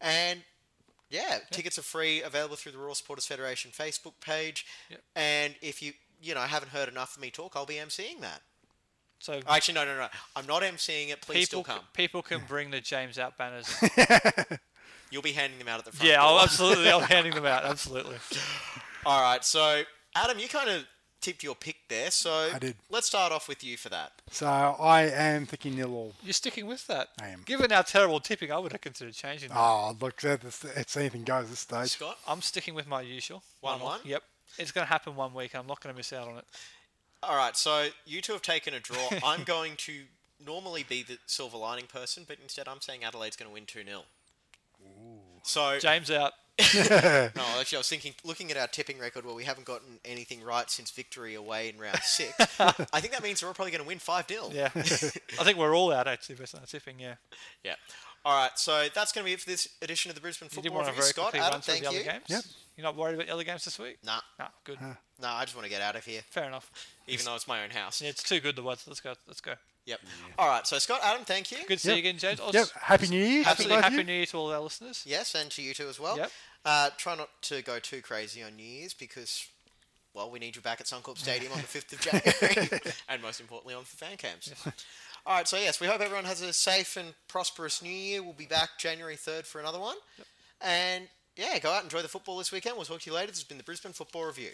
[0.00, 0.40] And
[1.10, 4.66] yeah, tickets are free, available through the Roar Supporters Federation Facebook page.
[4.90, 5.00] Yep.
[5.14, 5.92] And if you,
[6.22, 8.40] you know, haven't heard enough of me talk, I'll be emceeing that.
[9.18, 10.08] So Actually, no, no, no.
[10.34, 11.20] I'm not emceeing it.
[11.20, 11.88] Please people still c- come.
[11.92, 13.72] people can bring the James out banners.
[15.12, 16.26] You'll be handing them out at the front yeah, door.
[16.26, 16.90] I'll, absolutely.
[16.90, 17.64] I'm handing them out.
[17.64, 18.16] Absolutely.
[19.04, 19.44] All right.
[19.44, 19.82] So,
[20.16, 20.86] Adam, you kind of
[21.20, 22.10] tipped your pick there.
[22.10, 22.76] So I did.
[22.90, 24.12] let's start off with you for that.
[24.30, 26.14] So I am thinking nil all.
[26.22, 27.08] You're sticking with that.
[27.20, 27.42] I am.
[27.44, 29.58] Given our terrible tipping, I would have considered changing that.
[29.58, 31.90] Oh, look, it's, it's anything goes this stage.
[31.90, 32.18] Scott?
[32.26, 33.42] I'm sticking with my usual.
[33.60, 33.82] One, off.
[33.82, 34.00] one?
[34.04, 34.22] Yep.
[34.58, 35.54] It's going to happen one week.
[35.54, 36.44] I'm not going to miss out on it.
[37.22, 39.08] All right, so you two have taken a draw.
[39.24, 40.02] I'm going to
[40.44, 43.84] normally be the silver lining person, but instead I'm saying Adelaide's going to win 2
[43.84, 44.02] 0.
[45.42, 46.32] So, James out.
[46.74, 46.80] no,
[47.58, 50.70] actually, I was thinking, looking at our tipping record where we haven't gotten anything right
[50.70, 53.98] since victory away in round six, I think that means we're probably going to win
[53.98, 54.50] 5 0.
[54.52, 54.68] Yeah.
[54.74, 54.80] I
[55.44, 57.00] think we're all out actually based on our tipping.
[57.00, 57.14] Yeah.
[57.64, 57.74] Yeah.
[58.24, 60.62] All right, so that's going to be it for this edition of the Brisbane You
[60.62, 61.12] did Football want to Review.
[61.14, 62.04] very Scott, Adam, thank you.
[62.04, 62.22] games.
[62.28, 62.44] Yep.
[62.76, 63.98] You're not worried about the other games this week?
[64.04, 64.78] Nah, No, good.
[64.80, 66.70] nah, I just want to get out of here, Fair enough.
[67.08, 68.00] even though it's my own house.
[68.00, 68.80] Yeah, it's too good the weather.
[68.86, 69.14] Let's go.
[69.26, 69.54] Let's go.
[69.86, 70.00] Yep.
[70.38, 71.58] All right, so Scott, Adam, thank you.
[71.66, 71.96] Good to see Yep.
[71.96, 72.40] you again, James.
[72.52, 72.68] Yep.
[72.80, 73.42] Happy New Year.
[73.44, 74.04] to Absolutely both of happy you.
[74.04, 75.02] New Year to all our listeners.
[75.06, 76.16] Yes, and to you too as well.
[76.16, 76.30] Yep.
[76.64, 79.44] Uh, try not to go too crazy on New Year's because,
[80.14, 82.00] well, we need you back at Suncorp Stadium on the 5th of
[82.62, 84.52] January, and most importantly on for fan camps.
[85.26, 88.22] All right, so yes, we hope everyone has a safe and prosperous New Year.
[88.22, 89.96] We'll be back January 3rd for another one.
[90.60, 92.76] And yeah, go out and enjoy the football this weekend.
[92.76, 93.28] We'll talk to you later.
[93.32, 94.50] This has been the Brisbane Football Review.